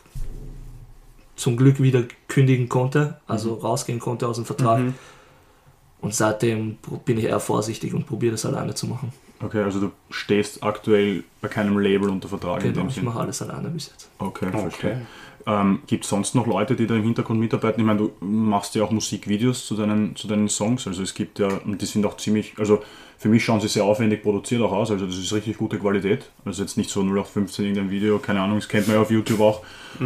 zum 1.35 1.55
Glück 1.57 1.81
wieder 1.81 2.03
kündigen 2.27 2.67
konnte, 2.67 3.19
also 3.27 3.53
rausgehen 3.55 3.99
konnte 3.99 4.27
aus 4.27 4.37
dem 4.37 4.45
Vertrag. 4.45 4.79
Mhm. 4.79 4.93
Und 6.01 6.13
seitdem 6.13 6.77
bin 7.05 7.17
ich 7.17 7.25
eher 7.25 7.39
vorsichtig 7.39 7.93
und 7.93 8.05
probiere 8.05 8.33
das 8.33 8.45
alleine 8.45 8.73
zu 8.75 8.87
machen. 8.87 9.11
Okay, 9.39 9.61
also 9.61 9.79
du 9.79 9.91
stehst 10.09 10.63
aktuell 10.63 11.23
bei 11.41 11.47
keinem 11.47 11.77
Label 11.77 12.09
unter 12.09 12.27
Vertrag 12.27 12.63
in 12.63 12.73
Genau, 12.73 12.85
dem 12.85 12.89
ich 12.89 12.95
Sinn. 12.95 13.05
mache 13.05 13.19
alles 13.19 13.41
alleine 13.41 13.69
bis 13.69 13.87
jetzt. 13.87 14.09
Okay, 14.17 14.47
Okay. 14.47 14.61
verstehe. 14.61 15.05
Ähm, 15.45 15.79
Gibt 15.87 16.03
es 16.03 16.09
sonst 16.09 16.35
noch 16.35 16.45
Leute, 16.47 16.75
die 16.75 16.87
da 16.87 16.95
im 16.95 17.03
Hintergrund 17.03 17.39
mitarbeiten? 17.39 17.79
Ich 17.79 17.85
meine, 17.85 17.99
du 17.99 18.11
machst 18.25 18.75
ja 18.75 18.83
auch 18.83 18.91
Musikvideos 18.91 19.65
zu 19.65 19.75
deinen, 19.75 20.15
zu 20.15 20.27
deinen 20.27 20.49
Songs. 20.49 20.87
Also 20.87 21.03
es 21.03 21.13
gibt 21.13 21.39
ja, 21.39 21.47
und 21.65 21.81
die 21.81 21.85
sind 21.85 22.05
auch 22.05 22.17
ziemlich, 22.17 22.55
also 22.57 22.81
für 23.17 23.29
mich 23.29 23.43
schauen 23.43 23.59
sie 23.59 23.67
sehr 23.67 23.83
aufwendig 23.83 24.21
produziert 24.23 24.61
auch 24.61 24.71
aus. 24.71 24.91
Also 24.91 25.05
das 25.05 25.17
ist 25.17 25.33
richtig 25.33 25.57
gute 25.57 25.79
Qualität. 25.79 26.29
Also 26.45 26.61
jetzt 26.61 26.77
nicht 26.77 26.89
so 26.89 27.01
0815 27.01 27.65
irgendein 27.65 27.89
Video, 27.89 28.19
keine 28.19 28.41
Ahnung, 28.41 28.59
das 28.59 28.67
kennt 28.67 28.87
man 28.87 28.95
ja 28.95 29.01
auf 29.01 29.11
YouTube 29.11 29.39
auch 29.39 29.61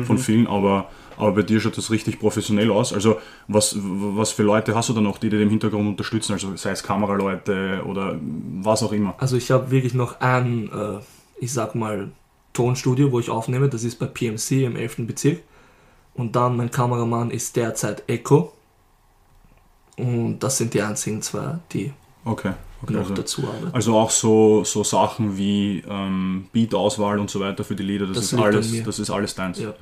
von 0.06 0.18
vielen, 0.18 0.48
aber, 0.48 0.90
aber 1.18 1.34
bei 1.34 1.42
dir 1.42 1.60
schaut 1.60 1.78
das 1.78 1.92
richtig 1.92 2.20
professionell 2.20 2.72
aus. 2.72 2.94
Also 2.94 3.18
was, 3.48 3.76
was 3.78 4.32
für 4.32 4.44
Leute 4.44 4.76
hast 4.76 4.90
du 4.90 4.94
da 4.94 5.02
noch, 5.02 5.18
die 5.18 5.30
dir 5.30 5.42
im 5.42 5.50
Hintergrund 5.50 5.88
unterstützen? 5.88 6.34
Also 6.34 6.56
sei 6.56 6.72
es 6.72 6.84
Kameraleute 6.84 7.84
oder 7.86 8.18
was 8.62 8.82
auch 8.82 8.94
immer. 8.94 9.16
Also 9.18 9.36
ich 9.36 9.52
habe 9.52 9.72
wirklich 9.72 9.94
noch 9.94 10.22
ein, 10.22 10.70
äh, 10.72 11.00
ich 11.40 11.52
sag 11.52 11.76
mal, 11.76 12.12
Tonstudio, 12.54 13.12
wo 13.12 13.20
ich 13.20 13.30
aufnehme. 13.30 13.70
Das 13.70 13.84
ist 13.84 14.00
bei 14.00 14.06
PMC 14.06 14.66
im 14.66 14.76
11. 14.76 15.08
Bezirk. 15.08 15.40
Und 16.14 16.36
dann 16.36 16.58
mein 16.58 16.72
Kameramann 16.72 17.32
ist 17.32 17.56
derzeit 17.56 18.04
Echo. 18.08 18.54
Und 19.98 20.40
das 20.40 20.58
sind 20.58 20.74
die 20.74 20.82
einzigen 20.82 21.22
zwei, 21.22 21.60
die 21.72 21.94
Okay. 22.24 22.54
Okay 22.84 22.94
noch 22.94 23.02
also, 23.02 23.14
dazu 23.14 23.44
arbeiten. 23.44 23.74
also 23.74 23.98
auch 23.98 24.10
so, 24.10 24.64
so 24.64 24.84
Sachen 24.84 25.38
wie 25.38 25.84
ähm, 25.88 26.48
Beat-Auswahl 26.52 27.20
und 27.20 27.30
so 27.30 27.40
weiter 27.40 27.64
für 27.64 27.76
die 27.76 27.84
Lieder, 27.84 28.08
das, 28.08 28.18
Das 28.18 28.34
ist 28.34 28.40
alles, 28.40 28.84
das 28.84 29.00
ist 29.00 29.10
alles 29.10 29.36
deins. 29.36 29.60
Ja. 29.60 29.74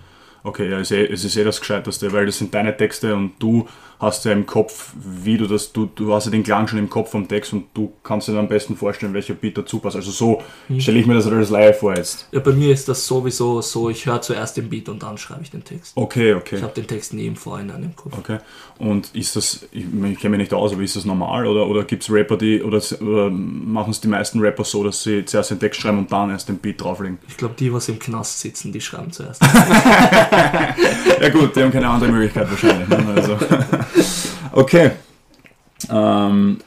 Okay, 0.44 0.70
ja, 0.70 0.80
es 0.80 0.92
ist 0.92 0.98
eh, 0.98 1.06
es 1.06 1.24
ist 1.26 1.36
eh 1.38 1.44
das 1.44 1.60
Gescheiteste, 1.60 2.12
weil 2.14 2.26
das 2.26 2.38
sind 2.38 2.54
deine 2.54 2.76
Texte 2.76 3.14
und 3.16 3.34
du 3.40 3.68
hast 4.00 4.24
ja 4.24 4.32
im 4.32 4.46
Kopf, 4.46 4.94
wie 5.04 5.38
du 5.38 5.46
das, 5.46 5.74
du, 5.74 5.86
du 5.94 6.14
hast 6.14 6.24
ja 6.24 6.32
den 6.32 6.44
Klang 6.44 6.68
schon 6.70 6.80
im 6.80 6.90
Kopf 6.90 7.12
vom 7.12 7.28
Text 7.28 7.52
und 7.52 7.66
du 7.74 7.92
kannst 8.02 8.30
dir 8.30 8.32
dann 8.32 8.44
am 8.44 8.48
besten 8.48 8.78
vorstellen, 8.78 9.14
welcher 9.14 9.34
Beat 9.34 9.58
dazu 9.58 9.80
passt. 9.80 9.98
Also 9.98 10.12
so 10.12 10.42
Mhm. 10.70 10.80
stelle 10.80 11.00
ich 11.00 11.06
mir 11.06 11.16
das 11.16 11.28
als 11.28 11.50
Laie 11.50 11.74
vor 11.74 11.94
jetzt. 11.98 12.30
Ja, 12.32 12.40
bei 12.40 12.54
mir 12.54 12.72
ist 12.72 12.88
das 12.88 13.06
sowieso 13.06 13.62
so, 13.62 13.90
ich 13.90 14.06
höre 14.06 14.22
zuerst 14.22 14.56
den 14.56 14.70
Beat 14.70 14.88
und 14.88 15.04
dann 15.04 15.18
schreibe 15.18 15.42
ich 15.42 15.52
den 15.52 15.66
Text. 15.66 15.92
Okay, 15.98 16.34
okay. 16.34 16.56
Ich 16.56 16.64
habe 16.64 16.74
den 16.74 16.88
Text 16.88 17.14
nie 17.14 17.26
im 17.28 17.36
Vorhinein 17.36 17.84
im 17.84 17.96
Kopf. 17.96 18.18
Okay. 18.18 18.38
Und 18.78 19.14
ist 19.14 19.36
das, 19.36 19.66
ich, 19.74 19.84
ich 19.84 20.20
kenne 20.20 20.38
mich 20.38 20.46
nicht 20.46 20.54
aus, 20.54 20.72
aber 20.72 20.82
ist 20.82 20.96
das 20.96 21.04
normal 21.04 21.46
oder, 21.46 21.68
oder 21.68 21.84
gibt 21.84 22.04
es 22.04 22.10
Rapper, 22.10 22.38
die, 22.38 22.64
oder, 22.64 22.82
oder 23.02 23.30
machen 23.30 23.92
es 23.92 24.00
die 24.00 24.08
meisten 24.08 24.40
Rapper 24.40 24.64
so, 24.64 24.82
dass 24.86 25.04
sie 25.04 25.26
zuerst 25.26 25.52
den 25.52 25.60
Text 25.60 25.82
schreiben 25.82 25.98
und 25.98 26.10
dann 26.10 26.30
erst 26.30 26.48
den 26.48 26.58
Beat 26.60 26.80
drauflegen? 26.82 27.18
Ich 27.28 27.36
glaube, 27.36 27.56
die, 27.60 27.74
was 27.74 27.90
im 27.90 28.00
Knast 28.00 28.40
sitzen, 28.40 28.72
die 28.72 28.80
schreiben 28.80 29.12
zuerst. 29.12 29.42
Ja 31.22 31.30
gut, 31.30 31.56
die 31.56 31.64
haben 31.64 31.72
keine 31.72 31.88
andere 31.90 32.12
Möglichkeit 32.12 32.50
wahrscheinlich. 32.50 32.88
Ne? 32.88 33.14
Also. 33.16 33.38
Okay. 34.52 34.92
Ähm, 35.90 36.60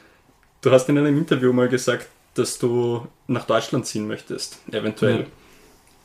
Du 0.61 0.71
hast 0.71 0.87
in 0.87 0.97
einem 0.97 1.17
Interview 1.17 1.51
mal 1.51 1.67
gesagt, 1.67 2.07
dass 2.35 2.57
du 2.57 3.05
nach 3.27 3.45
Deutschland 3.45 3.85
ziehen 3.85 4.07
möchtest, 4.07 4.59
eventuell. 4.71 5.19
Ja. 5.21 5.25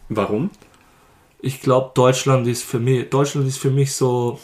Warum? 0.08 0.50
Ich 1.40 1.60
glaube, 1.60 1.92
Deutschland 1.94 2.46
ist 2.48 2.64
für 2.64 2.80
mich, 2.80 3.08
Deutschland 3.08 3.46
ist 3.46 3.58
für 3.58 3.70
mich 3.70 3.94
so 3.94 4.40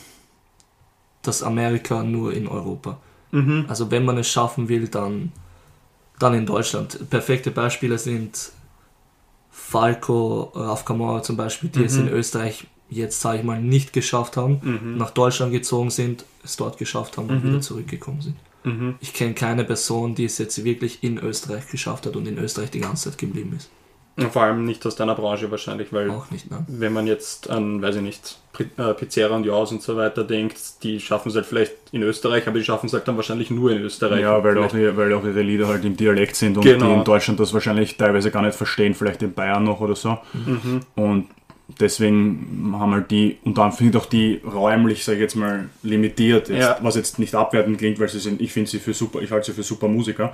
das 1.22 1.42
Amerika 1.42 2.04
nur 2.04 2.32
in 2.32 2.46
Europa. 2.46 2.98
Mhm. 3.32 3.64
Also 3.68 3.90
wenn 3.90 4.04
man 4.04 4.16
es 4.18 4.28
schaffen 4.28 4.68
will, 4.68 4.86
dann, 4.86 5.32
dann 6.20 6.34
in 6.34 6.46
Deutschland. 6.46 7.10
Perfekte 7.10 7.50
Beispiele 7.50 7.98
sind 7.98 8.52
Falco, 9.50 10.52
Raf 10.54 10.84
Kamara 10.84 11.22
zum 11.22 11.36
Beispiel, 11.36 11.70
die 11.70 11.84
es 11.84 11.94
Mhm. 11.96 12.06
in 12.08 12.14
Österreich 12.14 12.66
jetzt, 12.90 13.20
sage 13.20 13.38
ich 13.38 13.44
mal, 13.44 13.60
nicht 13.60 13.92
geschafft 13.92 14.36
haben, 14.36 14.60
Mhm. 14.62 14.96
nach 14.98 15.10
Deutschland 15.10 15.52
gezogen 15.52 15.90
sind, 15.90 16.24
es 16.44 16.56
dort 16.56 16.78
geschafft 16.78 17.16
haben 17.16 17.28
und 17.28 17.42
Mhm. 17.44 17.48
wieder 17.48 17.60
zurückgekommen 17.60 18.20
sind. 18.20 18.36
Mhm. 18.64 18.94
Ich 19.00 19.12
kenne 19.12 19.34
keine 19.34 19.64
Person, 19.64 20.14
die 20.14 20.24
es 20.24 20.38
jetzt 20.38 20.64
wirklich 20.64 21.02
in 21.02 21.18
Österreich 21.18 21.68
geschafft 21.70 22.06
hat 22.06 22.16
und 22.16 22.26
in 22.28 22.38
Österreich 22.38 22.70
die 22.70 22.80
ganze 22.80 23.10
Zeit 23.10 23.18
geblieben 23.18 23.54
ist. 23.56 23.70
Und 24.16 24.32
vor 24.32 24.42
allem 24.42 24.64
nicht 24.64 24.86
aus 24.86 24.94
deiner 24.94 25.16
Branche 25.16 25.50
wahrscheinlich, 25.50 25.92
weil 25.92 26.08
Auch 26.08 26.30
nicht, 26.30 26.48
ne? 26.48 26.64
wenn 26.68 26.92
man 26.92 27.08
jetzt 27.08 27.50
an, 27.50 27.82
weiß 27.82 27.96
ich 27.96 28.02
nicht, 28.02 28.38
äh, 28.78 28.94
Pizzeria 28.94 29.34
und 29.34 29.44
Jaws 29.44 29.72
und 29.72 29.82
so 29.82 29.96
weiter 29.96 30.22
denkt, 30.22 30.56
die 30.84 31.00
schaffen 31.00 31.30
es 31.30 31.34
halt 31.34 31.46
vielleicht 31.46 31.72
in 31.90 32.02
Österreich, 32.04 32.46
aber 32.46 32.58
die 32.58 32.64
schaffen 32.64 32.86
es 32.86 32.92
halt 32.92 33.08
dann 33.08 33.16
wahrscheinlich 33.16 33.50
nur 33.50 33.72
in 33.72 33.78
Österreich. 33.82 34.20
ja, 34.20 34.42
weil 34.44 34.56
auch, 34.58 34.72
weil 34.72 35.12
auch 35.14 35.24
ihre 35.24 35.42
Lieder 35.42 35.66
halt 35.66 35.84
im 35.84 35.96
Dialekt 35.96 36.36
sind 36.36 36.56
und 36.56 36.62
Genau. 36.62 36.86
die 36.86 36.92
in 36.92 37.02
Deutschland 37.04 37.40
das 37.40 37.52
wahrscheinlich 37.52 37.96
teilweise 37.96 38.30
gar 38.30 38.42
nicht 38.42 38.54
verstehen, 38.54 38.94
vielleicht 38.94 39.20
in 39.22 39.32
Bayern 39.34 39.64
noch 39.64 39.80
oder 39.80 39.96
so. 39.96 40.16
Mhm. 40.32 40.80
Und 40.94 41.26
deswegen 41.80 42.74
haben 42.78 42.92
halt 42.92 43.10
die, 43.10 43.38
und 43.44 43.58
dann 43.58 43.72
finde 43.72 43.96
ich 43.98 44.04
auch 44.04 44.08
die 44.08 44.40
räumlich, 44.44 45.04
sage 45.04 45.16
ich 45.18 45.22
jetzt 45.22 45.36
mal, 45.36 45.68
limitiert, 45.82 46.48
jetzt, 46.48 46.60
Ja. 46.60 46.78
was 46.82 46.96
jetzt 46.96 47.18
nicht 47.18 47.34
abwertend 47.34 47.78
klingt, 47.78 47.98
weil 48.00 48.08
sie 48.08 48.18
sind, 48.20 48.40
ich 48.40 48.52
finde 48.52 48.70
sie 48.70 48.78
für 48.78 48.94
super, 48.94 49.20
ich 49.22 49.30
halte 49.30 49.46
sie 49.46 49.52
für 49.52 49.62
super 49.62 49.88
Musiker. 49.88 50.32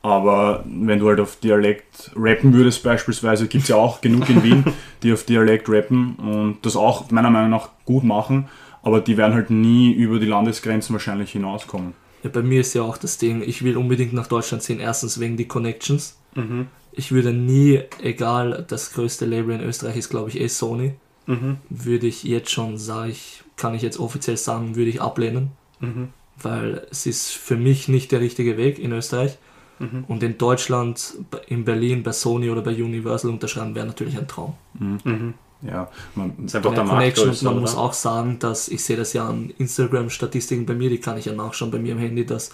Aber 0.00 0.64
wenn 0.64 1.00
du 1.00 1.08
halt 1.08 1.18
auf 1.18 1.36
Dialekt 1.36 2.12
rappen 2.14 2.52
würdest 2.54 2.84
beispielsweise, 2.84 3.48
gibt 3.48 3.62
es 3.64 3.68
ja 3.68 3.76
auch 3.76 4.00
genug 4.00 4.30
in 4.30 4.42
Wien, 4.44 4.64
die 5.02 5.12
auf 5.12 5.24
Dialekt 5.24 5.68
rappen 5.68 6.14
und 6.16 6.58
das 6.62 6.76
auch 6.76 7.10
meiner 7.10 7.30
Meinung 7.30 7.50
nach 7.50 7.70
gut 7.84 8.04
machen, 8.04 8.48
aber 8.82 9.00
die 9.00 9.16
werden 9.16 9.34
halt 9.34 9.50
nie 9.50 9.92
über 9.92 10.20
die 10.20 10.26
Landesgrenzen 10.26 10.92
wahrscheinlich 10.92 11.32
hinauskommen. 11.32 11.94
Ja, 12.22 12.30
bei 12.30 12.42
mir 12.42 12.60
ist 12.60 12.74
ja 12.74 12.82
auch 12.82 12.96
das 12.96 13.18
Ding, 13.18 13.42
ich 13.44 13.62
will 13.64 13.76
unbedingt 13.76 14.12
nach 14.12 14.28
Deutschland 14.28 14.62
ziehen. 14.62 14.78
Erstens 14.80 15.18
wegen 15.20 15.36
die 15.36 15.46
Connections. 15.48 16.16
Mhm. 16.34 16.68
Ich 16.98 17.12
würde 17.12 17.32
nie, 17.32 17.80
egal, 18.02 18.64
das 18.68 18.92
größte 18.92 19.24
Label 19.24 19.54
in 19.54 19.60
Österreich 19.62 19.96
ist, 19.96 20.08
glaube 20.10 20.30
ich, 20.30 20.40
eh 20.40 20.48
Sony, 20.48 20.94
Mhm. 21.26 21.58
würde 21.70 22.06
ich 22.08 22.24
jetzt 22.24 22.50
schon, 22.50 22.76
sage 22.78 23.10
ich, 23.12 23.42
kann 23.56 23.74
ich 23.74 23.82
jetzt 23.82 24.00
offiziell 24.00 24.36
sagen, 24.36 24.74
würde 24.76 24.90
ich 24.90 25.00
ablehnen, 25.00 25.50
Mhm. 25.80 26.08
weil 26.42 26.86
es 26.90 27.06
ist 27.06 27.30
für 27.30 27.56
mich 27.56 27.86
nicht 27.88 28.10
der 28.12 28.20
richtige 28.20 28.56
Weg 28.56 28.78
in 28.78 28.92
Österreich. 28.92 29.38
Mhm. 29.78 30.04
Und 30.08 30.22
in 30.24 30.38
Deutschland, 30.38 31.14
in 31.46 31.64
Berlin, 31.64 32.02
bei 32.02 32.10
Sony 32.12 32.50
oder 32.50 32.62
bei 32.62 32.72
Universal 32.72 33.30
unterschreiben, 33.30 33.76
wäre 33.76 33.86
natürlich 33.86 34.18
ein 34.18 34.26
Traum. 34.26 34.54
Mhm. 34.78 35.34
Ja, 35.62 35.88
man, 36.16 36.32
ist 36.46 36.56
einfach 36.56 36.74
der 36.74 36.84
Markt 36.84 37.18
und 37.20 37.42
man 37.42 37.52
oder? 37.52 37.60
muss 37.60 37.76
auch 37.76 37.92
sagen, 37.92 38.38
dass 38.40 38.68
ich 38.68 38.82
sehe 38.82 38.96
das 38.96 39.12
ja 39.12 39.28
an 39.28 39.52
Instagram-Statistiken 39.58 40.66
bei 40.66 40.74
mir, 40.74 40.88
die 40.90 40.98
kann 40.98 41.16
ich 41.18 41.26
ja 41.26 41.32
nachschauen 41.32 41.70
bei 41.70 41.78
mir 41.78 41.92
im 41.92 41.98
Handy, 41.98 42.24
dass 42.26 42.50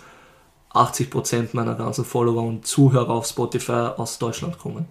80% 0.75 1.51
meiner 1.55 1.75
ganzen 1.75 2.05
Follower 2.05 2.43
und 2.43 2.67
Zuhörer 2.67 3.11
auf 3.11 3.27
Spotify 3.27 3.91
aus 3.97 4.19
Deutschland 4.19 4.59
kommen. 4.59 4.87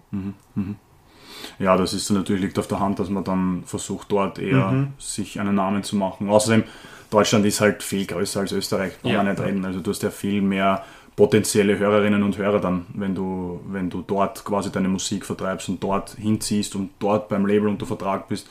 Ja, 1.58 1.76
das 1.76 1.92
ist 1.92 2.10
natürlich 2.10 2.42
liegt 2.42 2.58
auf 2.58 2.66
der 2.68 2.80
Hand, 2.80 2.98
dass 2.98 3.10
man 3.10 3.22
dann 3.24 3.62
versucht, 3.66 4.10
dort 4.10 4.38
eher 4.38 4.70
Mhm. 4.70 4.92
sich 4.98 5.38
einen 5.38 5.54
Namen 5.54 5.82
zu 5.82 5.96
machen. 5.96 6.30
Außerdem, 6.30 6.64
Deutschland 7.10 7.44
ist 7.46 7.60
halt 7.60 7.82
viel 7.82 8.06
größer 8.06 8.40
als 8.40 8.52
Österreich, 8.52 8.94
kann 9.02 9.10
Ja. 9.10 9.22
man 9.22 9.32
nicht 9.34 9.44
reden. 9.44 9.64
Also 9.64 9.80
du 9.80 9.90
hast 9.90 10.02
ja 10.02 10.10
viel 10.10 10.40
mehr 10.40 10.82
potenzielle 11.16 11.78
Hörerinnen 11.78 12.22
und 12.24 12.38
Hörer 12.38 12.60
dann, 12.60 12.86
wenn 12.94 13.14
du, 13.14 13.60
wenn 13.68 13.88
du 13.90 14.02
dort 14.04 14.44
quasi 14.44 14.72
deine 14.72 14.88
Musik 14.88 15.24
vertreibst 15.26 15.68
und 15.68 15.82
dort 15.82 16.16
hinziehst 16.16 16.74
und 16.74 16.90
dort 16.98 17.28
beim 17.28 17.46
Label 17.46 17.68
unter 17.68 17.86
Vertrag 17.86 18.26
bist. 18.28 18.48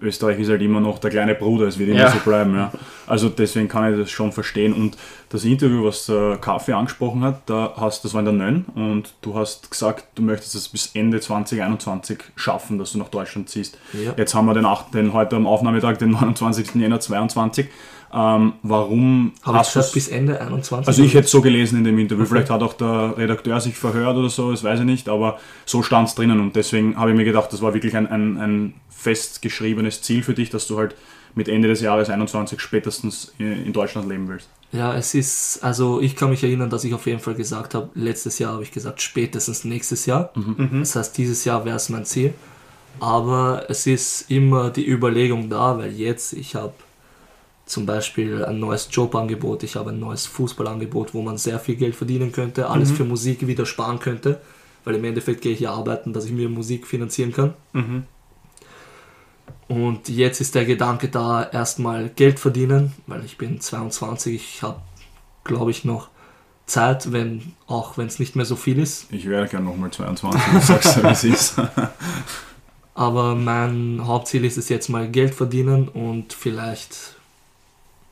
Österreich 0.00 0.38
ist 0.40 0.48
halt 0.50 0.62
immer 0.62 0.80
noch 0.80 0.98
der 0.98 1.10
kleine 1.10 1.34
Bruder, 1.34 1.66
es 1.66 1.78
wird 1.78 1.90
immer 1.90 2.00
Ja. 2.00 2.10
so 2.10 2.18
bleiben. 2.18 2.54
Ja. 2.54 2.72
Also 3.06 3.28
deswegen 3.28 3.68
kann 3.68 3.92
ich 3.92 3.98
das 3.98 4.10
schon 4.10 4.32
verstehen. 4.32 4.72
Und 4.72 4.96
das 5.30 5.44
Interview, 5.44 5.84
was 5.84 6.06
der 6.06 6.36
Kaffee 6.40 6.72
angesprochen 6.72 7.22
hat, 7.22 7.42
da 7.46 7.72
hast, 7.76 8.04
das 8.04 8.12
war 8.14 8.20
in 8.20 8.24
der 8.26 8.34
Nön 8.34 8.64
und 8.74 9.14
du 9.22 9.34
hast 9.36 9.70
gesagt, 9.70 10.06
du 10.14 10.22
möchtest 10.22 10.54
es 10.54 10.68
bis 10.68 10.90
Ende 10.94 11.20
2021 11.20 12.18
schaffen, 12.36 12.78
dass 12.78 12.92
du 12.92 12.98
nach 12.98 13.08
Deutschland 13.08 13.48
ziehst. 13.48 13.78
Ja. 13.92 14.12
Jetzt 14.16 14.34
haben 14.34 14.46
wir 14.46 14.54
den, 14.54 14.66
8, 14.66 14.94
den 14.94 15.12
heute 15.12 15.36
am 15.36 15.46
Aufnahmetag, 15.46 15.96
den 15.98 16.10
29. 16.10 16.74
Jänner 16.76 17.00
22. 17.00 17.66
Ähm, 18.16 18.52
warum 18.62 19.32
Habe 19.42 19.56
ich 19.56 19.60
hast 19.64 19.74
du's- 19.76 19.92
bis 19.92 20.08
Ende 20.08 20.40
21? 20.40 20.86
also 20.86 21.02
ich 21.02 21.14
hätte 21.14 21.24
es 21.24 21.30
so 21.32 21.40
gelesen 21.42 21.78
in 21.78 21.84
dem 21.84 21.98
Interview. 21.98 22.24
Vielleicht 22.26 22.48
hat 22.50 22.62
auch 22.62 22.74
der 22.74 23.14
Redakteur 23.18 23.60
sich 23.60 23.76
verhört 23.76 24.16
oder 24.16 24.28
so, 24.28 24.52
das 24.52 24.62
weiß 24.62 24.80
ich 24.80 24.86
nicht, 24.86 25.08
aber 25.08 25.38
so 25.66 25.82
stand 25.82 26.08
es 26.08 26.14
drinnen 26.14 26.38
und 26.40 26.54
deswegen 26.54 26.96
habe 26.96 27.10
ich 27.10 27.16
mir 27.16 27.24
gedacht, 27.24 27.52
das 27.52 27.60
war 27.60 27.74
wirklich 27.74 27.96
ein, 27.96 28.06
ein, 28.06 28.36
ein 28.38 28.74
festgeschriebenes 28.90 30.02
Ziel 30.02 30.22
für 30.22 30.34
dich, 30.34 30.50
dass 30.50 30.66
du 30.68 30.78
halt 30.78 30.94
mit 31.34 31.48
Ende 31.48 31.66
des 31.66 31.80
Jahres 31.80 32.08
21 32.10 32.60
spätestens 32.60 33.34
in 33.38 33.64
in 33.66 33.72
Deutschland 33.72 34.08
leben 34.08 34.28
willst. 34.28 34.48
Ja, 34.70 34.94
es 34.94 35.14
ist, 35.14 35.64
also 35.64 36.00
ich 36.00 36.14
kann 36.14 36.30
mich 36.30 36.44
erinnern, 36.44 36.70
dass 36.70 36.84
ich 36.84 36.94
auf 36.94 37.06
jeden 37.06 37.18
Fall 37.20 37.34
gesagt 37.34 37.74
habe, 37.74 37.90
letztes 37.94 38.38
Jahr 38.38 38.52
habe 38.52 38.62
ich 38.62 38.70
gesagt, 38.70 39.02
spätestens 39.02 39.64
nächstes 39.64 40.06
Jahr. 40.06 40.30
Mhm. 40.36 40.80
Das 40.80 40.94
heißt, 40.96 41.16
dieses 41.18 41.44
Jahr 41.44 41.64
wäre 41.64 41.76
es 41.76 41.88
mein 41.88 42.04
Ziel. 42.04 42.34
Aber 43.00 43.64
es 43.68 43.86
ist 43.88 44.30
immer 44.30 44.70
die 44.70 44.88
Überlegung 44.88 45.48
da, 45.50 45.76
weil 45.78 45.92
jetzt, 45.92 46.32
ich 46.32 46.54
habe 46.54 46.72
zum 47.66 47.86
Beispiel 47.86 48.44
ein 48.44 48.60
neues 48.60 48.88
Jobangebot, 48.90 49.62
ich 49.62 49.76
habe 49.76 49.90
ein 49.90 49.98
neues 49.98 50.26
Fußballangebot, 50.26 51.14
wo 51.14 51.22
man 51.22 51.38
sehr 51.38 51.58
viel 51.58 51.76
Geld 51.76 51.96
verdienen 51.96 52.30
könnte, 52.32 52.68
alles 52.68 52.90
Mhm. 52.90 52.96
für 52.96 53.04
Musik 53.04 53.46
wieder 53.46 53.64
sparen 53.66 53.98
könnte, 54.00 54.40
weil 54.84 54.96
im 54.96 55.04
Endeffekt 55.04 55.40
gehe 55.40 55.52
ich 55.52 55.60
ja 55.60 55.72
arbeiten, 55.72 56.12
dass 56.12 56.26
ich 56.26 56.32
mir 56.32 56.48
Musik 56.48 56.86
finanzieren 56.86 57.32
kann. 57.32 57.54
Mhm. 57.72 58.04
Und 59.66 60.08
jetzt 60.10 60.40
ist 60.42 60.54
der 60.54 60.66
Gedanke 60.66 61.08
da, 61.08 61.42
erstmal 61.42 62.10
Geld 62.10 62.38
verdienen, 62.38 62.92
weil 63.06 63.24
ich 63.24 63.38
bin 63.38 63.60
22, 63.60 64.34
ich 64.34 64.62
habe, 64.62 64.80
glaube 65.42 65.70
ich, 65.70 65.84
noch 65.86 66.08
Zeit, 66.66 67.12
wenn, 67.12 67.54
auch 67.66 67.96
wenn 67.96 68.06
es 68.06 68.18
nicht 68.18 68.36
mehr 68.36 68.44
so 68.44 68.56
viel 68.56 68.78
ist. 68.78 69.06
Ich 69.10 69.26
wäre 69.28 69.46
gerne 69.48 69.66
nochmal 69.66 69.90
22, 69.90 70.40
du 70.52 70.60
sagst 70.60 70.96
ja, 70.96 71.02
wie 71.02 71.08
es 71.08 71.24
ist. 71.24 71.54
Aber 72.94 73.34
mein 73.34 74.02
Hauptziel 74.06 74.44
ist 74.44 74.56
es 74.56 74.68
jetzt 74.68 74.88
mal 74.88 75.08
Geld 75.10 75.34
verdienen 75.34 75.88
und 75.88 76.32
vielleicht 76.32 77.13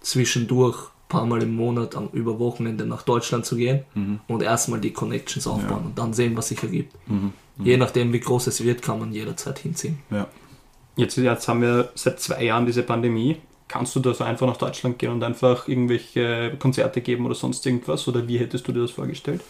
zwischendurch 0.02 0.76
ein 0.78 1.08
paar 1.08 1.26
Mal 1.26 1.42
im 1.42 1.54
Monat 1.54 1.94
am, 1.96 2.08
über 2.12 2.38
Wochenende 2.38 2.86
nach 2.86 3.02
Deutschland 3.02 3.44
zu 3.46 3.56
gehen 3.56 3.84
Mhm. 3.94 4.20
und 4.28 4.42
erstmal 4.42 4.80
die 4.80 4.92
Connections 4.92 5.46
aufbauen 5.46 5.80
Ja. 5.82 5.86
und 5.86 5.98
dann 5.98 6.12
sehen, 6.14 6.36
was 6.36 6.48
sich 6.48 6.62
ergibt. 6.62 6.94
Mhm. 7.08 7.32
Je 7.62 7.76
nachdem, 7.76 8.12
wie 8.12 8.20
groß 8.20 8.46
es 8.46 8.64
wird, 8.64 8.80
kann 8.82 8.98
man 8.98 9.12
jederzeit 9.12 9.58
hinziehen. 9.58 9.98
Ja. 10.10 10.26
Jetzt, 10.96 11.16
jetzt 11.16 11.48
haben 11.48 11.62
wir 11.62 11.90
seit 11.94 12.20
zwei 12.20 12.42
Jahren 12.44 12.66
diese 12.66 12.82
Pandemie. 12.82 13.36
Kannst 13.68 13.94
du 13.96 14.00
da 14.00 14.12
so 14.12 14.24
einfach 14.24 14.46
nach 14.46 14.56
Deutschland 14.58 14.98
gehen 14.98 15.10
und 15.12 15.22
einfach 15.24 15.68
irgendwelche 15.68 16.54
Konzerte 16.58 17.00
geben 17.00 17.24
oder 17.26 17.34
sonst 17.34 17.64
irgendwas? 17.64 18.06
Oder 18.08 18.26
wie 18.28 18.38
hättest 18.38 18.66
du 18.68 18.72
dir 18.72 18.80
das 18.82 18.90
vorgestellt? 18.90 19.40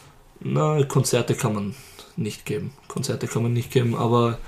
Na, 0.41 0.83
Konzerte 0.85 1.35
kann 1.35 1.55
man 1.55 1.75
nicht 2.17 2.45
geben. 2.45 2.73
Konzerte 2.89 3.27
kann 3.27 3.43
man 3.43 3.53
nicht 3.53 3.71
geben, 3.73 3.95
aber 3.97 4.39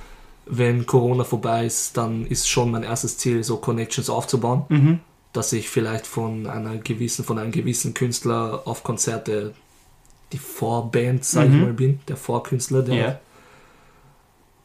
wenn 0.46 0.86
Corona 0.86 1.24
vorbei 1.24 1.64
ist, 1.64 1.96
dann 1.96 2.26
ist 2.26 2.48
schon 2.48 2.70
mein 2.70 2.82
erstes 2.82 3.18
Ziel, 3.18 3.42
so 3.42 3.56
Connections 3.56 4.10
aufzubauen, 4.10 4.64
Mhm. 4.68 5.00
Dass 5.34 5.52
ich 5.52 5.68
vielleicht 5.68 6.06
von 6.06 6.46
einer 6.46 6.78
gewissen, 6.78 7.24
von 7.24 7.38
einem 7.38 7.52
gewissen 7.52 7.92
Künstler 7.92 8.62
auf 8.64 8.82
Konzerte 8.82 9.54
die 10.32 10.38
Vorband, 10.38 11.24
sag 11.24 11.48
Mhm. 11.48 11.54
ich 11.54 11.60
mal, 11.60 11.72
bin, 11.74 12.00
der 12.08 12.16
Vorkünstler, 12.16 12.82
der. 12.82 12.94
Ja. 12.96 13.20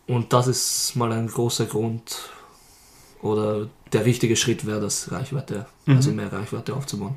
Und 0.07 0.31
das 0.33 0.47
ist 0.47 0.95
mal 0.95 1.11
ein 1.11 1.27
großer 1.27 1.65
Grund 1.65 2.29
oder 3.21 3.67
der 3.91 4.05
richtige 4.05 4.35
Schritt 4.35 4.65
wäre, 4.65 4.79
das 4.79 5.11
Reichweite, 5.11 5.65
Mhm. 5.85 5.95
also 5.97 6.11
mehr 6.11 6.31
Reichweite 6.31 6.73
aufzubauen. 6.75 7.15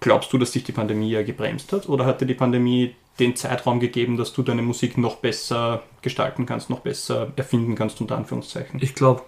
Glaubst 0.00 0.32
du, 0.32 0.38
dass 0.38 0.52
dich 0.52 0.64
die 0.64 0.72
Pandemie 0.72 1.10
ja 1.10 1.22
gebremst 1.22 1.72
hat? 1.72 1.88
Oder 1.88 2.06
hat 2.06 2.20
dir 2.20 2.26
die 2.26 2.34
Pandemie 2.34 2.94
den 3.18 3.36
Zeitraum 3.36 3.78
gegeben, 3.80 4.16
dass 4.16 4.32
du 4.32 4.42
deine 4.42 4.62
Musik 4.62 4.98
noch 4.98 5.16
besser 5.16 5.82
gestalten 6.02 6.44
kannst, 6.46 6.70
noch 6.70 6.80
besser 6.80 7.32
erfinden 7.36 7.74
kannst, 7.74 8.00
unter 8.00 8.16
Anführungszeichen? 8.16 8.80
Ich 8.82 8.94
glaube, 8.94 9.22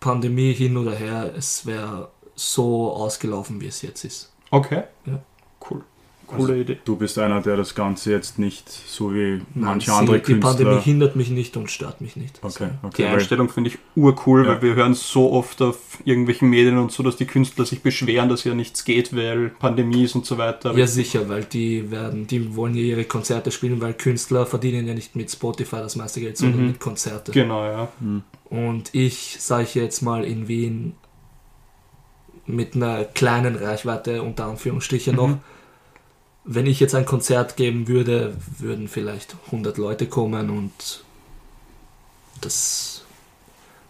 Pandemie 0.00 0.52
hin 0.52 0.76
oder 0.76 0.94
her, 0.94 1.32
es 1.36 1.66
wäre 1.66 2.10
so 2.38 2.92
ausgelaufen, 2.92 3.60
wie 3.60 3.66
es 3.66 3.82
jetzt 3.82 4.04
ist. 4.04 4.32
Okay. 4.50 4.84
Ja. 5.06 5.20
Cool. 5.68 5.82
Coole 6.26 6.40
Also, 6.42 6.54
Idee. 6.54 6.78
Du 6.84 6.94
bist 6.96 7.18
einer, 7.18 7.40
der 7.40 7.56
das 7.56 7.74
Ganze 7.74 8.10
jetzt 8.12 8.38
nicht 8.38 8.68
so 8.68 9.14
wie 9.14 9.40
manche 9.54 9.90
sie- 9.90 9.96
andere 9.96 10.20
die 10.20 10.34
Pandemie 10.34 10.64
Künstler. 10.74 10.82
hindert 10.82 11.16
mich 11.16 11.30
nicht 11.30 11.56
und 11.56 11.70
stört 11.70 12.02
mich 12.02 12.16
nicht. 12.16 12.38
Okay, 12.42 12.68
Die 12.82 12.86
okay. 12.86 13.04
Weil, 13.04 13.14
Einstellung 13.14 13.48
finde 13.48 13.70
ich 13.70 13.78
urcool, 13.96 14.44
Ja. 14.44 14.50
weil 14.52 14.62
wir 14.62 14.74
hören 14.74 14.92
so 14.92 15.32
oft 15.32 15.62
auf 15.62 15.78
irgendwelchen 16.04 16.50
Medien 16.50 16.76
und 16.76 16.92
so, 16.92 17.02
dass 17.02 17.16
die 17.16 17.24
Künstler 17.24 17.64
sich 17.64 17.80
beschweren, 17.82 18.28
dass 18.28 18.44
ja 18.44 18.54
nichts 18.54 18.84
geht, 18.84 19.16
weil 19.16 19.48
Pandemie 19.58 20.04
ist 20.04 20.14
und 20.16 20.26
so 20.26 20.36
weiter. 20.36 20.76
Ja, 20.76 20.86
sicher, 20.86 21.30
weil 21.30 21.44
die 21.44 21.90
werden, 21.90 22.26
die 22.26 22.54
wollen 22.54 22.74
ja 22.74 22.82
ihre 22.82 23.04
Konzerte 23.04 23.50
spielen, 23.50 23.80
weil 23.80 23.94
Künstler 23.94 24.44
verdienen 24.44 24.86
ja 24.86 24.92
nicht 24.92 25.16
mit 25.16 25.30
Spotify 25.30 25.76
das 25.76 25.96
meiste 25.96 26.20
Geld, 26.20 26.36
sondern 26.36 26.60
Mhm. 26.60 26.66
mit 26.68 26.80
Konzerte. 26.80 27.32
Genau, 27.32 27.64
ja. 27.64 27.88
Und 28.50 28.94
ich, 28.94 29.36
sage 29.40 29.62
ich 29.64 29.74
jetzt 29.74 30.02
mal, 30.02 30.24
in 30.24 30.46
Wien 30.46 30.92
mit 32.48 32.74
einer 32.74 33.04
kleinen 33.04 33.54
Reichweite, 33.56 34.22
unter 34.22 34.46
Anführungsstrichen 34.46 35.14
noch, 35.14 35.28
Mhm. 35.28 35.40
wenn 36.44 36.66
ich 36.66 36.80
jetzt 36.80 36.94
ein 36.94 37.04
Konzert 37.06 37.56
geben 37.56 37.86
würde, 37.88 38.34
würden 38.58 38.88
vielleicht 38.88 39.36
100 39.52 39.76
Leute 39.78 40.06
kommen 40.06 40.50
und 40.50 41.04
das, 42.40 43.02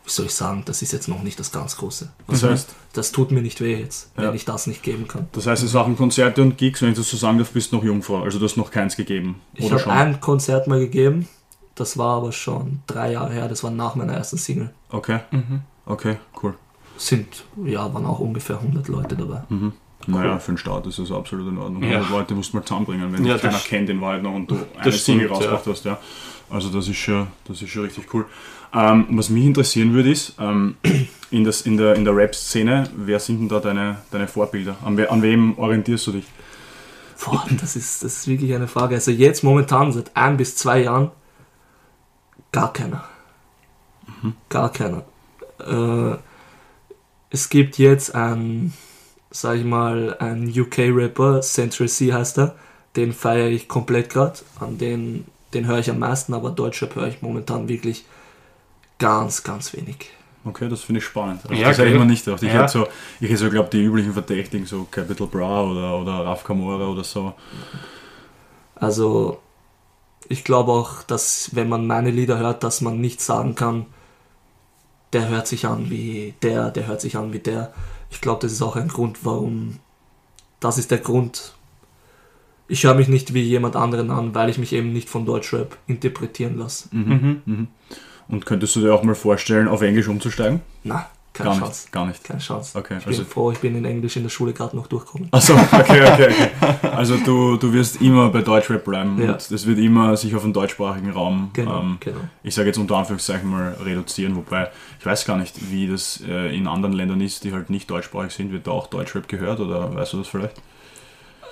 wie 0.04 0.10
soll 0.10 0.26
ich 0.26 0.34
sagen, 0.34 0.62
das 0.64 0.82
ist 0.82 0.92
jetzt 0.92 1.08
noch 1.08 1.22
nicht 1.22 1.38
das 1.38 1.52
ganz 1.52 1.76
Große. 1.76 2.10
das 2.26 2.42
Mhm. 2.42 2.48
heißt, 2.50 2.68
Das 2.94 3.12
tut 3.12 3.30
mir 3.30 3.42
nicht 3.42 3.60
weh 3.60 3.76
jetzt, 3.78 4.10
wenn 4.16 4.24
Ja. 4.24 4.32
ich 4.32 4.44
das 4.44 4.66
nicht 4.66 4.82
geben 4.82 5.06
kann. 5.06 5.28
das 5.32 5.46
heißt, 5.46 5.62
in 5.62 5.68
Sachen 5.68 5.96
Konzerte 5.96 6.42
und 6.42 6.56
Gigs, 6.58 6.82
wenn 6.82 6.90
ich 6.90 6.96
das 6.96 7.08
so 7.08 7.16
sagen 7.16 7.38
darf, 7.38 7.50
bist 7.50 7.70
du 7.70 7.76
noch 7.76 7.84
Jungfrau. 7.84 8.22
Also 8.22 8.38
du 8.40 8.44
hast 8.46 8.56
noch 8.56 8.70
keins 8.72 8.96
gegeben. 8.96 9.40
Ich 9.54 9.70
habe 9.70 9.80
schon? 9.80 9.92
ein 9.92 10.20
Konzert 10.20 10.66
mal 10.66 10.80
gegeben, 10.80 11.28
das 11.76 11.96
war 11.96 12.16
aber 12.16 12.32
schon 12.32 12.80
drei 12.88 13.12
Jahre 13.12 13.32
her, 13.34 13.46
das 13.48 13.62
war 13.62 13.70
nach 13.70 13.94
meiner 13.94 14.14
ersten 14.14 14.36
Single. 14.38 14.70
Okay, 14.88 15.20
Mhm. 15.30 15.60
okay, 15.86 16.16
cool. 16.42 16.54
Sind, 16.98 17.44
ja, 17.64 17.92
waren 17.94 18.04
auch 18.04 18.18
ungefähr 18.18 18.56
100 18.56 18.88
Leute 18.88 19.16
dabei. 19.16 19.42
Mhm. 19.48 19.72
Naja, 20.06 20.38
für 20.38 20.52
den 20.52 20.58
Start 20.58 20.86
ist 20.86 20.98
das 20.98 21.10
absolut 21.12 21.48
in 21.48 21.58
Ordnung. 21.58 21.82
Ja. 21.82 21.98
100 21.98 22.10
Leute 22.10 22.34
musst 22.34 22.52
du 22.52 22.56
mal 22.56 22.64
zusammenbringen, 22.64 23.12
wenn 23.12 23.24
Ja, 23.24 23.34
dich 23.34 23.42
keiner 23.42 23.58
kennt 23.58 23.90
in 23.90 24.00
Wahrheit 24.00 24.22
noch 24.22 24.34
und 24.34 24.50
du 24.50 24.54
eine 24.54 24.84
das 24.84 25.04
Single 25.04 25.26
stimmt, 25.26 25.38
rausgebracht 25.38 25.66
hast. 25.66 25.84
Ja. 25.84 25.98
Also 26.50 26.70
das 26.70 26.88
ist 26.88 26.96
schon, 26.96 27.28
das 27.46 27.62
ist 27.62 27.70
schon 27.70 27.82
richtig 27.82 28.12
cool. 28.14 28.26
Ähm, 28.72 29.06
was 29.10 29.30
mich 29.30 29.44
interessieren 29.44 29.92
würde 29.94 30.10
ist, 30.10 30.34
ähm, 30.38 30.76
in, 31.30 31.44
das, 31.44 31.62
in 31.62 31.76
der, 31.76 31.94
in 31.94 32.04
der 32.04 32.14
Rap-Szene, 32.14 32.88
wer 32.96 33.20
sind 33.20 33.40
denn 33.40 33.48
da 33.48 33.60
deine, 33.60 33.98
deine 34.10 34.28
Vorbilder? 34.28 34.76
An, 34.84 34.96
we, 34.96 35.10
an 35.10 35.22
wem 35.22 35.58
orientierst 35.58 36.06
du 36.06 36.12
dich? 36.12 36.26
Boah, 37.24 37.44
das 37.60 37.76
ist, 37.76 38.04
das 38.04 38.18
ist 38.18 38.28
wirklich 38.28 38.54
eine 38.54 38.68
Frage. 38.68 38.94
Also 38.94 39.10
jetzt 39.10 39.42
momentan, 39.42 39.92
seit 39.92 40.16
ein 40.16 40.36
bis 40.36 40.56
zwei 40.56 40.82
Jahren, 40.82 41.10
gar 42.52 42.72
keiner. 42.72 43.04
Gar 44.48 44.72
keiner. 44.72 45.04
Äh, 45.60 46.16
es 47.30 47.48
gibt 47.48 47.78
jetzt 47.78 48.14
einen, 48.14 48.72
sag 49.30 49.56
ich 49.58 49.64
mal, 49.64 50.16
einen 50.18 50.48
UK-Rapper, 50.48 51.40
Central 51.42 51.88
C 51.88 52.12
heißt 52.12 52.38
er, 52.38 52.56
den 52.96 53.12
feiere 53.12 53.48
ich 53.50 53.68
komplett 53.68 54.10
gerade, 54.10 54.40
an 54.60 54.78
den, 54.78 55.26
den 55.54 55.66
höre 55.66 55.78
ich 55.80 55.90
am 55.90 55.98
meisten, 56.00 56.34
aber 56.34 56.50
Deutschrap 56.50 56.96
höre 56.96 57.08
ich 57.08 57.22
momentan 57.22 57.68
wirklich 57.68 58.06
ganz, 58.98 59.42
ganz 59.44 59.74
wenig. 59.74 60.10
Okay, 60.44 60.68
das 60.68 60.82
finde 60.82 61.00
ich 61.00 61.04
spannend. 61.04 61.42
Also 61.48 61.62
Ja, 61.62 61.68
das 61.68 61.78
hätte 61.78 61.88
ich 61.88 61.94
okay. 61.94 61.98
mir 61.98 62.06
nicht 62.06 62.24
gedacht. 62.24 62.42
Ich 62.42 62.52
Ja. 62.52 62.60
hätte 62.62 62.68
so, 62.72 62.86
ich 63.20 63.28
hätte 63.28 63.36
so 63.38 63.50
glaube 63.50 63.68
die 63.70 63.82
üblichen 63.82 64.12
Verdächtigen, 64.12 64.66
so 64.66 64.86
Capital 64.90 65.26
Bra 65.26 65.62
oder, 65.64 65.98
oder 66.00 66.12
Raf 66.24 66.44
Kamora 66.44 66.86
oder 66.86 67.04
so. 67.04 67.34
Also 68.74 69.38
ich 70.28 70.44
glaube 70.44 70.72
auch, 70.72 71.02
dass 71.04 71.54
wenn 71.54 71.68
man 71.68 71.86
meine 71.86 72.10
Lieder 72.10 72.38
hört, 72.38 72.64
dass 72.64 72.80
man 72.82 73.00
nicht 73.00 73.20
sagen 73.20 73.54
kann, 73.54 73.86
der 75.12 75.28
hört 75.28 75.46
sich 75.46 75.66
an 75.66 75.90
wie 75.90 76.34
der, 76.42 76.70
der 76.70 76.86
hört 76.86 77.00
sich 77.00 77.16
an 77.16 77.32
wie 77.32 77.38
der. 77.38 77.72
Ich 78.10 78.20
glaube, 78.20 78.42
das 78.42 78.52
ist 78.52 78.62
auch 78.62 78.76
ein 78.76 78.88
Grund, 78.88 79.24
warum. 79.24 79.78
Das 80.60 80.78
ist 80.78 80.90
der 80.90 80.98
Grund. 80.98 81.54
Ich 82.66 82.84
höre 82.84 82.94
mich 82.94 83.08
nicht 83.08 83.32
wie 83.32 83.42
jemand 83.42 83.76
anderen 83.76 84.10
an, 84.10 84.34
weil 84.34 84.50
ich 84.50 84.58
mich 84.58 84.72
eben 84.72 84.92
nicht 84.92 85.08
von 85.08 85.24
Deutschrap 85.24 85.78
interpretieren 85.86 86.58
lasse. 86.58 86.88
Mhm. 86.94 87.42
Mhm. 87.44 87.68
Und 88.28 88.44
könntest 88.44 88.76
du 88.76 88.80
dir 88.80 88.92
auch 88.92 89.02
mal 89.02 89.14
vorstellen, 89.14 89.68
auf 89.68 89.80
Englisch 89.80 90.08
umzusteigen? 90.08 90.60
Na, 90.84 91.08
keine 91.38 91.50
gar 91.50 91.58
Chance. 91.60 91.82
nicht. 91.84 91.92
Gar 91.92 92.06
nicht. 92.06 92.24
Keine 92.24 92.40
Chance. 92.40 92.78
Okay, 92.78 92.96
Ich 92.98 93.04
bin 93.04 93.14
also 93.14 93.24
froh, 93.24 93.50
ich 93.52 93.58
bin 93.58 93.74
in 93.76 93.84
Englisch 93.84 94.16
in 94.16 94.22
der 94.24 94.30
Schule 94.30 94.52
gerade 94.52 94.76
noch 94.76 94.86
durchgekommen. 94.86 95.28
Achso, 95.30 95.54
okay, 95.54 96.02
okay, 96.02 96.28
okay. 96.30 96.88
Also 96.96 97.16
du, 97.16 97.56
du 97.56 97.72
wirst 97.72 98.00
immer 98.02 98.28
bei 98.28 98.42
Deutschrap 98.42 98.84
bleiben 98.84 99.18
Ja. 99.22 99.32
und 99.32 99.50
das 99.50 99.66
wird 99.66 99.78
immer 99.78 100.16
sich 100.16 100.34
auf 100.34 100.42
den 100.42 100.52
deutschsprachigen 100.52 101.10
Raum, 101.10 101.50
Genau, 101.54 101.80
ähm, 101.80 101.96
genau. 102.00 102.18
ich 102.42 102.54
sage 102.54 102.66
jetzt 102.68 102.78
unter 102.78 102.96
Anführungszeichen 102.96 103.48
mal 103.48 103.76
reduzieren, 103.84 104.36
wobei 104.36 104.70
ich 105.00 105.06
weiß 105.06 105.24
gar 105.24 105.38
nicht, 105.38 105.70
wie 105.70 105.88
das 105.88 106.20
äh, 106.28 106.54
in 106.56 106.66
anderen 106.66 106.92
Ländern 106.94 107.20
ist, 107.20 107.44
die 107.44 107.52
halt 107.52 107.70
nicht 107.70 107.88
deutschsprachig 107.90 108.32
sind. 108.32 108.52
Wird 108.52 108.66
da 108.66 108.72
auch 108.72 108.88
Deutschrap 108.88 109.28
gehört 109.28 109.60
oder 109.60 109.94
weißt 109.94 110.12
du 110.12 110.18
das 110.18 110.28
vielleicht? 110.28 110.60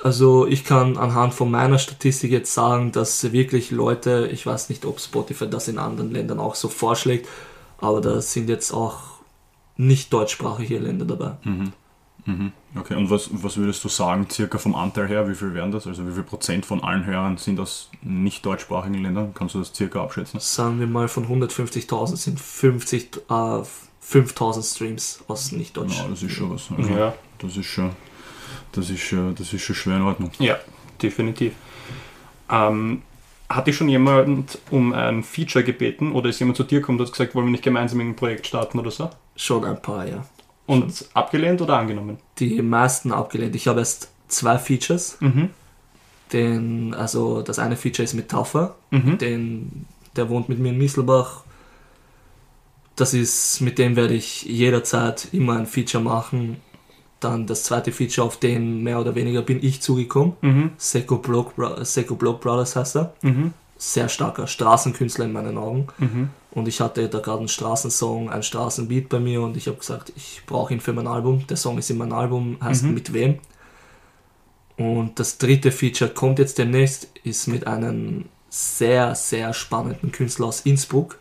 Also 0.03 0.47
ich 0.47 0.65
kann 0.65 0.99
anhand 0.99 1.35
von 1.35 1.51
meiner 1.51 1.79
Statistik 1.79 2.31
jetzt 2.31 2.53
sagen, 2.55 2.93
dass 2.93 3.33
wirklich 3.33 3.71
Leute, 3.71 4.29
ich 4.31 4.47
weiß 4.47 4.69
nicht, 4.69 4.85
ob 4.85 5.01
Spotify 5.01 5.49
das 5.49 5.69
in 5.69 5.79
anderen 5.79 6.13
Ländern 6.13 6.39
auch 6.39 6.55
so 6.55 6.69
vorschlägt, 6.69 7.27
aber 7.79 8.01
da 8.01 8.21
sind 8.21 8.49
jetzt 8.49 8.73
auch 8.73 9.01
nicht 9.77 10.13
deutschsprachige 10.13 10.79
Länder 10.79 11.05
dabei. 11.05 11.37
Mhm. 11.45 11.73
Mhm. 12.27 12.53
Okay, 12.75 12.95
und 12.97 13.09
was, 13.09 13.29
was 13.33 13.57
würdest 13.57 13.85
du 13.85 13.89
sagen, 13.89 14.27
circa 14.29 14.59
vom 14.59 14.75
Anteil 14.75 15.07
her, 15.07 15.29
wie 15.29 15.35
viel 15.35 15.55
wären 15.55 15.71
das? 15.71 15.87
Also 15.87 16.07
wie 16.09 16.13
viel 16.13 16.25
Prozent 16.25 16.67
von 16.67 16.83
allen 16.83 17.05
Hörern 17.07 17.37
sind 17.37 17.61
aus 17.61 17.89
nicht 18.03 18.45
deutschsprachigen 18.45 19.01
Ländern? 19.01 19.33
Kannst 19.33 19.55
du 19.55 19.61
das 19.61 19.73
circa 19.73 20.03
abschätzen? 20.03 20.41
Sagen 20.41 20.81
wir 20.81 20.89
mal 20.89 21.07
von 21.07 21.27
150.000 21.29 22.17
sind 22.17 22.41
50, 22.41 23.17
äh, 23.29 23.33
5.000 23.33 24.75
Streams 24.75 25.25
aus 25.29 25.53
nicht-deutsch. 25.53 25.99
Ja, 25.99 26.09
das 26.09 26.23
ist 26.23 26.33
schon 26.33 26.51
was. 26.51 26.69
Also, 26.77 26.91
Ja. 26.93 27.15
Das 27.39 27.57
ist 27.57 27.67
schon, 27.67 27.91
das 28.73 28.89
ist 28.91 29.01
schon, 29.03 29.35
das 29.35 29.53
ist 29.53 29.63
schon 29.63 29.75
schwer 29.75 29.97
in 29.97 30.03
Ordnung. 30.03 30.31
Ja, 30.39 30.57
definitiv. 31.01 31.53
Ähm, 32.51 33.03
hat 33.49 33.67
dich 33.67 33.77
schon 33.77 33.89
jemand 33.89 34.59
um 34.71 34.93
ein 34.93 35.23
Feature 35.23 35.65
gebeten 35.65 36.13
oder 36.13 36.29
ist 36.29 36.41
jemand 36.41 36.57
zu 36.57 36.65
dir 36.65 36.81
gekommen 36.81 36.99
und 36.99 37.07
hat 37.07 37.13
gesagt, 37.13 37.35
wollen 37.35 37.47
wir 37.47 37.53
nicht 37.53 37.65
gemeinsam 37.65 38.01
ein 38.01 38.17
Projekt 38.17 38.47
starten 38.47 38.79
oder 38.79 38.91
so? 38.91 39.11
Schon 39.37 39.65
ein 39.65 39.81
paar, 39.81 40.07
ja. 40.07 40.25
Und 40.67 41.07
abgelehnt 41.15 41.61
oder 41.63 41.79
angenommen? 41.79 42.19
Die 42.39 42.61
meisten 42.61 43.13
abgelehnt. 43.13 43.55
Ich 43.55 43.69
habe 43.69 43.81
erst 43.81 44.11
zwei 44.27 44.59
Features. 44.59 45.17
Mhm. 45.21 45.51
Den, 46.33 46.95
also 46.95 47.43
das 47.43 47.61
eine 47.61 47.77
Feature 47.77 48.03
ist 48.03 48.15
mit 48.15 48.29
Taffer. 48.29 48.75
Mhm. 48.91 49.19
Den, 49.19 49.87
der 50.17 50.29
wohnt 50.29 50.49
mit 50.49 50.59
mir 50.59 50.71
in 50.71 50.79
Misselbach. 50.79 51.45
Das 52.97 53.15
ist, 53.15 53.61
mit 53.61 53.79
dem 53.79 53.95
werde 53.95 54.15
ich 54.15 54.43
jederzeit 54.43 55.29
immer 55.33 55.57
ein 55.57 55.67
Feature 55.67 56.03
machen. 56.03 56.57
Dann 57.21 57.47
das 57.47 57.63
zweite 57.65 57.93
Feature, 57.93 58.27
auf 58.27 58.37
den 58.39 58.83
mehr 58.83 59.01
oder 59.01 59.15
weniger 59.15 59.43
bin 59.43 59.63
ich 59.65 59.81
zugekommen. 59.81 60.35
Mhm. 60.43 60.71
Seco 60.77 61.17
Block, 61.17 61.55
Seco 61.83 62.15
Block 62.15 62.41
Brothers 62.41 62.77
heißt 62.77 62.97
er. 62.97 63.15
Mhm. 63.23 63.53
Sehr 63.79 64.09
starker 64.09 64.47
Straßenkünstler 64.47 65.25
in 65.27 65.33
meinen 65.33 65.57
Augen. 65.59 65.87
Mhm. 65.99 66.31
Und 66.51 66.69
ich 66.69 66.81
hatte 66.81 67.09
da 67.09 67.19
gerade 67.21 67.41
einen 67.41 67.49
Straßensong, 67.49 68.31
einen 68.31 68.43
Straßenbeat 68.43 69.09
bei 69.09 69.19
mir 69.21 69.43
und 69.43 69.57
ich 69.57 69.67
habe 69.67 69.77
gesagt, 69.79 70.13
ich 70.17 70.43
brauche 70.47 70.73
ihn 70.73 70.81
für 70.81 70.93
mein 70.95 71.07
Album. 71.07 71.47
Der 71.47 71.57
Song 71.59 71.77
ist 71.79 71.91
in 71.91 71.99
meinem 71.99 72.13
Album, 72.15 72.57
heißt 72.63 72.85
Mhm. 72.85 72.95
Mit 72.95 73.13
wem. 73.13 73.39
Und 74.77 75.19
das 75.19 75.39
dritte 75.39 75.73
Feature 75.73 76.11
kommt 76.11 76.39
jetzt 76.39 76.59
demnächst, 76.59 77.09
ist 77.25 77.47
mit 77.47 77.67
einem 77.67 78.27
sehr, 78.51 79.15
sehr 79.15 79.53
spannenden 79.55 80.13
Künstler 80.13 80.47
aus 80.47 80.61
Innsbruck. 80.61 81.19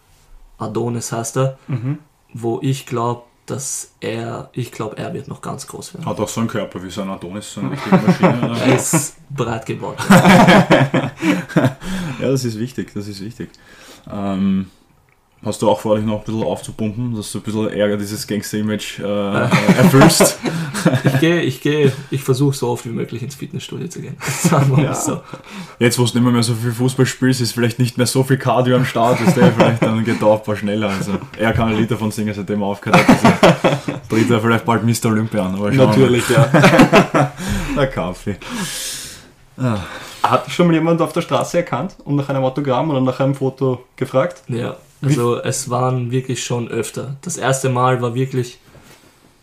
Adonis 0.58 1.12
heißt 1.12 1.38
er, 1.38 1.58
Mhm. 1.67 1.99
wo 2.34 2.60
ich 2.62 2.86
glaube, 2.86 3.23
dass 3.45 3.91
er, 3.99 4.49
ich 4.53 4.71
glaube, 4.71 4.97
er 4.97 5.13
wird 5.13 5.27
noch 5.27 5.41
ganz 5.41 5.67
groß 5.67 5.93
werden. 5.93 6.05
Hat 6.05 6.19
auch 6.19 6.27
so 6.27 6.41
einen 6.41 6.49
Körper 6.49 6.84
wie 6.84 6.89
so 6.89 7.01
ein 7.01 7.10
Adonis, 7.10 7.53
so 7.53 7.62
eine 7.62 7.71
richtige 7.71 7.97
Maschine. 7.97 8.60
Er 8.65 8.75
ist 8.75 9.15
breit 9.29 9.65
gebaut. 9.65 9.97
ja, 10.10 11.12
das 12.19 12.43
ist 12.43 12.58
wichtig, 12.58 12.91
das 12.93 13.08
ist 13.08 13.21
wichtig. 13.21 13.49
Ähm, 14.12 14.71
hast 15.45 15.62
du 15.62 15.69
auch 15.69 15.79
vor, 15.79 15.95
dich 15.95 16.05
noch 16.05 16.19
ein 16.19 16.23
bisschen 16.25 16.43
aufzupumpen, 16.43 17.15
dass 17.15 17.31
du 17.31 17.38
ein 17.39 17.41
bisschen 17.43 17.69
Ärger 17.69 17.97
dieses 17.97 18.25
Gangster-Image 18.27 18.99
äh, 18.99 19.03
erfüllst? 19.77 20.39
Ich 21.03 21.19
gehe, 21.19 21.41
ich 21.41 21.62
gehe, 21.62 21.91
ich 22.12 22.21
versuche 22.23 22.55
so 22.55 22.69
oft 22.69 22.86
wie 22.86 22.89
möglich 22.89 23.23
ins 23.23 23.36
Fitnessstudio 23.36 23.88
zu 23.88 24.01
gehen. 24.01 24.17
Sagen 24.41 24.69
wir 24.71 24.77
mal 24.77 24.84
Ja. 24.86 24.93
so. 24.95 25.21
Jetzt, 25.79 25.97
wo 25.97 26.03
du 26.03 26.13
nicht 26.13 26.23
mehr, 26.23 26.31
mehr 26.31 26.43
so 26.43 26.53
viel 26.55 26.71
Fußball 26.71 27.05
spielst, 27.05 27.41
ist 27.41 27.53
vielleicht 27.53 27.79
nicht 27.79 27.97
mehr 27.97 28.08
so 28.08 28.23
viel 28.23 28.38
Cardio 28.38 28.75
am 28.75 28.86
Start, 28.86 29.21
ist 29.21 29.38
der 29.38 29.51
vielleicht 29.51 29.81
dann 29.81 30.03
geht 30.03 30.19
der 30.21 30.27
Aufbau 30.27 30.55
schneller. 30.55 30.89
Also, 30.89 31.13
er 31.38 31.53
kann 31.53 31.69
ein 31.69 31.77
Lied 31.77 31.89
davon 31.91 32.12
singen, 32.12 32.34
seitdem 32.34 32.62
er 32.62 32.67
aufgehört 32.67 33.08
hat. 33.08 33.25
Also, 33.63 33.99
tritt 34.10 34.29
er 34.29 34.39
vielleicht 34.41 34.65
bald 34.65 34.84
Mr. 34.84 35.05
Olympia 35.12 35.45
an. 35.45 35.55
Aber. 35.55 35.71
Natürlich, 35.71 36.23
ja. 36.29 36.45
Der 37.75 37.88
Kaffee. 37.88 38.38
Ah. 39.58 39.77
Hat 40.23 40.47
dich 40.47 40.53
schon 40.55 40.67
mal 40.67 40.73
jemand 40.73 41.01
auf 41.01 41.13
der 41.13 41.21
Straße 41.21 41.58
erkannt 41.58 41.95
und 42.03 42.15
nach 42.15 42.27
einem 42.29 42.43
Autogramm 42.43 42.89
oder 42.89 43.01
nach 43.01 43.19
einem 43.19 43.36
Foto 43.36 43.84
gefragt? 43.95 44.43
Ja, 44.47 44.75
also 45.06 45.41
es 45.41 45.70
waren 45.70 46.12
wirklich 46.12 46.44
schon 46.44 46.68
öfter. 46.68 47.18
Das 47.22 47.38
erste 47.38 47.70
Mal 47.70 48.02
war 48.02 48.15
wirklich 48.15 48.60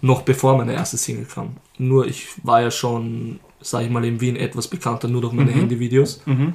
noch 0.00 0.22
bevor 0.22 0.56
meine 0.56 0.72
erste 0.74 0.96
Single 0.96 1.26
kam. 1.26 1.56
Nur 1.78 2.06
ich 2.06 2.26
war 2.42 2.60
ja 2.62 2.70
schon, 2.70 3.38
sag 3.60 3.84
ich 3.84 3.90
mal, 3.90 4.04
in 4.04 4.20
Wien 4.20 4.36
etwas 4.36 4.68
bekannter, 4.68 5.08
nur 5.08 5.20
durch 5.20 5.32
meine 5.32 5.50
Mhm. 5.52 5.60
Handyvideos. 5.60 6.22
Mhm. 6.26 6.54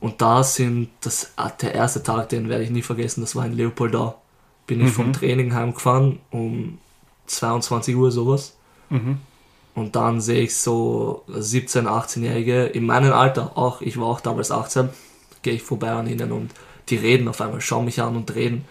Und 0.00 0.20
da 0.20 0.42
sind, 0.44 0.90
das, 1.00 1.32
ah, 1.36 1.48
der 1.50 1.74
erste 1.74 2.02
Tag, 2.02 2.28
den 2.28 2.48
werde 2.48 2.64
ich 2.64 2.70
nie 2.70 2.82
vergessen, 2.82 3.22
das 3.22 3.34
war 3.34 3.46
in 3.46 3.54
Leopoldau. 3.54 4.16
bin 4.66 4.84
ich 4.84 4.92
vom 4.92 5.12
Training 5.12 5.54
heimgefahren 5.54 6.18
um 6.30 6.78
22 7.26 7.94
Uhr 7.94 8.10
sowas. 8.10 8.56
Mhm. 8.90 9.18
Und 9.76 9.94
dann 9.94 10.20
sehe 10.20 10.42
ich 10.42 10.56
so 10.56 11.22
17-, 11.30 11.86
18-Jährige 11.86 12.64
in 12.64 12.84
meinem 12.84 13.12
Alter, 13.12 13.56
auch 13.56 13.80
ich 13.80 13.96
war 13.96 14.06
auch 14.06 14.20
damals 14.20 14.50
18, 14.50 14.88
gehe 15.42 15.54
ich 15.54 15.62
vorbei 15.62 15.92
an 15.92 16.08
ihnen 16.08 16.32
und 16.32 16.50
die 16.88 16.96
reden 16.96 17.28
auf 17.28 17.40
einmal, 17.40 17.60
schauen 17.60 17.84
mich 17.84 18.00
an 18.00 18.16
und 18.16 18.34
reden. 18.34 18.64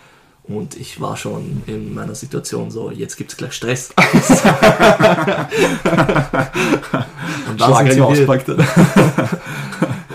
Und 0.44 0.78
ich 0.78 1.02
war 1.02 1.18
schon 1.18 1.64
in 1.66 1.94
meiner 1.94 2.14
Situation 2.14 2.70
so, 2.70 2.92
jetzt 2.92 3.18
gibt 3.18 3.32
es 3.32 3.38
gleich 3.38 3.54
Stress. 3.54 3.90
und, 7.50 7.60
dann 7.60 7.74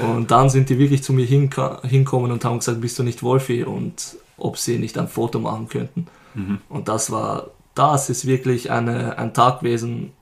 und 0.17 0.31
dann 0.31 0.49
sind 0.49 0.69
die 0.69 0.79
wirklich 0.79 1.03
zu 1.03 1.13
mir 1.13 1.27
hinkommen 1.27 2.31
und 2.31 2.45
haben 2.45 2.59
gesagt, 2.59 2.81
bist 2.81 2.97
du 2.99 3.03
nicht 3.03 3.25
Wolfi? 3.25 3.65
Und 3.65 4.17
ob 4.41 4.57
sie 4.57 4.79
nicht 4.79 4.99
ein 4.99 5.09
Foto 5.09 5.39
machen 5.39 5.69
könnten. 5.69 6.07
Und 6.69 6.89
das 6.89 7.11
war, 7.11 7.49
das 7.75 8.11
ist 8.11 8.27
wirklich 8.27 8.71
eine, 8.71 9.19
ein 9.19 9.35
Tag 9.35 9.61
gewesen, 9.61 10.13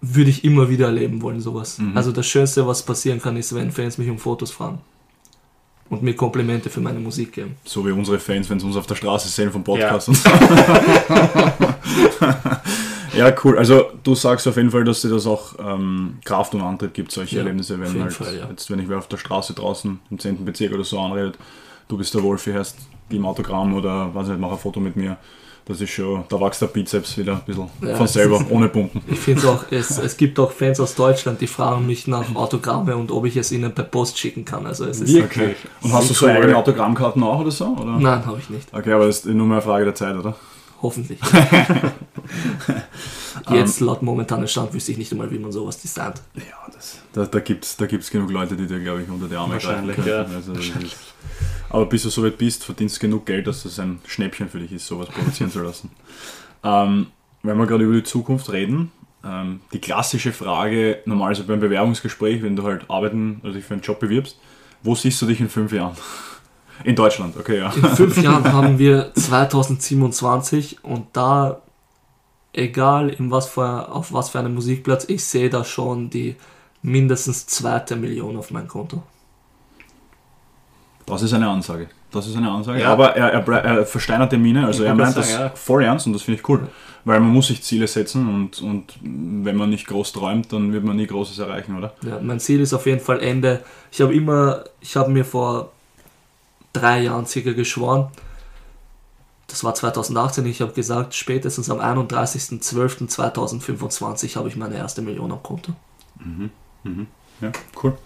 würde 0.00 0.30
ich 0.30 0.44
immer 0.44 0.68
wieder 0.68 0.86
erleben 0.86 1.22
wollen, 1.22 1.40
sowas. 1.40 1.78
Also 1.94 2.12
das 2.12 2.26
Schönste, 2.26 2.66
was 2.66 2.82
passieren 2.82 3.20
kann, 3.20 3.36
ist, 3.36 3.54
wenn 3.54 3.72
Fans 3.72 3.98
mich 3.98 4.08
um 4.08 4.18
Fotos 4.18 4.50
fragen. 4.50 4.80
Und 5.90 6.02
mir 6.02 6.14
Komplimente 6.14 6.68
für 6.68 6.80
meine 6.80 7.00
Musik 7.00 7.32
geben. 7.32 7.56
So 7.64 7.86
wie 7.86 7.92
unsere 7.92 8.18
Fans, 8.18 8.50
wenn 8.50 8.60
sie 8.60 8.66
uns 8.66 8.76
auf 8.76 8.86
der 8.86 8.94
Straße 8.94 9.28
sehen 9.28 9.50
vom 9.50 9.64
Podcast. 9.64 10.08
Und 10.08 10.16
so. 10.16 10.28
ja, 13.16 13.34
cool. 13.42 13.58
Also 13.58 13.86
du 14.02 14.14
sagst 14.14 14.46
auf 14.46 14.56
jeden 14.56 14.70
Fall, 14.70 14.84
dass 14.84 15.00
dir 15.00 15.08
das 15.08 15.26
auch 15.26 15.54
ähm, 15.58 16.18
Kraft 16.24 16.54
und 16.54 16.60
Antrieb 16.60 16.92
gibt, 16.92 17.10
solche 17.10 17.36
Ja, 17.36 17.42
Erlebnisse, 17.42 17.74
auf 17.74 17.80
wenn 17.80 17.88
jeden 17.88 18.02
halt, 18.02 18.12
Fall, 18.12 18.36
ja. 18.36 18.48
jetzt 18.50 18.70
wenn 18.70 18.80
ich 18.80 18.88
wer 18.88 18.98
auf 18.98 19.08
der 19.08 19.16
Straße 19.16 19.54
draußen 19.54 19.98
im 20.10 20.18
10. 20.18 20.44
Bezirk 20.44 20.74
oder 20.74 20.84
so 20.84 21.00
anredet, 21.00 21.38
du 21.88 21.96
bist 21.96 22.14
der 22.14 22.22
Wolfi, 22.22 22.52
hast 22.52 22.76
die 23.10 23.16
im 23.16 23.24
Autogramm 23.24 23.74
oder 23.74 24.14
weiß 24.14 24.28
nicht, 24.28 24.40
mach 24.40 24.52
ein 24.52 24.58
Foto 24.58 24.80
mit 24.80 24.96
mir. 24.96 25.16
Das 25.68 25.82
ist 25.82 25.90
schon, 25.90 26.24
da 26.30 26.40
wächst 26.40 26.62
der 26.62 26.68
Bizeps 26.68 27.18
wieder 27.18 27.34
ein 27.34 27.42
bisschen 27.44 27.68
Ja, 27.82 27.94
von 27.94 28.06
selber, 28.06 28.38
ist- 28.40 28.50
ohne 28.50 28.70
Pumpen. 28.70 29.02
Ich 29.06 29.18
finde 29.18 29.46
auch, 29.50 29.64
es, 29.70 29.98
es 29.98 30.16
gibt 30.16 30.38
auch 30.40 30.50
Fans 30.50 30.80
aus 30.80 30.94
Deutschland, 30.94 31.42
die 31.42 31.46
fragen 31.46 31.86
mich 31.86 32.06
nach 32.06 32.34
Autogramme 32.34 32.96
und 32.96 33.10
ob 33.12 33.26
ich 33.26 33.36
es 33.36 33.52
ihnen 33.52 33.74
per 33.74 33.84
Post 33.84 34.18
schicken 34.18 34.46
kann. 34.46 34.64
Also 34.64 34.86
es 34.86 35.02
ist, 35.02 35.12
Wirklich? 35.12 35.56
Und 35.82 35.92
hast 35.92 36.08
du 36.08 36.14
so 36.14 36.24
Cool. 36.24 36.32
eigene 36.32 36.56
Autogrammkarten 36.56 37.22
auch 37.22 37.40
oder 37.40 37.50
so? 37.50 37.66
Oder? 37.66 37.98
Nein, 37.98 38.24
habe 38.24 38.38
ich 38.38 38.48
nicht. 38.48 38.72
Okay, 38.72 38.92
aber 38.92 39.06
das 39.06 39.18
ist 39.18 39.26
nur 39.26 39.46
mehr 39.46 39.56
eine 39.58 39.62
Frage 39.62 39.84
der 39.84 39.94
Zeit, 39.94 40.16
oder? 40.16 40.34
Hoffentlich. 40.80 41.18
Jetzt, 43.50 43.80
laut 43.80 44.02
momentanem 44.02 44.46
Stand, 44.46 44.72
wüsste 44.72 44.92
ich 44.92 44.98
nicht 44.98 45.12
einmal, 45.12 45.30
wie 45.30 45.38
man 45.38 45.52
sowas 45.52 45.78
designt. 45.80 46.20
Ja, 46.34 46.42
das, 46.72 46.98
da, 47.12 47.24
da 47.26 47.40
gibt 47.40 47.64
es 47.64 47.76
da 47.76 47.86
gibt's 47.86 48.10
genug 48.10 48.30
Leute, 48.30 48.56
die 48.56 48.66
dir, 48.66 48.80
glaube 48.80 49.02
ich, 49.02 49.08
unter 49.08 49.28
die 49.28 49.36
Arme 49.36 49.54
Wahrscheinlich, 49.54 49.96
greifen 49.96 50.08
ja. 50.08 50.16
könnten. 50.24 50.36
Also, 50.36 50.52
das 50.54 50.64
ist, 50.64 50.72
aber 51.70 51.86
bis 51.86 52.02
du 52.02 52.10
so 52.10 52.24
weit 52.24 52.38
bist, 52.38 52.64
verdienst 52.64 52.96
du 52.96 53.00
genug 53.00 53.26
Geld, 53.26 53.46
dass 53.46 53.62
das 53.62 53.78
ein 53.78 54.00
Schnäppchen 54.06 54.48
für 54.48 54.58
dich 54.58 54.72
ist, 54.72 54.86
sowas 54.86 55.08
produzieren 55.08 55.50
zu 55.50 55.62
lassen. 55.62 55.90
Ähm, 56.64 57.06
wenn 57.44 57.56
wir 57.56 57.66
gerade 57.66 57.84
über 57.84 57.94
die 57.94 58.02
Zukunft 58.02 58.50
reden, 58.50 58.90
ähm, 59.24 59.60
die 59.72 59.78
klassische 59.78 60.32
Frage, 60.32 60.98
normalerweise 61.04 61.44
beim 61.44 61.60
Bewerbungsgespräch, 61.60 62.42
wenn 62.42 62.56
du 62.56 62.64
halt 62.64 62.90
arbeiten 62.90 63.40
oder 63.44 63.52
dich 63.52 63.64
für 63.64 63.74
einen 63.74 63.82
Job 63.82 64.00
bewirbst, 64.00 64.36
wo 64.82 64.96
siehst 64.96 65.22
du 65.22 65.26
dich 65.26 65.40
in 65.40 65.48
fünf 65.48 65.72
Jahren? 65.72 65.96
In 66.84 66.94
Deutschland, 66.96 67.36
okay, 67.36 67.58
ja. 67.58 67.72
In 67.72 67.96
fünf 67.96 68.16
Jahren 68.22 68.52
haben 68.52 68.78
wir 68.78 69.12
2027 69.14 70.84
und 70.84 71.06
da, 71.12 71.62
egal 72.52 73.10
in 73.10 73.30
was 73.30 73.48
für, 73.48 73.92
auf 73.92 74.12
was 74.12 74.30
für 74.30 74.38
einem 74.38 74.54
Musikplatz, 74.54 75.04
ich 75.08 75.24
sehe 75.24 75.50
da 75.50 75.64
schon 75.64 76.10
die 76.10 76.36
mindestens 76.82 77.46
zweite 77.46 77.96
Million 77.96 78.36
auf 78.36 78.50
mein 78.50 78.68
Konto. 78.68 79.02
Das 81.08 81.22
ist 81.22 81.32
eine 81.32 81.48
Ansage. 81.48 81.88
Das 82.10 82.26
ist 82.26 82.36
eine 82.36 82.50
Ansage. 82.50 82.80
Ja. 82.80 82.92
Aber 82.92 83.16
er, 83.16 83.32
er, 83.32 83.64
er 83.64 83.86
versteinert 83.86 84.32
die 84.32 84.38
Miene, 84.38 84.66
also 84.66 84.82
Ich 84.82 84.88
er 84.88 84.94
meint 84.94 85.16
das 85.16 85.30
sagen, 85.30 85.44
ja. 85.44 85.50
voll 85.54 85.84
ernst 85.84 86.06
und 86.06 86.12
das 86.12 86.22
finde 86.22 86.40
ich 86.40 86.48
cool. 86.48 86.68
Weil 87.04 87.20
man 87.20 87.30
muss 87.30 87.46
sich 87.46 87.62
Ziele 87.62 87.86
setzen 87.86 88.28
und, 88.28 88.60
und 88.60 88.98
wenn 89.02 89.56
man 89.56 89.70
nicht 89.70 89.86
groß 89.86 90.12
träumt, 90.12 90.52
dann 90.52 90.72
wird 90.72 90.84
man 90.84 90.96
nie 90.96 91.06
Großes 91.06 91.38
erreichen, 91.38 91.76
oder? 91.76 91.94
Ja, 92.02 92.18
mein 92.20 92.40
Ziel 92.40 92.60
ist 92.60 92.74
auf 92.74 92.86
jeden 92.86 93.00
Fall 93.00 93.20
Ende. 93.20 93.62
Ich 93.90 94.00
habe 94.00 94.14
immer, 94.14 94.64
ich 94.80 94.96
habe 94.96 95.10
mir 95.10 95.24
vor 95.24 95.70
drei 96.72 97.02
Jahren 97.02 97.26
circa 97.26 97.52
geschworen, 97.52 98.08
das 99.48 99.64
war 99.64 99.74
2018, 99.74 100.46
ich 100.46 100.60
habe 100.60 100.72
gesagt, 100.72 101.14
spätestens 101.14 101.70
am 101.70 101.80
31.12.2025 101.80 104.36
habe 104.36 104.48
ich 104.48 104.56
meine 104.56 104.76
erste 104.76 105.00
Million 105.00 105.32
am 105.32 105.42
Konto. 105.42 105.72
Ja, 107.40 107.52
cool. 107.82 107.96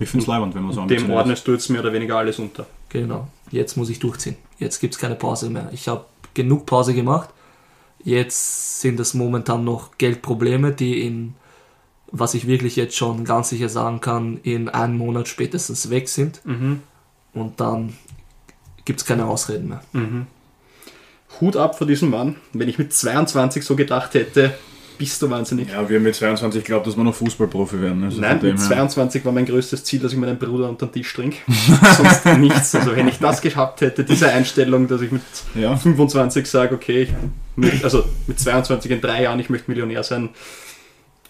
Ich 0.00 0.08
finde 0.08 0.24
es 0.24 0.26
leibend, 0.26 0.54
wenn 0.54 0.62
man 0.62 0.72
so 0.72 0.80
Dem 0.80 0.82
ambitioniert 0.82 1.10
ist. 1.10 1.16
ordnest 1.18 1.46
du 1.48 1.52
jetzt 1.52 1.68
mehr 1.68 1.80
oder 1.80 1.92
weniger 1.92 2.16
alles 2.16 2.38
unter. 2.38 2.66
Genau, 2.88 3.28
jetzt 3.50 3.76
muss 3.76 3.88
ich 3.88 3.98
durchziehen. 4.00 4.36
Jetzt 4.58 4.80
gibt 4.80 4.94
es 4.94 5.00
keine 5.00 5.14
Pause 5.14 5.48
mehr. 5.50 5.68
Ich 5.72 5.86
habe 5.88 6.04
genug 6.34 6.66
Pause 6.66 6.92
gemacht. 6.94 7.28
Jetzt 8.02 8.80
sind 8.80 8.98
es 8.98 9.14
momentan 9.14 9.64
noch 9.64 9.96
Geldprobleme, 9.98 10.72
die 10.72 11.06
in, 11.06 11.34
was 12.10 12.34
ich 12.34 12.46
wirklich 12.46 12.76
jetzt 12.76 12.96
schon 12.96 13.24
ganz 13.24 13.50
sicher 13.50 13.68
sagen 13.68 14.00
kann, 14.00 14.38
in 14.42 14.68
einem 14.68 14.96
Monat 14.98 15.28
spätestens 15.28 15.90
weg 15.90 16.08
sind. 16.08 16.40
Und 17.34 17.60
dann 17.60 17.94
gibt 18.84 19.00
es 19.00 19.06
keine 19.06 19.26
Ausreden 19.26 19.68
mehr. 19.68 19.82
Hut 21.40 21.56
ab 21.56 21.78
vor 21.78 21.86
diesem 21.86 22.10
Mann. 22.10 22.36
Wenn 22.52 22.68
ich 22.68 22.78
mit 22.78 22.92
22 22.92 23.64
so 23.64 23.76
gedacht 23.76 24.14
hätte, 24.14 24.54
bist 25.00 25.20
du 25.22 25.30
wahnsinnig. 25.30 25.68
Ja, 25.70 25.88
wir 25.88 25.96
haben 25.96 26.02
mit 26.02 26.14
22 26.14 26.62
geglaubt, 26.62 26.86
dass 26.86 26.94
wir 26.94 27.02
noch 27.02 27.14
Fußballprofi 27.14 27.80
werden. 27.80 28.04
Also 28.04 28.20
Nein, 28.20 28.34
mit 28.42 28.44
her- 28.44 28.56
22 28.56 29.24
war 29.24 29.32
mein 29.32 29.46
größtes 29.46 29.82
Ziel, 29.82 29.98
dass 29.98 30.12
ich 30.12 30.18
meinen 30.18 30.38
Bruder 30.38 30.68
unter 30.68 30.86
den 30.86 30.92
Tisch 30.92 31.12
trinke. 31.14 31.38
Sonst 31.96 32.26
nichts. 32.38 32.74
Also 32.74 32.94
wenn 32.94 33.08
ich 33.08 33.18
das 33.18 33.40
gehabt 33.40 33.80
hätte, 33.80 34.04
diese 34.04 34.28
Einstellung, 34.30 34.86
dass 34.88 35.00
ich 35.00 35.10
mit 35.10 35.22
Ja. 35.54 35.74
25 35.74 36.46
sage, 36.46 36.74
okay, 36.74 37.08
möchte, 37.56 37.82
also 37.82 38.04
mit 38.26 38.38
22 38.38 38.90
in 38.90 39.00
drei 39.00 39.22
Jahren, 39.22 39.40
ich 39.40 39.48
möchte 39.48 39.70
Millionär 39.70 40.02
sein. 40.02 40.28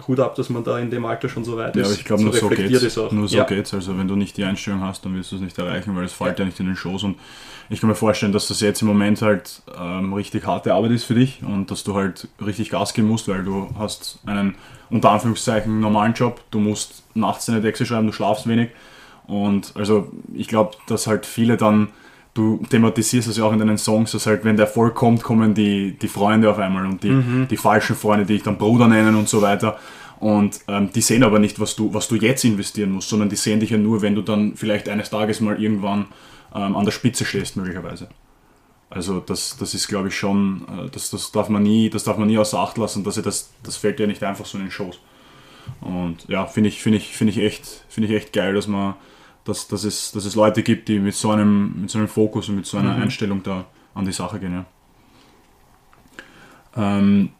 Hut 0.08 0.20
ab, 0.20 0.34
dass 0.34 0.48
man 0.50 0.64
da 0.64 0.78
in 0.78 0.90
dem 0.90 1.04
Alter 1.04 1.28
schon 1.28 1.44
so 1.44 1.56
weit 1.56 1.76
Ja, 1.76 1.82
ist. 1.82 1.88
aber 1.88 1.98
ich 1.98 2.04
glaube, 2.04 2.22
nur 2.22 2.32
so 2.32 2.48
geht's. 2.48 2.96
Nur 2.96 3.28
so 3.28 3.36
ja. 3.36 3.44
geht's. 3.44 3.74
Also 3.74 3.96
wenn 3.98 4.08
du 4.08 4.16
nicht 4.16 4.36
die 4.36 4.44
Einstellung 4.44 4.82
hast, 4.82 5.04
dann 5.04 5.14
wirst 5.14 5.32
du 5.32 5.36
es 5.36 5.42
nicht 5.42 5.58
erreichen, 5.58 5.94
weil 5.96 6.04
es 6.04 6.12
fällt 6.12 6.38
ja. 6.38 6.44
nicht 6.44 6.58
in 6.60 6.66
den 6.66 6.76
Schoß. 6.76 7.04
Und 7.04 7.16
ich 7.68 7.80
kann 7.80 7.88
mir 7.88 7.94
vorstellen, 7.94 8.32
dass 8.32 8.48
das 8.48 8.60
jetzt 8.60 8.82
im 8.82 8.88
Moment 8.88 9.22
halt 9.22 9.62
ähm, 9.78 10.12
richtig 10.12 10.46
harte 10.46 10.74
Arbeit 10.74 10.90
ist 10.90 11.04
für 11.04 11.14
dich 11.14 11.42
und 11.42 11.70
dass 11.70 11.84
du 11.84 11.94
halt 11.94 12.28
richtig 12.44 12.70
Gas 12.70 12.94
geben 12.94 13.08
musst, 13.08 13.28
weil 13.28 13.44
du 13.44 13.68
hast 13.78 14.18
einen 14.26 14.56
unter 14.90 15.10
Anführungszeichen 15.12 15.78
normalen 15.80 16.14
Job. 16.14 16.40
Du 16.50 16.58
musst 16.58 17.04
nachts 17.14 17.46
deine 17.46 17.62
Texte 17.62 17.86
schreiben, 17.86 18.06
du 18.06 18.12
schlafst 18.12 18.48
wenig. 18.48 18.70
Und 19.26 19.72
also 19.76 20.10
ich 20.34 20.48
glaube, 20.48 20.72
dass 20.88 21.06
halt 21.06 21.24
viele 21.24 21.56
dann, 21.56 21.88
du 22.34 22.60
thematisierst 22.68 23.28
es 23.28 23.36
ja 23.36 23.44
auch 23.44 23.52
in 23.52 23.58
deinen 23.58 23.78
Songs, 23.78 24.12
dass 24.12 24.26
halt, 24.26 24.44
wenn 24.44 24.56
der 24.56 24.66
Erfolg 24.66 24.94
kommt, 24.94 25.22
kommen 25.22 25.54
die, 25.54 25.98
die 25.98 26.08
Freunde 26.08 26.50
auf 26.50 26.58
einmal 26.58 26.86
und 26.86 27.02
die, 27.02 27.46
die 27.50 27.56
falschen 27.56 27.96
Freunde, 27.96 28.26
die 28.26 28.34
ich 28.34 28.42
dann 28.42 28.58
Bruder 28.58 28.88
nennen 28.88 29.14
und 29.16 29.28
so 29.28 29.42
weiter. 29.42 29.78
Und 30.20 30.60
ähm, 30.68 30.90
die 30.94 31.00
sehen 31.00 31.22
aber 31.24 31.38
nicht, 31.38 31.58
was 31.60 31.74
du, 31.76 31.92
was 31.94 32.06
du 32.06 32.16
jetzt 32.16 32.44
investieren 32.44 32.92
musst, 32.92 33.08
sondern 33.08 33.30
die 33.30 33.36
sehen 33.36 33.58
dich 33.58 33.70
ja 33.70 33.78
nur, 33.78 34.02
wenn 34.02 34.14
du 34.14 34.22
dann 34.22 34.54
vielleicht 34.54 34.88
eines 34.88 35.08
Tages 35.08 35.40
mal 35.40 35.60
irgendwann 35.60 36.06
ähm, 36.54 36.76
an 36.76 36.84
der 36.84 36.92
Spitze 36.92 37.24
stehst, 37.24 37.56
möglicherweise. 37.56 38.08
Also 38.90 39.20
das, 39.20 39.56
das 39.58 39.72
ist, 39.72 39.88
glaube 39.88 40.08
ich, 40.08 40.16
schon, 40.16 40.66
äh, 40.68 40.90
das, 40.90 41.10
das, 41.10 41.32
darf 41.32 41.48
man 41.48 41.62
nie, 41.62 41.88
das 41.88 42.04
darf 42.04 42.18
man 42.18 42.28
nie 42.28 42.36
außer 42.36 42.58
Acht 42.58 42.76
lassen, 42.76 43.02
dass 43.02 43.14
das, 43.14 43.50
das 43.62 43.76
fällt 43.76 43.98
dir 43.98 44.06
nicht 44.06 44.22
einfach 44.22 44.44
so 44.44 44.58
in 44.58 44.64
den 44.64 44.70
Schoß. 44.70 44.98
Und 45.80 46.28
ja, 46.28 46.46
finde 46.46 46.68
ich, 46.68 46.82
finde 46.82 46.98
ich, 46.98 47.16
finde 47.16 47.32
ich 47.32 47.38
echt, 47.38 47.84
finde 47.88 48.08
ich 48.08 48.14
echt 48.14 48.32
geil, 48.32 48.54
dass 48.54 48.66
man, 48.66 48.94
dass, 49.44 49.68
dass, 49.68 49.84
es, 49.84 50.12
dass 50.12 50.24
es 50.24 50.34
Leute 50.34 50.62
gibt, 50.62 50.88
die 50.88 50.98
mit 50.98 51.14
so 51.14 51.30
einem, 51.30 51.82
mit 51.82 51.90
so 51.90 51.98
einem 51.98 52.08
Fokus 52.08 52.48
und 52.48 52.56
mit 52.56 52.66
so 52.66 52.78
einer 52.78 52.94
Einstellung 52.94 53.42
da 53.42 53.66
an 53.94 54.04
die 54.04 54.12
Sache 54.12 54.38
gehen. 54.38 54.52
Ja. 54.52 54.66
Ähm, 56.76 57.30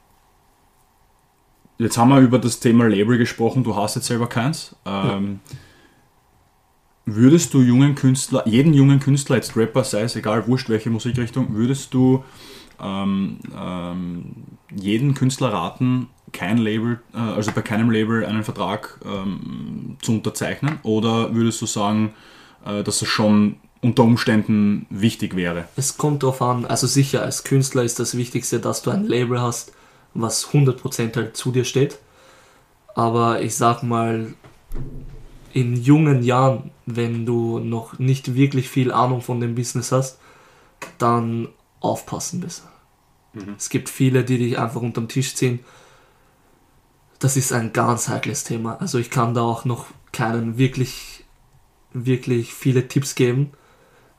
jetzt 1.78 1.96
haben 1.98 2.08
wir 2.08 2.20
über 2.20 2.38
das 2.38 2.60
Thema 2.60 2.88
Label 2.88 3.18
gesprochen, 3.18 3.64
du 3.64 3.76
hast 3.76 3.96
jetzt 3.96 4.06
selber 4.06 4.28
keins. 4.28 4.74
Ähm, 4.84 5.40
Würdest 7.12 7.54
du 7.54 7.60
jungen 7.60 7.96
Künstler, 7.96 8.46
jeden 8.46 8.72
jungen 8.72 9.00
Künstler, 9.00 9.36
jetzt 9.36 9.56
Rapper, 9.56 9.82
sei 9.82 10.02
es 10.02 10.14
egal, 10.14 10.46
wurscht 10.46 10.68
welche 10.68 10.90
Musikrichtung, 10.90 11.54
würdest 11.54 11.92
du 11.92 12.22
ähm, 12.80 13.38
ähm, 13.56 14.34
jeden 14.70 15.14
Künstler 15.14 15.52
raten, 15.52 16.08
kein 16.33 16.59
Label, 16.59 17.01
äh, 17.14 17.19
also 17.19 17.53
bei 17.53 17.62
keinem 17.62 17.90
Label 17.90 18.25
einen 18.25 18.45
Vertrag 18.45 18.99
ähm, 19.05 19.97
zu 20.03 20.12
unterzeichnen? 20.12 20.79
Oder 20.83 21.35
würdest 21.35 21.61
du 21.61 21.66
sagen, 21.66 22.12
äh, 22.64 22.83
dass 22.83 23.03
es 23.03 23.09
schon 23.09 23.57
unter 23.81 24.03
Umständen 24.03 24.87
wichtig 24.90 25.37
wäre? 25.37 25.69
Es 25.77 25.97
kommt 25.97 26.23
darauf 26.23 26.43
an, 26.43 26.64
also 26.66 26.87
sicher, 26.87 27.23
als 27.23 27.45
Künstler 27.45 27.83
ist 27.83 27.99
das 27.99 28.16
Wichtigste, 28.16 28.61
dass 28.61 28.83
du 28.83 28.90
ein 28.90 29.05
Label 29.05 29.40
hast, 29.40 29.73
was 30.14 30.49
100% 30.49 31.16
halt 31.16 31.37
zu 31.37 31.53
dir 31.53 31.64
steht. 31.64 31.99
Aber 32.95 33.41
ich 33.41 33.55
sag 33.55 33.83
mal, 33.83 34.35
in 35.53 35.76
jungen 35.76 36.22
Jahren, 36.22 36.70
wenn 36.87 37.26
du 37.26 37.59
noch 37.59 37.99
nicht 37.99 38.35
wirklich 38.35 38.68
viel 38.68 38.93
Ahnung 38.93 39.20
von 39.20 39.41
dem 39.41 39.55
Business 39.55 39.93
hast, 39.93 40.18
dann 40.99 41.49
aufpassen 41.81 42.41
besser. 42.41 42.70
Es 43.57 43.68
gibt 43.68 43.89
viele, 43.89 44.24
die 44.24 44.39
dich 44.39 44.59
einfach 44.59 44.81
unterm 44.81 45.09
Tisch 45.09 45.35
ziehen. 45.35 45.61
Das 47.21 47.37
ist 47.37 47.53
ein 47.53 47.73
ganz 47.73 48.09
heikles 48.09 48.45
Thema. 48.45 48.81
Also 48.81 48.99
ich 48.99 49.11
kann 49.11 49.35
da 49.35 49.43
auch 49.43 49.64
noch 49.64 49.87
keinen 50.12 50.59
wirklich, 50.59 51.25
wirklich 51.93 52.53
viele 52.53 52.89
Tipps 52.89 53.14
geben, 53.14 53.53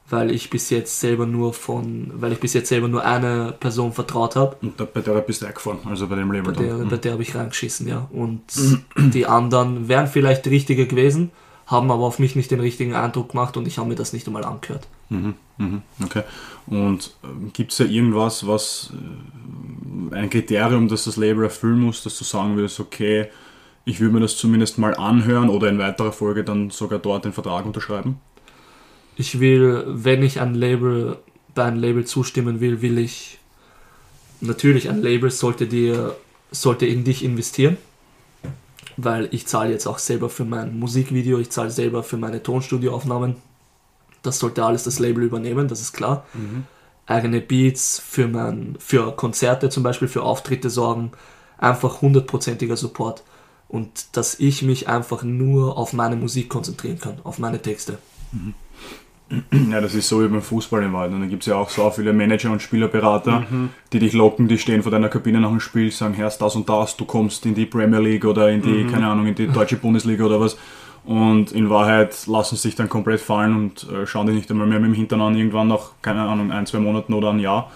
weil 0.10 0.32
ich 0.32 0.50
bis 0.50 0.70
jetzt 0.70 1.00
selber 1.00 1.26
nur 1.26 1.54
von, 1.54 2.12
weil 2.16 2.32
ich 2.32 2.40
bis 2.40 2.54
jetzt 2.54 2.70
selber 2.70 2.88
nur 2.88 3.04
eine 3.04 3.54
Person 3.60 3.92
vertraut 3.92 4.36
habe. 4.36 4.56
Und 4.62 4.80
da, 4.80 4.86
bei 4.86 5.02
der 5.02 5.14
bist 5.22 5.42
du 5.42 5.48
eingefahren, 5.48 5.80
also 5.86 6.08
bei 6.08 6.16
dem 6.16 6.32
Label 6.32 6.54
Bei 6.54 6.64
der, 6.64 6.78
bei 6.78 6.98
der 6.98 7.14
habe 7.14 7.24
ich 7.24 7.36
reingeschissen, 7.36 7.88
ja. 7.88 8.08
Und 8.12 8.44
die 8.98 9.26
anderen 9.26 9.88
wären 9.88 10.08
vielleicht 10.08 10.48
richtiger 10.48 10.86
gewesen, 10.86 11.32
haben 11.72 11.90
aber 11.90 12.04
auf 12.04 12.20
mich 12.20 12.36
nicht 12.36 12.52
den 12.52 12.60
richtigen 12.60 12.94
Eindruck 12.94 13.30
gemacht 13.30 13.56
und 13.56 13.66
ich 13.68 13.78
habe 13.78 13.88
mir 13.88 13.96
das 13.96 14.12
nicht 14.12 14.28
einmal 14.28 14.44
angehört. 14.44 14.88
Mhm, 15.10 15.36
mhm, 15.58 15.82
okay. 16.04 16.24
Und 16.68 17.16
gibt 17.54 17.72
es 17.72 17.78
da 17.78 17.86
irgendwas, 17.86 18.46
was 18.46 18.92
äh, 20.12 20.16
ein 20.16 20.30
Kriterium, 20.30 20.90
das 20.90 21.06
das 21.06 21.16
Label 21.16 21.46
erfüllen 21.46 21.80
muss, 21.80 22.04
dass 22.04 22.18
du 22.18 22.26
sagen 22.26 22.58
würdest, 22.58 22.80
okay, 22.82 23.28
ich 23.86 24.00
würde 24.00 24.14
mir 24.14 24.20
das 24.20 24.38
zumindest 24.38 24.78
mal 24.78 24.96
anhören 24.96 25.50
oder 25.50 25.70
in 25.70 25.80
weiterer 25.80 26.12
Folge 26.12 26.44
dann 26.44 26.70
sogar 26.70 27.00
dort 27.00 27.26
den 27.26 27.34
Vertrag 27.34 27.66
unterschreiben? 27.66 28.20
Ich 29.16 29.40
will, 29.40 29.84
wenn 29.88 30.24
ich 30.24 30.42
ein 30.42 30.54
Label, 30.54 31.18
bei 31.56 31.64
einem 31.64 31.80
Label 31.80 32.06
zustimmen 32.06 32.60
will, 32.60 32.82
will 32.82 32.98
ich 32.98 33.40
natürlich 34.42 34.90
ein 34.90 35.02
Label 35.02 35.32
sollte 35.32 35.68
dir, 35.68 36.16
sollte 36.52 36.86
in 36.86 37.04
dich 37.04 37.24
investieren. 37.24 37.78
Weil 38.98 39.30
ich 39.32 39.48
zahle 39.48 39.72
jetzt 39.72 39.88
auch 39.88 40.00
selber 40.00 40.30
für 40.30 40.46
mein 40.46 40.78
Musikvideo, 40.78 41.40
ich 41.40 41.50
zahle 41.50 41.72
selber 41.72 42.04
für 42.04 42.18
meine 42.18 42.44
Tonstudioaufnahmen. 42.44 43.36
Das 44.22 44.40
sollte 44.40 44.64
alles 44.64 44.84
das 44.84 45.00
Label 45.00 45.24
übernehmen, 45.24 45.68
das 45.68 45.82
ist 45.82 45.94
klar. 45.94 46.26
Eigene 47.08 47.42
Beats 47.42 48.00
für, 48.00 48.28
mein, 48.28 48.76
für 48.80 49.16
Konzerte 49.16 49.70
zum 49.70 49.84
Beispiel, 49.84 50.08
für 50.08 50.24
Auftritte 50.24 50.70
sorgen. 50.70 51.12
Einfach 51.58 52.02
hundertprozentiger 52.02 52.78
Support. 52.78 53.24
Und 53.68 54.18
dass 54.18 54.40
ich 54.40 54.62
mich 54.62 54.88
einfach 54.88 55.24
nur 55.24 55.78
auf 55.78 55.94
meine 55.94 56.16
Musik 56.16 56.50
konzentrieren 56.50 57.00
kann, 57.00 57.20
auf 57.24 57.40
meine 57.40 57.62
Texte. 57.62 57.98
Ja, 59.70 59.80
das 59.80 59.96
ist 59.96 60.10
so 60.10 60.22
wie 60.22 60.28
beim 60.28 60.42
Fußball 60.42 60.84
im 60.84 60.94
Wald. 60.94 61.14
Und 61.14 61.22
da 61.22 61.28
gibt 61.28 61.44
es 61.44 61.48
ja 61.48 61.56
auch 61.56 61.70
so 61.70 61.90
viele 61.92 62.14
Manager 62.14 62.52
und 62.52 62.62
Spielerberater, 62.62 63.46
die 63.94 64.00
dich 64.00 64.14
locken, 64.14 64.48
die 64.48 64.58
stehen 64.58 64.84
vor 64.84 64.92
deiner 64.92 65.10
Kabine 65.10 65.40
nach 65.40 65.50
dem 65.50 65.60
Spiel, 65.60 65.92
sagen, 65.92 66.14
Herr, 66.14 66.30
das 66.30 66.56
und 66.56 66.68
das, 66.68 66.98
du 66.98 67.06
kommst 67.06 67.46
in 67.46 67.56
die 67.56 67.66
Premier 67.66 68.00
League 68.00 68.26
oder 68.26 68.50
in 68.50 68.62
die, 68.62 68.86
keine 68.86 69.08
Ahnung, 69.08 69.28
in 69.28 69.36
die 69.36 69.48
deutsche 69.48 69.78
Bundesliga 69.78 70.26
oder 70.26 70.40
was. 70.40 70.58
Und 71.04 71.52
in 71.52 71.70
Wahrheit 71.72 72.28
lassen 72.28 72.56
sie 72.56 72.62
sich 72.62 72.76
dann 72.76 72.88
komplett 72.88 73.22
fallen 73.22 73.56
und 73.56 73.88
äh, 73.92 74.06
schauen 74.06 74.28
dich 74.28 74.36
nicht 74.36 74.52
einmal 74.52 74.68
mehr 74.68 74.80
mit 74.80 74.90
dem 74.90 74.94
Hintern 74.94 75.20
an, 75.22 75.36
irgendwann 75.36 75.68
nach, 75.68 75.92
keine 76.04 76.22
Ahnung, 76.22 76.52
ein, 76.52 76.68
zwei 76.68 76.78
Monaten 76.78 77.14
oder 77.16 77.32
ein 77.32 77.40
Jahr. 77.40 77.72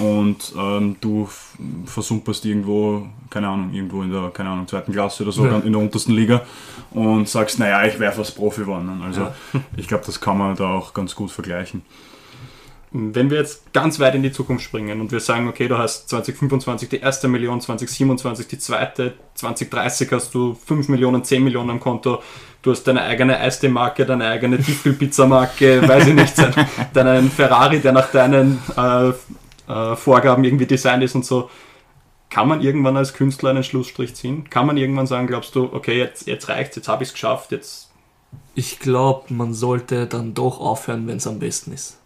Und 0.00 0.54
ähm, 0.58 0.96
du 1.02 1.28
versumperst 1.84 2.46
irgendwo, 2.46 3.06
keine 3.28 3.48
Ahnung, 3.48 3.74
irgendwo 3.74 4.02
in 4.02 4.10
der, 4.10 4.30
keine 4.30 4.48
Ahnung, 4.48 4.66
zweiten 4.66 4.92
Klasse 4.92 5.22
oder 5.22 5.32
so, 5.32 5.44
Ja. 5.46 5.58
in 5.58 5.72
der 5.72 5.82
untersten 5.82 6.14
Liga 6.14 6.42
und 6.92 7.28
sagst, 7.28 7.58
naja, 7.58 7.84
ich 7.84 7.98
wäre 7.98 8.12
fast 8.12 8.36
Profi 8.36 8.62
geworden. 8.62 9.02
Also 9.04 9.20
Ja. 9.20 9.34
ich 9.76 9.86
glaube, 9.86 10.04
das 10.06 10.20
kann 10.20 10.38
man 10.38 10.56
da 10.56 10.70
auch 10.72 10.94
ganz 10.94 11.14
gut 11.14 11.30
vergleichen. 11.30 11.82
Wenn 12.94 13.30
wir 13.30 13.38
jetzt 13.38 13.72
ganz 13.72 13.98
weit 14.00 14.14
in 14.14 14.22
die 14.22 14.32
Zukunft 14.32 14.64
springen 14.64 15.00
und 15.00 15.12
wir 15.12 15.20
sagen, 15.20 15.48
okay, 15.48 15.66
du 15.66 15.78
hast 15.78 16.10
2025 16.10 16.90
die 16.90 16.98
erste 17.00 17.26
Million, 17.26 17.58
2027 17.58 18.48
die 18.48 18.58
zweite, 18.58 19.14
2030 19.34 20.10
hast 20.12 20.34
du 20.34 20.54
5 20.66 20.88
Millionen, 20.88 21.24
10 21.24 21.42
Millionen 21.42 21.70
am 21.70 21.80
Konto, 21.80 22.22
du 22.62 22.70
hast 22.70 22.84
deine 22.84 23.02
eigene 23.02 23.38
Eistee-Marke, 23.38 24.06
deine 24.06 24.28
eigene 24.28 24.58
Tiefkühlpizza-Marke, 24.58 25.82
weiß 25.88 26.06
ich 26.08 26.14
nicht, 26.14 26.34
deinen 26.94 27.30
Ferrari, 27.30 27.80
der 27.80 27.92
nach 27.92 28.10
deinen 28.10 28.62
äh, 28.76 29.12
äh, 29.68 29.96
Vorgaben 29.96 30.44
irgendwie 30.44 30.66
designt 30.66 31.02
ist 31.02 31.14
und 31.14 31.24
so. 31.24 31.50
Kann 32.30 32.48
man 32.48 32.62
irgendwann 32.62 32.96
als 32.96 33.12
Künstler 33.12 33.50
einen 33.50 33.64
Schlussstrich 33.64 34.14
ziehen? 34.14 34.48
Kann 34.48 34.66
man 34.66 34.78
irgendwann 34.78 35.06
sagen, 35.06 35.26
glaubst 35.26 35.54
du, 35.54 35.68
okay, 35.72 35.98
jetzt, 35.98 36.26
jetzt 36.26 36.48
reicht's, 36.48 36.76
jetzt 36.76 36.88
habe 36.88 37.02
ich 37.02 37.10
es 37.10 37.12
geschafft, 37.12 37.52
jetzt 37.52 37.90
Ich 38.54 38.78
glaube, 38.78 39.34
man 39.34 39.52
sollte 39.52 40.06
dann 40.06 40.32
doch 40.32 40.58
aufhören, 40.58 41.06
wenn 41.06 41.18
es 41.18 41.26
am 41.26 41.38
besten 41.38 41.72
ist. 41.72 41.98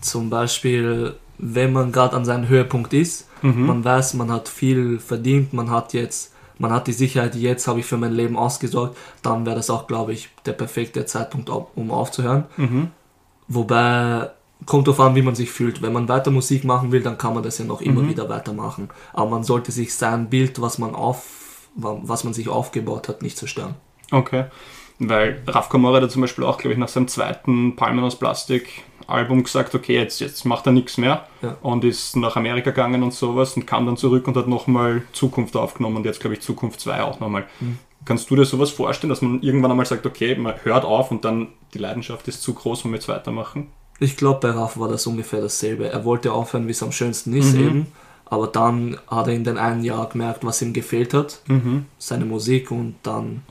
Zum 0.00 0.30
Beispiel, 0.30 1.16
wenn 1.38 1.72
man 1.72 1.92
gerade 1.92 2.16
an 2.16 2.24
seinem 2.24 2.48
Höhepunkt 2.48 2.94
ist, 2.94 3.28
man 3.42 3.84
weiß, 3.84 4.14
man 4.14 4.32
hat 4.32 4.48
viel 4.48 4.98
verdient, 4.98 5.52
man 5.52 5.70
hat 5.70 5.92
jetzt, 5.92 6.32
man 6.58 6.72
hat 6.72 6.86
die 6.86 6.92
Sicherheit, 6.92 7.34
jetzt 7.34 7.68
habe 7.68 7.80
ich 7.80 7.86
für 7.86 7.96
mein 7.96 8.12
Leben 8.12 8.36
ausgesorgt, 8.36 8.96
dann 9.22 9.44
wäre 9.46 9.56
das 9.56 9.70
auch, 9.70 9.86
glaube 9.86 10.12
ich, 10.12 10.30
der 10.44 10.52
perfekte 10.52 11.04
Zeitpunkt, 11.06 11.50
um 11.50 11.90
aufzuhören. 11.90 12.44
Wobei, 13.48 14.30
kommt 14.64 14.86
darauf 14.88 15.00
an, 15.00 15.14
wie 15.14 15.22
man 15.22 15.34
sich 15.34 15.50
fühlt. 15.50 15.82
Wenn 15.82 15.92
man 15.92 16.08
weiter 16.08 16.30
Musik 16.30 16.64
machen 16.64 16.92
will, 16.92 17.02
dann 17.02 17.18
kann 17.18 17.34
man 17.34 17.42
das 17.42 17.58
ja 17.58 17.64
noch 17.66 17.82
immer 17.82 18.08
wieder 18.08 18.28
weitermachen. 18.28 18.88
Aber 19.12 19.30
man 19.30 19.44
sollte 19.44 19.70
sich 19.70 19.94
sein 19.94 20.30
Bild, 20.30 20.60
was 20.60 20.78
man 20.78 20.94
auf, 20.94 21.68
was 21.74 22.24
man 22.24 22.32
sich 22.32 22.48
aufgebaut 22.48 23.08
hat, 23.08 23.20
nicht 23.20 23.36
zerstören. 23.36 23.74
Okay. 24.10 24.46
Weil 24.98 25.42
Raf 25.46 25.68
Kamora 25.68 26.00
hat 26.00 26.10
zum 26.10 26.22
Beispiel 26.22 26.44
auch, 26.44 26.58
glaube 26.58 26.72
ich, 26.72 26.78
nach 26.78 26.88
seinem 26.88 27.08
zweiten 27.08 27.76
Palmen 27.76 28.02
aus 28.04 28.16
Plastik 28.18 28.84
Album 29.08 29.44
gesagt, 29.44 29.72
okay, 29.74 29.94
jetzt, 29.94 30.20
jetzt 30.20 30.44
macht 30.44 30.66
er 30.66 30.72
nichts 30.72 30.98
mehr 30.98 31.26
Ja. 31.40 31.56
und 31.62 31.84
ist 31.84 32.16
nach 32.16 32.34
Amerika 32.36 32.70
gegangen 32.70 33.04
und 33.04 33.14
sowas 33.14 33.54
und 33.56 33.64
kam 33.66 33.86
dann 33.86 33.96
zurück 33.96 34.26
und 34.26 34.36
hat 34.36 34.48
nochmal 34.48 35.02
Zukunft 35.12 35.54
aufgenommen 35.56 35.96
und 35.98 36.06
jetzt, 36.06 36.18
glaube 36.20 36.34
ich, 36.34 36.40
Zukunft 36.40 36.80
2 36.80 37.02
auch 37.02 37.20
nochmal. 37.20 37.44
Kannst 38.04 38.28
du 38.30 38.36
dir 38.36 38.44
sowas 38.44 38.70
vorstellen, 38.70 39.10
dass 39.10 39.22
man 39.22 39.42
irgendwann 39.42 39.70
einmal 39.70 39.86
sagt, 39.86 40.06
okay, 40.06 40.34
man 40.34 40.54
hört 40.64 40.84
auf 40.84 41.10
und 41.12 41.24
dann 41.24 41.48
die 41.74 41.78
Leidenschaft 41.78 42.26
ist 42.26 42.42
zu 42.42 42.54
groß, 42.54 42.84
um 42.84 42.94
jetzt 42.94 43.06
weitermachen? 43.08 43.68
Ich 44.00 44.16
glaube, 44.16 44.40
bei 44.40 44.50
Raff 44.50 44.76
war 44.78 44.88
das 44.88 45.06
ungefähr 45.06 45.40
dasselbe. 45.40 45.88
Er 45.88 46.04
wollte 46.04 46.32
aufhören, 46.32 46.66
wie 46.66 46.72
es 46.72 46.82
am 46.82 46.90
schönsten 46.92 47.32
ist 47.32 47.54
Mhm. 47.54 47.60
eben. 47.66 47.86
Aber 48.24 48.48
dann 48.48 48.98
hat 49.06 49.28
er 49.28 49.34
in 49.34 49.44
den 49.44 49.56
einen 49.56 49.84
Jahr 49.84 50.08
gemerkt, 50.08 50.44
was 50.44 50.60
ihm 50.62 50.72
gefehlt 50.72 51.14
hat. 51.14 51.42
Seine 51.98 52.24
Musik 52.24 52.72
und 52.72 52.96
dann 53.04 53.42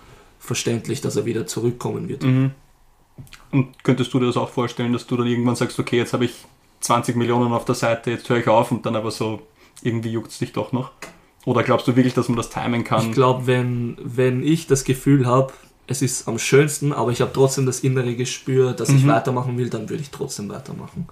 verständlich, 0.46 1.02
dass 1.02 1.16
er 1.16 1.26
wieder 1.26 1.48
zurückkommen 1.48 2.08
wird. 2.08 2.24
Mhm. 2.24 2.52
Und 3.52 3.84
könntest 3.84 4.14
du 4.14 4.20
dir 4.20 4.28
das 4.28 4.38
auch 4.38 4.50
vorstellen, 4.50 4.93
dass 4.93 5.08
du 5.08 5.16
dann 5.18 5.28
irgendwann 5.28 5.56
sagst, 5.56 5.80
okay, 5.80 5.98
jetzt 5.98 6.14
habe 6.14 6.26
ich 6.26 6.34
20 6.82 7.16
Millionen 7.16 7.54
auf 7.54 7.66
der 7.66 7.76
Seite, 7.76 8.12
jetzt 8.12 8.30
höre 8.30 8.38
ich 8.38 8.48
auf 8.48 8.72
und 8.72 8.86
dann 8.86 8.96
aber 8.96 9.12
so, 9.12 9.41
irgendwie 9.82 10.10
juckt 10.12 10.32
es 10.32 10.39
dich 10.39 10.52
doch 10.54 10.72
noch? 10.72 10.91
Oder 11.46 11.64
glaubst 11.64 11.88
du 11.88 11.96
wirklich, 11.96 12.14
dass 12.14 12.28
man 12.28 12.38
das 12.38 12.50
timen 12.50 12.84
kann? 12.84 13.08
Ich 13.08 13.12
glaube, 13.14 13.48
wenn, 13.48 13.98
wenn 14.02 14.43
ich 14.43 14.68
das 14.68 14.84
Gefühl 14.84 15.26
habe, 15.26 15.54
es 15.88 16.02
ist 16.02 16.28
am 16.28 16.39
schönsten, 16.39 16.91
aber 16.91 17.12
ich 17.12 17.22
habe 17.22 17.32
trotzdem 17.34 17.66
das 17.66 17.82
innere 17.82 18.16
Gespür, 18.16 18.74
dass 18.74 18.89
ich 18.89 19.04
Mhm. 19.04 19.10
weitermachen 19.10 19.58
will, 19.58 19.70
dann 19.70 19.89
würde 19.89 20.02
ich 20.02 20.10
trotzdem 20.10 20.50
weitermachen. 20.50 21.08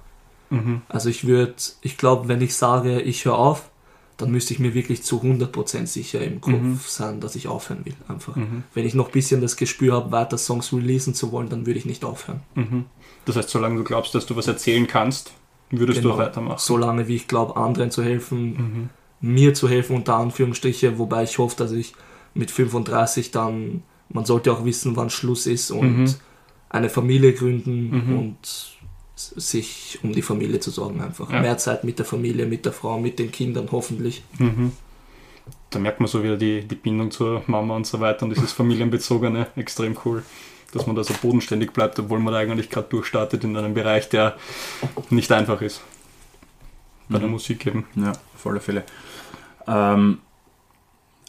Mhm. 0.49 0.81
Also 0.89 1.09
ich 1.09 1.27
würde, 1.27 1.53
ich 1.81 1.97
glaube, 1.97 2.27
wenn 2.27 2.41
ich 2.41 2.55
sage, 2.55 2.99
ich 3.01 3.25
höre 3.25 3.37
auf, 3.37 3.69
dann 4.17 4.31
müsste 4.31 4.53
ich 4.53 4.59
mir 4.59 4.73
wirklich 4.73 5.03
zu 5.03 5.21
100% 5.21 5.87
sicher 5.87 6.21
im 6.23 6.39
Kopf 6.41 6.53
Mhm. 6.53 6.79
sein, 6.85 7.19
dass 7.19 7.35
ich 7.35 7.47
aufhören 7.47 7.83
will. 7.85 7.95
Einfach. 8.07 8.35
Mhm. 8.35 8.63
Wenn 8.73 8.85
ich 8.85 8.93
noch 8.93 9.07
ein 9.07 9.11
bisschen 9.11 9.41
das 9.41 9.55
Gespür 9.57 9.93
habe, 9.95 10.11
weiter 10.11 10.37
Songs 10.37 10.71
releasen 10.71 11.13
zu 11.15 11.31
wollen, 11.31 11.49
dann 11.49 11.65
würde 11.65 11.79
ich 11.79 11.85
nicht 11.85 12.05
aufhören. 12.05 12.41
Mhm. 12.55 12.85
Das 13.25 13.35
heißt, 13.35 13.49
solange 13.49 13.77
du 13.77 13.83
glaubst, 13.83 14.13
dass 14.15 14.25
du 14.25 14.35
was 14.35 14.47
erzählen 14.47 14.85
kannst, 14.87 15.31
würdest 15.71 15.99
du 15.99 16.03
Genau. 16.03 16.13
auch 16.15 16.19
weitermachen. 16.19 16.59
Solange 16.59 17.07
wie 17.07 17.15
ich 17.15 17.27
glaube, 17.27 17.57
anderen 17.57 17.89
zu 17.89 18.03
helfen, 18.03 18.49
Mhm. 18.53 18.89
mir 19.21 19.53
zu 19.53 19.67
helfen, 19.67 19.95
unter 19.95 20.15
Anführungsstriche, 20.15 20.99
wobei 20.99 21.23
ich 21.23 21.37
hoffe, 21.39 21.55
dass 21.57 21.71
ich 21.71 21.93
mit 22.35 22.51
35 22.51 23.31
dann, 23.31 23.83
man 24.09 24.25
sollte 24.25 24.51
auch 24.53 24.65
wissen, 24.65 24.95
wann 24.95 25.09
Schluss 25.09 25.47
ist 25.47 25.71
und 25.71 25.97
Mhm. 26.03 26.13
eine 26.69 26.89
Familie 26.89 27.33
gründen 27.33 27.89
Mhm. 28.09 28.19
und 28.19 28.37
sich 29.15 29.99
um 30.03 30.11
die 30.11 30.21
Familie 30.21 30.59
zu 30.59 30.71
sorgen 30.71 31.01
einfach. 31.01 31.31
Ja. 31.31 31.41
Mehr 31.41 31.57
Zeit 31.57 31.83
mit 31.83 31.99
der 31.99 32.05
Familie, 32.05 32.45
mit 32.45 32.65
der 32.65 32.73
Frau, 32.73 32.99
mit 32.99 33.19
den 33.19 33.31
Kindern 33.31 33.69
hoffentlich. 33.71 34.23
Mhm. 34.39 34.71
Da 35.69 35.79
merkt 35.79 35.99
man 35.99 36.07
so 36.07 36.23
wieder 36.23 36.37
die, 36.37 36.61
die 36.61 36.75
Bindung 36.75 37.11
zur 37.11 37.43
Mama 37.47 37.75
und 37.75 37.85
so 37.85 37.99
weiter 37.99 38.23
und 38.23 38.31
dieses 38.35 38.51
Familienbezogene 38.51 39.47
extrem 39.55 39.97
cool, 40.05 40.23
dass 40.71 40.87
man 40.87 40.95
da 40.95 41.03
so 41.03 41.13
bodenständig 41.21 41.71
bleibt, 41.73 41.99
obwohl 41.99 42.19
man 42.19 42.33
da 42.33 42.39
eigentlich 42.39 42.69
gerade 42.69 42.87
durchstartet 42.89 43.43
in 43.43 43.55
einem 43.57 43.73
Bereich, 43.73 44.09
der 44.09 44.37
nicht 45.09 45.31
einfach 45.31 45.61
ist. 45.61 45.81
Bei 47.09 47.17
der 47.19 47.27
Mhm. 47.27 47.33
Musik 47.33 47.65
eben. 47.67 47.85
Ja, 47.95 48.11
auf 48.11 48.47
alle 48.47 48.59
Fälle. 48.59 48.83
Ähm, 49.67 50.19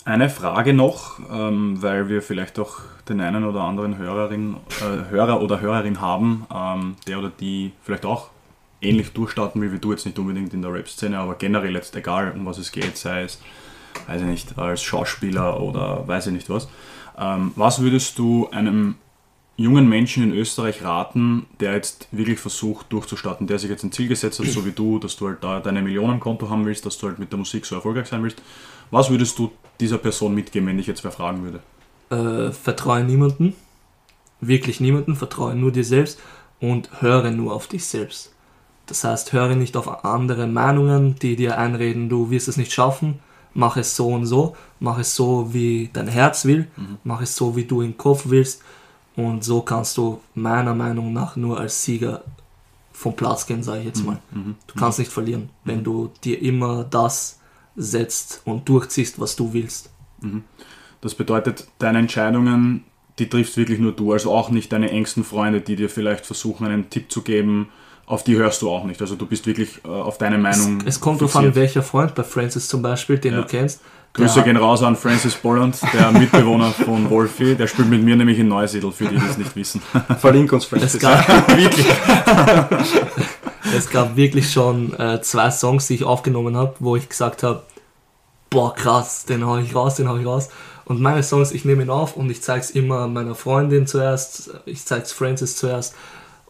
eine 0.04 0.28
Frage 0.28 0.74
noch, 0.74 1.18
ähm, 1.32 1.80
weil 1.82 2.08
wir 2.08 2.20
vielleicht 2.20 2.58
auch 2.58 2.80
den 3.08 3.20
einen 3.20 3.44
oder 3.44 3.62
anderen 3.62 3.96
Hörerin, 3.96 4.56
äh, 4.80 5.10
Hörer 5.10 5.40
oder 5.40 5.60
Hörerin 5.60 6.00
haben, 6.00 6.46
ähm, 6.54 6.96
der 7.06 7.18
oder 7.18 7.30
die 7.30 7.72
vielleicht 7.82 8.04
auch 8.04 8.28
ähnlich 8.82 9.12
durchstarten 9.12 9.60
will 9.62 9.72
wie 9.72 9.78
du, 9.78 9.92
jetzt 9.92 10.04
nicht 10.04 10.18
unbedingt 10.18 10.52
in 10.52 10.60
der 10.60 10.72
Rap-Szene, 10.72 11.18
aber 11.18 11.36
generell 11.36 11.74
jetzt 11.74 11.96
egal, 11.96 12.32
um 12.32 12.44
was 12.44 12.58
es 12.58 12.70
geht, 12.70 12.98
sei 12.98 13.22
es, 13.22 13.40
weiß 14.06 14.20
ich 14.20 14.26
nicht, 14.26 14.58
als 14.58 14.82
Schauspieler 14.82 15.60
oder 15.60 16.06
weiß 16.06 16.26
ich 16.26 16.34
nicht 16.34 16.50
was. 16.50 16.68
Ähm, 17.18 17.52
was 17.56 17.80
würdest 17.80 18.18
du 18.18 18.48
einem 18.50 18.96
jungen 19.56 19.88
Menschen 19.88 20.24
in 20.24 20.32
Österreich 20.32 20.82
raten, 20.82 21.46
der 21.60 21.74
jetzt 21.74 22.08
wirklich 22.10 22.40
versucht 22.40 22.92
durchzustarten, 22.92 23.46
der 23.46 23.58
sich 23.58 23.70
jetzt 23.70 23.84
ein 23.84 23.92
Ziel 23.92 24.08
gesetzt 24.08 24.40
hat, 24.40 24.46
so 24.46 24.66
wie 24.66 24.72
du, 24.72 24.98
dass 24.98 25.16
du 25.16 25.28
halt 25.28 25.44
da 25.44 25.60
deine 25.60 25.80
Millionen 25.80 26.14
am 26.14 26.20
Konto 26.20 26.50
haben 26.50 26.66
willst, 26.66 26.84
dass 26.84 26.98
du 26.98 27.06
halt 27.06 27.18
mit 27.20 27.30
der 27.30 27.38
Musik 27.38 27.64
so 27.64 27.76
erfolgreich 27.76 28.08
sein 28.08 28.22
willst. 28.22 28.42
Was 28.90 29.10
würdest 29.10 29.38
du 29.38 29.50
dieser 29.80 29.98
Person 29.98 30.34
mitgeben, 30.34 30.68
wenn 30.68 30.76
dich 30.76 30.86
jetzt 30.86 31.04
wer 31.04 31.10
fragen 31.10 31.42
würde? 31.42 31.60
Äh, 32.10 32.52
vertraue 32.52 33.04
niemanden, 33.04 33.54
wirklich 34.40 34.80
niemanden, 34.80 35.16
vertraue 35.16 35.54
nur 35.54 35.72
dir 35.72 35.84
selbst 35.84 36.20
und 36.60 37.00
höre 37.00 37.30
nur 37.30 37.54
auf 37.54 37.66
dich 37.66 37.86
selbst. 37.86 38.32
Das 38.86 39.02
heißt, 39.02 39.32
höre 39.32 39.54
nicht 39.54 39.76
auf 39.76 40.04
andere 40.04 40.46
Meinungen, 40.46 41.16
die 41.16 41.36
dir 41.36 41.58
einreden, 41.58 42.08
du 42.08 42.30
wirst 42.30 42.48
es 42.48 42.56
nicht 42.58 42.72
schaffen, 42.72 43.18
mach 43.54 43.76
es 43.76 43.96
so 43.96 44.08
und 44.08 44.26
so, 44.26 44.54
mach 44.78 44.98
es 44.98 45.16
so, 45.16 45.54
wie 45.54 45.88
dein 45.92 46.08
Herz 46.08 46.44
will, 46.44 46.68
mach 47.02 47.22
es 47.22 47.34
so, 47.34 47.56
wie 47.56 47.64
du 47.64 47.80
im 47.80 47.96
Kopf 47.96 48.24
willst. 48.26 48.62
Und 49.16 49.44
so 49.44 49.62
kannst 49.62 49.96
du 49.96 50.20
meiner 50.34 50.74
Meinung 50.74 51.12
nach 51.12 51.36
nur 51.36 51.58
als 51.58 51.84
Sieger 51.84 52.24
vom 52.92 53.16
Platz 53.16 53.46
gehen, 53.46 53.62
sage 53.62 53.80
ich 53.80 53.86
jetzt 53.86 54.04
mal. 54.04 54.18
Du 54.66 54.74
kannst 54.78 54.98
nicht 54.98 55.10
verlieren, 55.10 55.48
wenn 55.64 55.82
du 55.82 56.10
dir 56.22 56.42
immer 56.42 56.84
das 56.84 57.38
setzt 57.76 58.42
und 58.44 58.68
durchziehst, 58.68 59.20
was 59.20 59.36
du 59.36 59.52
willst. 59.52 59.90
Das 61.00 61.14
bedeutet, 61.14 61.66
deine 61.78 61.98
Entscheidungen, 61.98 62.84
die 63.18 63.28
triffst 63.28 63.56
wirklich 63.56 63.78
nur 63.78 63.92
du, 63.92 64.12
also 64.12 64.32
auch 64.32 64.50
nicht 64.50 64.72
deine 64.72 64.90
engsten 64.90 65.22
Freunde, 65.24 65.60
die 65.60 65.76
dir 65.76 65.88
vielleicht 65.90 66.24
versuchen, 66.26 66.66
einen 66.66 66.88
Tipp 66.90 67.10
zu 67.12 67.22
geben, 67.22 67.68
auf 68.06 68.22
die 68.24 68.36
hörst 68.36 68.60
du 68.62 68.70
auch 68.70 68.84
nicht. 68.84 69.00
Also 69.00 69.14
du 69.16 69.24
bist 69.26 69.46
wirklich 69.46 69.80
äh, 69.84 69.88
auf 69.88 70.18
deine 70.18 70.36
Es, 70.48 70.58
Meinung. 70.58 70.82
es 70.86 71.00
kommt 71.00 71.20
darauf 71.20 71.36
an, 71.36 71.54
welcher 71.54 71.82
Freund, 71.82 72.14
bei 72.14 72.22
Francis 72.22 72.68
zum 72.68 72.82
Beispiel, 72.82 73.18
den 73.18 73.34
Ja. 73.34 73.40
du 73.42 73.46
kennst. 73.46 73.80
Grüße 74.12 74.42
gehen 74.44 74.56
raus 74.56 74.82
an 74.82 74.94
Francis 74.94 75.34
Bolland, 75.34 75.76
der 75.92 76.12
Mitbewohner 76.20 76.70
von 76.70 77.10
Wolfi. 77.10 77.56
Der 77.56 77.66
spielt 77.66 77.88
mit 77.88 78.02
mir 78.02 78.14
nämlich 78.14 78.38
in 78.38 78.46
Neusiedl, 78.48 78.92
für 78.92 79.06
die, 79.06 79.16
die 79.16 79.26
es 79.26 79.38
nicht 79.38 79.56
wissen. 79.56 79.82
Verlink 80.20 80.52
uns, 80.52 80.64
Es 80.64 80.68
Francis. 80.70 81.00
gab, 81.00 81.26
es 83.74 83.90
gab 83.90 84.16
wirklich 84.16 84.50
schon 84.50 84.98
äh, 84.98 85.20
zwei 85.22 85.50
Songs, 85.50 85.86
die 85.86 85.94
ich 85.94 86.04
aufgenommen 86.04 86.56
habe, 86.56 86.74
wo 86.80 86.96
ich 86.96 87.08
gesagt 87.08 87.42
habe, 87.42 87.62
boah 88.50 88.74
krass, 88.74 89.24
den 89.24 89.46
hau 89.46 89.58
ich 89.58 89.74
raus, 89.74 89.96
den 89.96 90.08
hau 90.08 90.16
ich 90.16 90.26
raus. 90.26 90.48
Und 90.84 91.00
meine 91.00 91.22
Songs, 91.22 91.52
ich 91.52 91.64
nehme 91.64 91.82
ihn 91.82 91.90
auf 91.90 92.16
und 92.16 92.30
ich 92.30 92.42
zeige 92.42 92.60
es 92.60 92.70
immer 92.70 93.08
meiner 93.08 93.34
Freundin 93.34 93.86
zuerst, 93.86 94.50
ich 94.66 94.84
zeige 94.84 95.02
es 95.02 95.12
Francis 95.12 95.56
zuerst. 95.56 95.94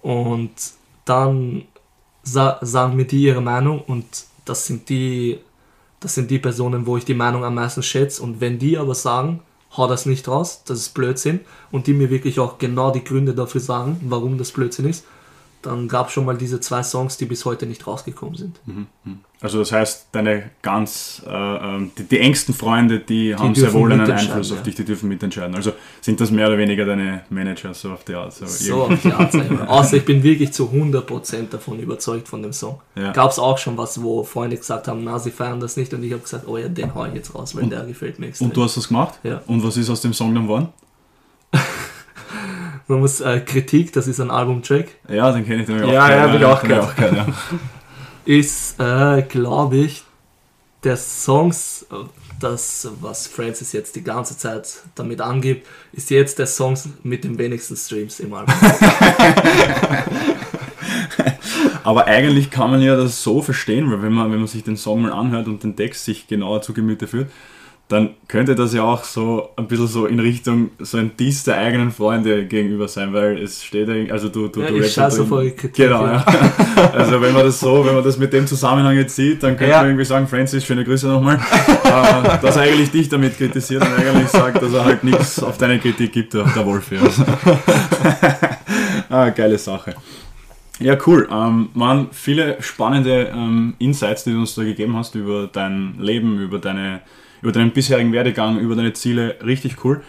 Und 0.02 0.52
dann 1.04 1.62
sa 2.22 2.58
sagen 2.62 2.96
mir 2.96 3.06
die 3.06 3.22
ihre 3.22 3.40
Meinung 3.40 3.82
und 3.82 4.06
das 4.44 4.66
sind 4.66 4.88
die, 4.88 5.38
das 6.00 6.14
sind 6.14 6.30
die 6.30 6.38
Personen, 6.38 6.86
wo 6.86 6.96
ich 6.96 7.04
die 7.04 7.14
Meinung 7.14 7.44
am 7.44 7.54
meisten 7.54 7.82
schätze 7.82 8.22
und 8.22 8.40
wenn 8.40 8.58
die 8.58 8.76
aber 8.76 8.94
sagen, 8.94 9.40
hau 9.76 9.86
das 9.86 10.06
nicht 10.06 10.28
raus, 10.28 10.62
das 10.66 10.80
ist 10.80 10.94
Blödsinn. 10.94 11.40
Und 11.70 11.86
die 11.86 11.94
mir 11.94 12.10
wirklich 12.10 12.38
auch 12.38 12.58
genau 12.58 12.90
die 12.90 13.04
Gründe 13.04 13.34
dafür 13.34 13.60
sagen, 13.60 14.00
warum 14.04 14.38
das 14.38 14.52
Blödsinn 14.52 14.88
ist, 14.88 15.04
dann 15.64 15.88
gab 15.88 16.08
es 16.08 16.12
schon 16.12 16.24
mal 16.24 16.36
diese 16.36 16.60
zwei 16.60 16.82
Songs, 16.82 17.16
die 17.16 17.26
bis 17.26 17.44
heute 17.44 17.66
nicht 17.66 17.86
rausgekommen 17.86 18.36
sind. 18.36 18.60
Also 19.40 19.58
das 19.58 19.72
heißt, 19.72 20.06
deine 20.12 20.50
ganz, 20.62 21.22
äh, 21.26 21.30
ähm, 21.30 21.90
die, 21.98 22.04
die 22.04 22.18
engsten 22.18 22.54
Freunde, 22.54 22.98
die, 22.98 23.34
haben 23.34 23.54
sehr 23.54 23.72
wohl 23.74 23.92
einen 23.92 24.10
Einfluss 24.10 24.50
auf 24.52 24.58
ja. 24.58 24.64
dich, 24.64 24.74
die 24.76 24.86
dürfen 24.86 25.08
mitentscheiden. 25.08 25.54
Also 25.54 25.72
sind 26.00 26.18
das 26.20 26.30
mehr 26.30 26.46
oder 26.46 26.56
weniger 26.56 26.86
deine 26.86 27.24
Manager, 27.28 27.74
so 27.74 27.90
auf 27.90 28.04
die 28.04 28.14
Art. 28.14 28.32
So, 28.32 28.46
So, 28.46 28.84
auf 28.84 29.02
die 29.02 29.12
Art. 29.12 29.34
Außer 29.68 29.98
ich 29.98 30.04
bin 30.06 30.22
wirklich 30.22 30.52
zu 30.52 30.70
100% 30.70 31.50
davon 31.50 31.78
überzeugt 31.78 32.26
von 32.26 32.42
dem 32.42 32.54
Song. 32.54 32.80
Ja. 32.94 33.12
Gab 33.12 33.30
es 33.32 33.38
auch 33.38 33.58
schon 33.58 33.76
was, 33.76 34.02
wo 34.02 34.24
Freunde 34.24 34.56
gesagt 34.56 34.88
haben, 34.88 35.04
na, 35.04 35.18
sie 35.18 35.30
feiern 35.30 35.60
das 35.60 35.76
nicht 35.76 35.92
und 35.92 36.02
ich 36.02 36.12
habe 36.12 36.22
gesagt, 36.22 36.48
oh 36.48 36.56
ja, 36.56 36.68
den 36.68 36.94
hau 36.94 37.04
ich 37.04 37.14
jetzt 37.14 37.34
raus, 37.34 37.54
weil 37.54 37.66
der 37.66 37.84
gefällt 37.84 38.18
mir 38.18 38.28
extrem. 38.28 38.48
Und 38.48 38.56
du 38.56 38.64
hast 38.64 38.78
das 38.78 38.88
gemacht? 38.88 39.18
Ja. 39.24 39.42
Und 39.46 39.62
was 39.62 39.76
ist 39.76 39.90
aus 39.90 40.00
dem 40.00 40.14
Song 40.14 40.34
dann 40.34 40.44
geworden? 40.44 40.68
Man 42.86 43.00
muss 43.00 43.20
äh, 43.20 43.40
Kritik, 43.40 43.92
das 43.92 44.06
ist 44.06 44.20
ein 44.20 44.30
Albumtrack, 44.30 44.88
Ja, 45.08 45.32
den 45.32 45.46
kenne 45.46 45.62
ich. 45.62 45.66
Den 45.66 45.80
hab 45.80 45.86
ich 45.86 45.92
Ja, 45.92 46.10
ja, 46.10 46.20
hab 46.30 46.38
ich 46.38 46.44
auch 46.44 46.62
gehört. 46.62 46.98
ja. 46.98 47.26
ist, 48.26 48.78
äh, 48.78 49.22
glaube 49.22 49.76
ich, 49.76 50.04
der 50.82 50.96
Songs, 50.98 51.86
das, 52.40 52.88
was 53.00 53.26
Francis 53.26 53.72
jetzt 53.72 53.96
die 53.96 54.04
ganze 54.04 54.36
Zeit 54.36 54.68
damit 54.94 55.22
angibt, 55.22 55.66
ist 55.92 56.10
jetzt 56.10 56.38
der 56.38 56.46
Song 56.46 56.76
mit 57.02 57.24
den 57.24 57.38
wenigsten 57.38 57.76
Streams 57.76 58.20
im 58.20 58.34
Album. 58.34 58.54
Aber 61.84 62.06
eigentlich 62.06 62.50
kann 62.50 62.70
man 62.70 62.80
ja 62.80 62.96
das 62.96 63.22
so 63.22 63.42
verstehen, 63.42 63.90
weil 63.90 64.02
wenn 64.02 64.12
man, 64.12 64.30
wenn 64.32 64.38
man 64.38 64.46
sich 64.46 64.64
den 64.64 64.76
Song 64.76 65.02
mal 65.02 65.12
anhört 65.12 65.46
und 65.46 65.62
den 65.62 65.76
Text 65.76 66.04
sich 66.04 66.26
genauer 66.26 66.62
zu 66.62 66.72
Gemüte 66.72 67.06
führt, 67.06 67.30
dann 67.88 68.10
könnte 68.28 68.54
das 68.54 68.72
ja 68.72 68.82
auch 68.82 69.04
so 69.04 69.50
ein 69.56 69.68
bisschen 69.68 69.88
so 69.88 70.06
in 70.06 70.18
Richtung 70.18 70.70
so 70.78 70.96
ein 70.96 71.14
Diss 71.18 71.44
der 71.44 71.58
eigenen 71.58 71.90
Freunde 71.90 72.46
gegenüber 72.46 72.88
sein, 72.88 73.12
weil 73.12 73.36
es 73.38 73.62
steht 73.62 73.88
ja, 73.88 74.12
also 74.12 74.30
du, 74.30 74.48
du, 74.48 74.62
Ja, 74.62 74.68
du 74.68 74.78
ich 74.78 74.98
rappst 74.98 75.18
Kritik, 75.18 75.74
Genau, 75.74 76.06
ja. 76.06 76.24
Also 76.94 77.20
wenn 77.20 77.34
man 77.34 77.44
das 77.44 77.60
so, 77.60 77.84
wenn 77.84 77.94
man 77.94 78.02
das 78.02 78.16
mit 78.16 78.32
dem 78.32 78.46
Zusammenhang 78.46 78.96
jetzt 78.96 79.14
sieht, 79.14 79.42
dann 79.42 79.56
könnte 79.56 79.72
Ja. 79.72 79.78
man 79.78 79.88
irgendwie 79.88 80.06
sagen, 80.06 80.26
Francis, 80.26 80.64
schöne 80.64 80.84
Grüße 80.84 81.06
nochmal, 81.08 81.36
äh, 81.36 82.38
dass 82.40 82.56
er 82.56 82.62
eigentlich 82.62 82.90
dich 82.90 83.08
damit 83.10 83.36
kritisiert 83.36 83.82
und 83.82 83.92
eigentlich 83.92 84.28
sagt, 84.28 84.62
dass 84.62 84.72
er 84.72 84.84
halt 84.84 85.04
nichts 85.04 85.42
auf 85.42 85.58
deine 85.58 85.78
Kritik 85.78 86.12
gibt, 86.12 86.32
der, 86.32 86.44
der 86.44 86.64
Wolf. 86.64 86.90
Ja. 86.90 87.00
ah, 89.10 89.28
geile 89.28 89.58
Sache. 89.58 89.94
Ja, 90.80 90.96
cool. 91.06 91.28
Ähm, 91.30 91.68
waren 91.74 92.08
viele 92.12 92.56
spannende 92.60 93.30
ähm, 93.32 93.74
Insights, 93.78 94.24
die 94.24 94.32
du 94.32 94.40
uns 94.40 94.54
da 94.54 94.64
gegeben 94.64 94.96
hast 94.96 95.14
über 95.14 95.48
dein 95.52 95.94
Leben, 95.98 96.40
über, 96.40 96.58
deine, 96.58 97.00
über 97.44 97.52
deinen 97.52 97.72
bisherigen 97.72 98.10
Werdegang, 98.14 98.58
über 98.58 98.74
deine 98.74 98.94
Ziele. 98.94 99.36
Richtig 99.44 99.84
cool. 99.84 100.00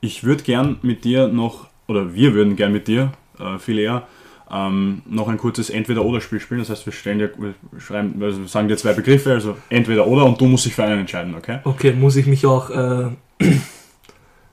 Ich 0.00 0.22
würde 0.22 0.44
gern 0.44 0.76
mit 0.82 1.02
dir 1.02 1.26
noch, 1.26 1.66
oder 1.88 2.14
wir 2.14 2.34
würden 2.34 2.54
gern 2.54 2.72
mit 2.72 2.86
dir, 2.86 3.10
äh, 3.40 3.58
viel 3.58 3.80
eher, 3.80 4.06
ähm, 4.48 5.02
noch 5.04 5.26
ein 5.26 5.36
kurzes 5.36 5.70
Entweder-Oder-Spiel 5.70 6.38
spielen. 6.38 6.60
Das 6.60 6.70
heißt, 6.70 6.86
wir, 6.86 6.92
stellen 6.92 7.18
dir, 7.18 7.32
wir, 7.36 7.54
schreiben, 7.80 8.22
also 8.22 8.42
wir 8.42 8.48
sagen 8.48 8.68
dir 8.68 8.76
zwei 8.76 8.92
Begriffe, 8.92 9.32
also 9.32 9.56
Entweder-Oder 9.70 10.24
und 10.24 10.40
du 10.40 10.46
musst 10.46 10.66
dich 10.66 10.74
für 10.74 10.84
einen 10.84 11.00
entscheiden, 11.00 11.34
okay? 11.34 11.58
Okay, 11.64 11.92
muss 11.94 12.14
ich 12.14 12.26
mich 12.26 12.46
auch, 12.46 12.70
äh, 12.70 13.08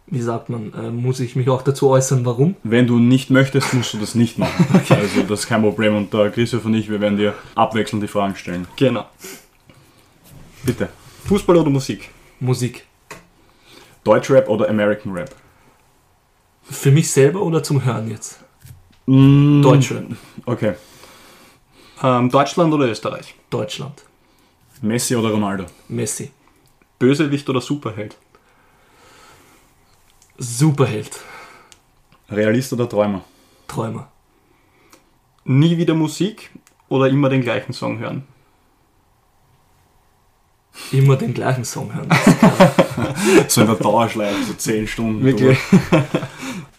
wie 0.08 0.22
sagt 0.22 0.50
man, 0.50 0.74
äh, 0.74 0.90
muss 0.90 1.20
ich 1.20 1.36
mich 1.36 1.48
auch 1.48 1.62
dazu 1.62 1.90
äußern, 1.90 2.26
warum? 2.26 2.56
Wenn 2.64 2.88
du 2.88 2.98
nicht 2.98 3.30
möchtest, 3.30 3.72
musst 3.76 3.94
du 3.94 4.00
das 4.00 4.16
nicht 4.16 4.40
machen. 4.40 4.66
Also 4.90 5.22
das 5.30 5.42
ist 5.42 5.48
kein 5.48 5.62
Problem. 5.62 5.96
Und 5.96 6.12
der 6.12 6.32
Christoph 6.32 6.66
und 6.66 6.74
ich, 6.74 6.90
wir 6.90 7.00
werden 7.02 7.20
dir 7.20 7.36
abwechselnd 7.54 8.02
die 8.02 8.08
Fragen 8.08 8.36
stellen. 8.36 8.66
Genau. 8.78 9.06
Bitte. 10.64 10.90
Fußball 11.26 11.58
oder 11.58 11.70
Musik? 11.70 12.10
Musik. 12.42 12.88
Deutschrap 14.04 14.50
oder 14.50 14.68
American 14.68 15.14
Rap? 15.14 15.36
Für 16.64 16.90
mich 16.90 17.12
selber 17.12 17.44
oder 17.44 17.62
zum 17.62 17.86
Hören 17.86 18.10
jetzt? 18.10 18.40
Mm, 19.06 19.62
Deutschrap. 19.62 20.06
Okay. 20.48 20.74
Ähm, 22.02 22.32
Deutschland 22.32 22.74
oder 22.74 22.88
Österreich? 22.88 23.36
Deutschland. 23.52 24.04
Messi 24.82 25.16
oder 25.16 25.30
Ronaldo? 25.30 25.68
Messi. 25.88 26.32
Bösewicht 26.98 27.48
oder 27.48 27.62
Superheld? 27.62 28.18
Superheld. 30.40 31.20
Realist 32.28 32.74
oder 32.74 32.90
Träumer? 32.90 33.24
Träumer. 33.68 34.12
Nie 35.44 35.78
wieder 35.78 35.94
Musik 35.94 36.50
oder 36.90 37.08
immer 37.08 37.30
den 37.30 37.42
gleichen 37.42 37.74
Song 37.74 38.00
hören? 38.00 38.24
Immer 40.92 41.16
den 41.18 41.34
gleichen 41.34 41.66
Song 41.66 41.94
hören. 41.94 42.08
So 43.48 43.62
in 43.62 43.68
der 43.68 43.76
Dauerschleife, 43.76 44.44
so 44.48 44.54
10 44.54 44.88
Stunden. 44.88 45.24
Wirklich? 45.24 45.58
durch. 45.70 46.02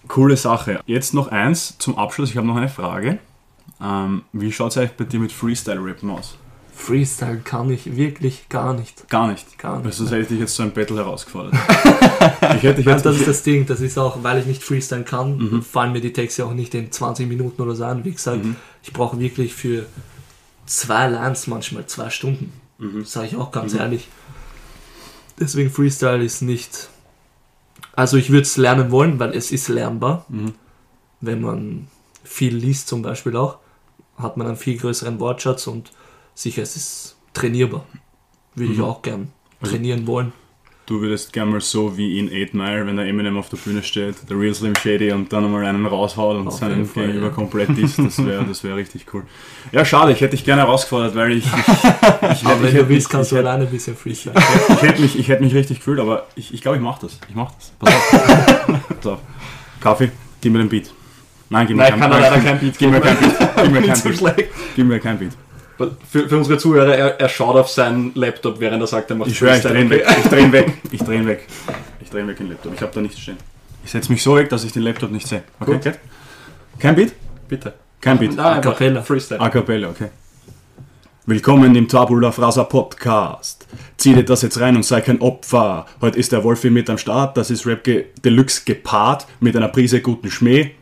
Coole 0.08 0.36
Sache. 0.36 0.80
Jetzt 0.86 1.14
noch 1.14 1.28
eins 1.28 1.76
zum 1.78 1.96
Abschluss. 1.98 2.30
Ich 2.30 2.36
habe 2.36 2.46
noch 2.46 2.56
eine 2.56 2.68
Frage. 2.68 3.18
Ähm, 3.82 4.22
wie 4.32 4.52
schaut 4.52 4.70
es 4.72 4.78
eigentlich 4.78 4.92
bei 4.92 5.04
dir 5.04 5.20
mit 5.20 5.32
Freestyle-Rappen 5.32 6.10
aus? 6.10 6.36
Freestyle 6.74 7.38
kann 7.38 7.70
ich 7.70 7.96
wirklich 7.96 8.48
gar 8.48 8.74
nicht. 8.74 9.08
Gar 9.08 9.28
nicht. 9.28 9.58
Gar 9.58 9.76
nicht. 9.76 9.84
Weil 9.86 9.92
sonst 9.92 10.10
hätte 10.10 10.22
ich 10.22 10.28
dich 10.28 10.40
jetzt 10.40 10.54
zu 10.54 10.62
einem 10.62 10.72
Battle 10.72 10.96
herausgefordert. 10.96 11.54
ich 12.56 12.62
hätte 12.62 12.82
Ja, 12.82 12.92
jetzt, 12.92 13.06
das 13.06 13.16
ist 13.16 13.28
das 13.28 13.42
Ding, 13.42 13.66
das 13.66 13.80
ist 13.80 13.98
auch, 13.98 14.22
weil 14.22 14.38
ich 14.38 14.46
nicht 14.46 14.62
freestylen 14.62 15.04
kann, 15.04 15.36
Mhm. 15.38 15.62
fallen 15.62 15.92
mir 15.92 16.00
die 16.00 16.12
Texte 16.12 16.44
auch 16.44 16.54
nicht 16.54 16.74
in 16.74 16.90
20 16.90 17.28
Minuten 17.28 17.60
oder 17.62 17.74
so 17.74 17.84
an. 17.84 18.04
Wie 18.04 18.12
gesagt, 18.12 18.44
Mhm. 18.44 18.56
ich 18.82 18.92
brauche 18.92 19.18
wirklich 19.18 19.54
für 19.54 19.86
zwei 20.66 21.08
Lines 21.08 21.46
manchmal 21.46 21.86
zwei 21.86 22.10
Stunden. 22.10 22.52
Mhm. 22.82 23.04
Sage 23.04 23.28
ich 23.28 23.36
auch 23.36 23.50
ganz 23.52 23.74
ehrlich. 23.74 24.08
Deswegen 25.38 25.70
Freestyle 25.70 26.22
ist 26.24 26.42
nicht. 26.42 26.88
Also 27.94 28.16
ich 28.16 28.30
würde 28.30 28.42
es 28.42 28.56
lernen 28.56 28.90
wollen, 28.90 29.18
weil 29.18 29.32
es 29.34 29.50
ist 29.52 29.68
lernbar. 29.68 30.24
Mhm. 30.28 30.54
Wenn 31.20 31.40
man 31.40 31.88
viel 32.24 32.54
liest 32.56 32.88
zum 32.88 33.02
Beispiel 33.02 33.36
auch, 33.36 33.58
hat 34.16 34.36
man 34.36 34.46
einen 34.46 34.56
viel 34.56 34.78
größeren 34.78 35.20
Wortschatz 35.20 35.66
und 35.66 35.90
sicher 36.34 36.62
es 36.62 36.76
ist 36.76 37.16
trainierbar. 37.34 37.86
Würde 38.54 38.72
ich 38.72 38.78
Mhm. 38.78 38.84
auch 38.84 39.02
gern 39.02 39.32
Also- 39.60 39.72
trainieren 39.72 40.06
wollen. 40.06 40.32
Du 40.84 41.00
würdest 41.00 41.32
gerne 41.32 41.52
mal 41.52 41.60
so 41.60 41.96
wie 41.96 42.18
in 42.18 42.26
8 42.26 42.54
Mile, 42.54 42.86
wenn 42.86 42.96
der 42.96 43.06
Eminem 43.06 43.36
auf 43.36 43.48
der 43.48 43.56
Bühne 43.56 43.84
steht, 43.84 44.16
der 44.28 44.36
Real 44.36 44.52
Slim 44.52 44.74
Shady 44.74 45.12
und 45.12 45.32
dann 45.32 45.44
einmal 45.44 45.64
einen 45.64 45.86
raushaut 45.86 46.36
und 46.36 46.48
Auf 46.48 46.54
seinen 46.54 46.84
Fall, 46.86 47.06
Gegenüber 47.06 47.28
ja. 47.28 47.32
komplett 47.32 47.70
ist. 47.78 48.00
Das 48.00 48.24
wäre 48.26 48.44
das 48.44 48.64
wär 48.64 48.74
richtig 48.74 49.06
cool. 49.14 49.22
Ja, 49.70 49.84
schade, 49.84 50.10
ich 50.10 50.20
hätte 50.20 50.32
dich 50.32 50.44
gerne 50.44 50.62
herausgefordert, 50.62 51.14
weil 51.14 51.32
ich. 51.32 51.46
ich, 51.46 51.52
ich, 51.52 52.42
ich, 52.42 52.46
Aber 52.46 52.62
wenn 52.62 52.68
ich, 52.68 52.74
du 52.74 52.88
willst, 52.88 53.06
ich, 53.06 53.12
kannst 53.12 53.30
du 53.30 53.36
ich, 53.36 53.40
alleine 53.42 53.64
ein 53.64 53.70
bisschen 53.70 53.94
freestylen. 53.96 54.36
ich 54.68 54.82
hätte 54.82 55.02
mich, 55.02 55.18
ich 55.18 55.28
hätte 55.28 55.44
mich 55.44 55.54
richtig 55.54 55.78
gefühlt, 55.78 56.00
aber 56.00 56.26
ich, 56.34 56.52
ich 56.52 56.60
glaube, 56.62 56.78
ich 56.78 56.82
mache 56.82 57.02
das. 57.02 57.18
Ich 57.28 57.34
mache 57.36 57.54
das. 57.56 57.72
Pass 57.78 57.94
auf. 57.94 58.88
Pass 58.88 59.06
auf. 59.06 59.20
Kaffee, 59.80 60.10
gib 60.40 60.52
mir 60.52 60.58
den 60.58 60.68
Beat. 60.68 60.92
Nein, 61.48 61.66
gib 61.68 61.76
mir 61.76 61.84
Nein, 61.84 61.94
ich 61.94 62.00
kann 62.00 62.10
leider 62.10 62.38
kein 62.40 62.58
Beat 62.58 62.78
Gib 62.78 62.90
mir 62.90 63.00
kein 63.00 63.16
Beat. 63.18 63.34
Gib 63.56 63.72
mir 63.72 63.82
kein 63.86 64.02
Beat. 64.02 64.48
Gib 64.74 64.86
mir 64.86 64.98
kein 64.98 65.18
Beat. 65.18 65.32
Für, 65.78 66.28
für 66.28 66.36
unsere 66.36 66.58
Zuhörer, 66.58 66.94
er, 66.94 67.20
er 67.20 67.28
schaut 67.28 67.56
auf 67.56 67.68
seinen 67.68 68.12
Laptop, 68.14 68.60
während 68.60 68.82
er 68.82 68.86
sagt, 68.86 69.10
er 69.10 69.16
macht 69.16 69.30
Ich 69.30 69.38
schwöre, 69.38 69.56
ich 69.56 69.62
drehe 69.62 69.80
ihn 69.80 69.86
okay? 69.86 69.98
weg. 69.98 70.06
Ich 70.18 70.28
drehe 70.28 70.40
ihn 70.44 70.52
weg. 70.52 70.78
Ich 70.90 71.02
drehe 71.02 71.18
ihn 71.20 71.26
weg. 71.26 71.48
Ich 72.00 72.10
drehe 72.10 72.20
ihn 72.22 72.28
weg, 72.28 72.36
den 72.36 72.48
Laptop. 72.50 72.74
Ich 72.74 72.80
habe 72.82 72.92
da 72.94 73.00
nichts 73.00 73.18
stehen. 73.18 73.36
Ich 73.84 73.90
setze 73.90 74.12
mich 74.12 74.22
so 74.22 74.36
weg, 74.36 74.48
dass 74.48 74.64
ich 74.64 74.72
den 74.72 74.82
Laptop 74.82 75.10
nicht 75.10 75.26
sehe. 75.26 75.42
Okay? 75.60 75.80
Gut. 75.82 75.98
Kein 76.78 76.94
Beat? 76.94 77.12
Bitte. 77.48 77.74
Kein 78.00 78.18
Beat. 78.18 78.34
Nein, 78.36 78.46
einfach 78.56 78.72
cappella. 78.72 79.02
Freestyle. 79.02 79.40
A 79.40 79.48
cappella, 79.48 79.88
okay. 79.88 80.08
Willkommen 81.24 81.74
im 81.76 81.86
Tabula 81.88 82.32
Frasa 82.32 82.64
Podcast. 82.64 83.66
Zieh 83.96 84.14
dir 84.14 84.24
das 84.24 84.42
jetzt 84.42 84.58
rein 84.60 84.74
und 84.74 84.84
sei 84.84 85.00
kein 85.00 85.20
Opfer. 85.20 85.86
Heute 86.00 86.18
ist 86.18 86.32
der 86.32 86.42
Wolfi 86.42 86.68
mit 86.68 86.90
am 86.90 86.98
Start. 86.98 87.36
Das 87.36 87.50
ist 87.50 87.64
Rap 87.66 87.84
Deluxe 88.24 88.62
gepaart 88.64 89.26
mit 89.40 89.56
einer 89.56 89.68
Prise 89.68 90.00
guten 90.00 90.30
Schmäh. 90.30 90.72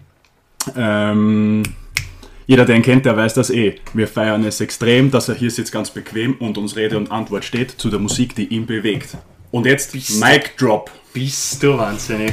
Ähm, 0.76 1.62
Jeder, 2.51 2.64
der 2.64 2.74
ihn 2.74 2.82
kennt, 2.82 3.07
der 3.07 3.16
weiß 3.16 3.34
das 3.34 3.51
eh. 3.51 3.76
Wir 3.94 4.09
feiern 4.09 4.42
es 4.42 4.61
extrem, 4.61 5.12
dass 5.12 5.28
er 5.28 5.36
hier 5.36 5.53
sitzt 5.53 5.70
ganz 5.70 5.88
bequem 5.88 6.34
und 6.40 6.59
uns 6.59 6.74
Rede 6.74 6.96
und 6.96 7.12
Antwort 7.12 7.44
steht 7.44 7.70
zu 7.70 7.90
der 7.90 8.01
Musik, 8.01 8.34
die 8.34 8.46
ihn 8.46 8.66
bewegt. 8.66 9.16
Und 9.53 9.66
jetzt 9.66 9.94
Mic 9.94 10.51
Drop. 10.59 10.90
Bist 11.12 11.62
du 11.62 11.78
wahnsinnig. 11.78 12.32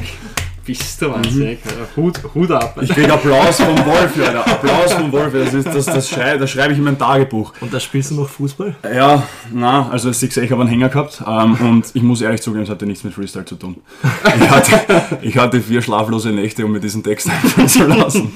Bist 0.66 1.00
du 1.04 1.12
wahnsinnig. 1.12 1.60
Hut, 1.96 2.20
Hut 2.34 2.50
ab. 2.50 2.80
Ich 2.82 2.90
krieg 2.90 3.08
Applaus 3.12 3.62
vom 3.62 3.78
Wolf, 3.86 4.12
Alter. 4.26 4.48
Applaus 4.48 4.94
vom 4.94 5.12
Wolf. 5.12 5.34
Das, 5.34 5.54
ist, 5.54 5.68
das, 5.68 5.86
das, 5.86 6.10
schrei, 6.10 6.36
das 6.36 6.50
schreibe 6.50 6.74
ich 6.74 6.80
in 6.80 6.86
mein 6.86 6.98
Tagebuch. 6.98 7.54
Und 7.62 7.72
da 7.72 7.80
spielst 7.80 8.10
du 8.10 8.16
noch 8.16 8.28
Fußball? 8.28 8.76
Ja, 8.92 9.22
na, 9.54 9.88
also 9.92 10.10
ich 10.10 10.18
sehe, 10.18 10.44
ich 10.44 10.52
habe 10.52 10.62
einen 10.62 10.70
Hänger 10.72 10.90
gehabt 10.90 11.24
ähm, 11.28 11.54
und 11.62 11.92
ich 11.94 12.02
muss 12.02 12.22
ehrlich 12.22 12.42
zugeben, 12.42 12.64
es 12.64 12.72
hatte 12.72 12.88
nichts 12.88 13.04
mit 13.04 13.14
Freestyle 13.14 13.46
zu 13.46 13.56
tun. 13.56 13.78
Ich 14.36 14.50
hatte, 14.50 15.18
ich 15.22 15.38
hatte 15.38 15.62
vier 15.62 15.84
schlaflose 15.84 16.32
Nächte, 16.32 16.66
um 16.66 16.72
mir 16.72 16.80
diesen 16.80 17.04
Text 17.04 17.30
einfallen 17.30 17.70
zu 17.70 17.86
lassen. 17.86 18.34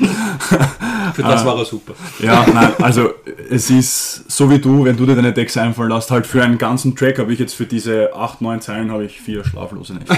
Für 1.13 1.23
das 1.23 1.45
war 1.45 1.57
er 1.57 1.65
super. 1.65 1.93
Ja, 2.19 2.45
nein, 2.53 2.73
also 2.81 3.11
es 3.49 3.69
ist 3.69 4.29
so 4.31 4.49
wie 4.49 4.59
du, 4.59 4.85
wenn 4.85 4.97
du 4.97 5.05
dir 5.05 5.15
deine 5.15 5.33
Texte 5.33 5.61
einfallen 5.61 5.91
lässt, 5.91 6.11
halt 6.11 6.25
für 6.25 6.43
einen 6.43 6.57
ganzen 6.57 6.95
Track 6.95 7.19
habe 7.19 7.33
ich 7.33 7.39
jetzt 7.39 7.53
für 7.53 7.65
diese 7.65 8.15
8, 8.15 8.41
9 8.41 8.61
Zeilen 8.61 8.91
habe 8.91 9.05
ich 9.05 9.21
vier 9.21 9.43
schlaflose 9.43 9.93
Nächte. 9.93 10.15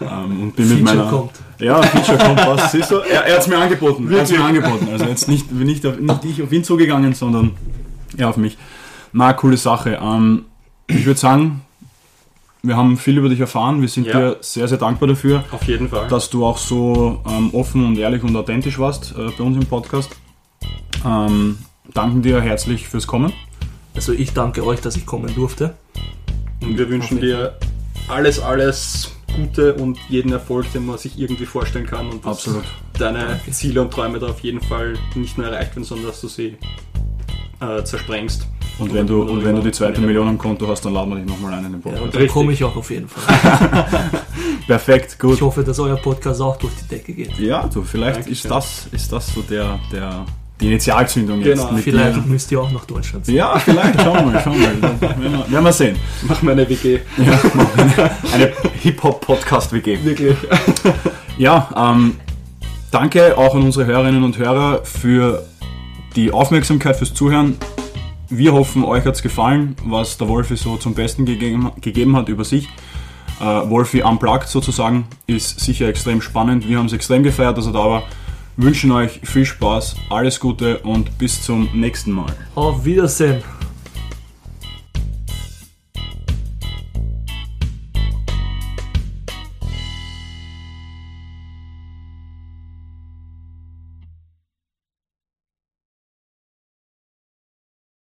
ähm, 0.00 0.42
und 0.42 0.56
bin 0.56 0.68
mit 0.68 0.78
Feature 0.78 0.96
meiner. 0.96 1.10
kommt. 1.10 1.32
Ja, 1.58 1.82
Feature 1.82 2.18
kommt, 2.18 2.46
was 2.46 2.72
siehst 2.72 2.90
du? 2.90 2.96
Er, 2.96 3.24
er 3.24 3.34
hat 3.34 3.40
es 3.40 3.46
mir 3.46 3.58
angeboten. 3.58 4.12
Er 4.12 4.20
hat's 4.20 4.30
mir 4.30 4.42
angeboten. 4.42 4.88
Also 4.92 5.04
jetzt 5.04 5.28
nicht, 5.28 5.52
nicht, 5.52 5.86
auf, 5.86 5.98
nicht 5.98 6.24
ich 6.24 6.42
auf 6.42 6.52
ihn 6.52 6.64
zugegangen, 6.64 7.14
sondern 7.14 7.52
er 8.16 8.28
auf 8.28 8.36
mich. 8.36 8.58
Na, 9.12 9.32
coole 9.32 9.56
Sache. 9.56 9.98
Ähm, 10.02 10.46
ich 10.86 11.06
würde 11.06 11.20
sagen, 11.20 11.62
wir 12.62 12.76
haben 12.76 12.96
viel 12.96 13.18
über 13.18 13.28
dich 13.28 13.40
erfahren. 13.40 13.80
Wir 13.80 13.88
sind 13.88 14.06
Ja. 14.06 14.18
dir 14.18 14.36
sehr, 14.40 14.68
sehr 14.68 14.78
dankbar 14.78 15.08
dafür 15.08 15.44
Auf 15.50 15.64
jeden 15.64 15.88
Fall. 15.88 16.08
dass 16.08 16.30
du 16.30 16.44
auch 16.46 16.58
so 16.58 17.20
ähm, 17.28 17.50
offen 17.54 17.84
und 17.84 17.98
ehrlich 17.98 18.22
und 18.22 18.36
authentisch 18.36 18.78
warst 18.78 19.14
äh, 19.18 19.30
bei 19.36 19.44
uns 19.44 19.56
im 19.56 19.66
Podcast. 19.66 20.10
Ähm, 21.04 21.58
danken 21.92 22.22
dir 22.22 22.40
herzlich 22.40 22.88
fürs 22.88 23.06
Kommen. 23.06 23.32
Also 23.94 24.12
ich 24.12 24.32
danke 24.32 24.64
euch, 24.64 24.80
dass 24.80 24.96
ich 24.96 25.04
kommen 25.06 25.34
durfte. 25.34 25.74
Und 26.62 26.78
wir 26.78 26.88
wünschen 26.88 27.20
dir 27.20 27.58
alles, 28.08 28.38
alles 28.40 29.10
Gute 29.34 29.74
und 29.74 29.98
jeden 30.08 30.32
Erfolg, 30.32 30.70
den 30.72 30.86
man 30.86 30.98
sich 30.98 31.18
irgendwie 31.18 31.46
vorstellen 31.46 31.86
kann. 31.86 32.08
Und 32.10 32.24
dass 32.24 32.38
Absolut. 32.38 32.64
deine 32.98 33.40
Ziele 33.50 33.82
und 33.82 33.90
Träume 33.90 34.18
da 34.18 34.28
auf 34.28 34.40
jeden 34.40 34.60
Fall 34.60 34.94
nicht 35.14 35.36
nur 35.36 35.46
erreicht 35.48 35.72
werden, 35.74 35.84
sondern 35.84 36.06
dass 36.08 36.20
du 36.20 36.28
sie 36.28 36.56
äh, 37.60 37.82
zersprengst. 37.82 38.46
Und 38.78 38.92
wenn 38.94 39.06
du, 39.06 39.22
und 39.22 39.44
wenn 39.44 39.54
du 39.54 39.62
die 39.62 39.70
zweite 39.70 40.00
Million 40.00 40.26
am 40.28 40.38
Konto 40.38 40.66
hast, 40.68 40.84
dann 40.84 40.94
laden 40.94 41.10
wir 41.10 41.16
dich 41.16 41.26
nochmal 41.26 41.52
ein 41.54 41.66
in 41.66 41.72
den 41.72 41.74
Ja, 41.74 41.78
Podcast. 41.82 42.02
und 42.04 42.14
dann 42.14 42.20
Richtig. 42.22 42.32
komme 42.32 42.52
ich 42.52 42.64
auch 42.64 42.76
auf 42.76 42.90
jeden 42.90 43.08
Fall. 43.08 43.22
Perfekt, 44.66 45.18
gut. 45.18 45.34
Ich 45.34 45.42
hoffe, 45.42 45.62
dass 45.62 45.78
euer 45.78 45.96
Podcast 45.96 46.40
auch 46.40 46.56
durch 46.56 46.72
die 46.82 46.88
Decke 46.88 47.12
geht. 47.12 47.38
Ja, 47.38 47.68
du, 47.72 47.82
vielleicht 47.82 48.26
ist 48.26 48.50
das, 48.50 48.86
ist 48.92 49.12
das 49.12 49.26
so 49.34 49.42
der, 49.42 49.78
der, 49.92 50.24
die 50.60 50.68
Initialzündung 50.68 51.40
jetzt. 51.42 51.60
Genau. 51.60 51.72
Mit 51.72 51.84
Vielleicht 51.84 52.16
dir. 52.16 52.22
müsst 52.22 52.50
ihr 52.52 52.60
auch 52.60 52.70
nach 52.70 52.84
Deutschland 52.84 53.26
ziehen. 53.26 53.34
Ja, 53.36 53.58
vielleicht, 53.58 54.00
schauen 54.00 54.14
wir 54.26 54.32
mal, 54.32 54.40
schauen 54.42 54.60
wir 54.60 54.68
mal. 54.68 55.00
Werden 55.00 55.32
wir, 55.32 55.50
werden 55.52 55.64
wir 55.64 55.72
sehen. 55.72 55.96
Mach 56.22 56.40
mir 56.42 56.52
eine 56.52 56.68
WG. 56.68 57.00
Ja, 57.18 57.40
eine 58.32 58.52
Hip-Hop-Podcast-WG. 58.80 59.98
Wirklich. 60.04 60.36
Ja, 61.38 61.68
ähm, 61.94 62.16
danke 62.90 63.36
auch 63.36 63.54
an 63.54 63.62
unsere 63.62 63.86
Hörerinnen 63.86 64.22
und 64.22 64.38
Hörer 64.38 64.84
für 64.84 65.44
die 66.16 66.30
Aufmerksamkeit, 66.32 66.96
fürs 66.96 67.14
Zuhören. 67.14 67.56
Wir 68.34 68.54
hoffen, 68.54 68.82
euch 68.82 69.04
hat 69.04 69.14
es 69.14 69.22
gefallen, 69.22 69.76
was 69.84 70.16
der 70.16 70.26
Wolfi 70.26 70.56
so 70.56 70.78
zum 70.78 70.94
Besten 70.94 71.26
gegeben, 71.26 71.70
gegeben 71.82 72.16
hat 72.16 72.30
über 72.30 72.44
sich. 72.44 72.66
Äh, 73.38 73.44
Wolfi 73.44 74.02
Unplugged 74.02 74.48
sozusagen 74.48 75.04
ist 75.26 75.60
sicher 75.60 75.86
extrem 75.86 76.22
spannend. 76.22 76.66
Wir 76.66 76.78
haben 76.78 76.86
es 76.86 76.94
extrem 76.94 77.22
gefeiert, 77.22 77.58
dass 77.58 77.66
er 77.66 77.72
da 77.72 77.84
war. 77.84 78.02
Wünschen 78.56 78.90
euch 78.90 79.20
viel 79.22 79.44
Spaß, 79.44 79.96
alles 80.08 80.40
Gute 80.40 80.78
und 80.78 81.18
bis 81.18 81.42
zum 81.42 81.68
nächsten 81.74 82.10
Mal. 82.10 82.34
Auf 82.54 82.86
Wiedersehen. 82.86 83.42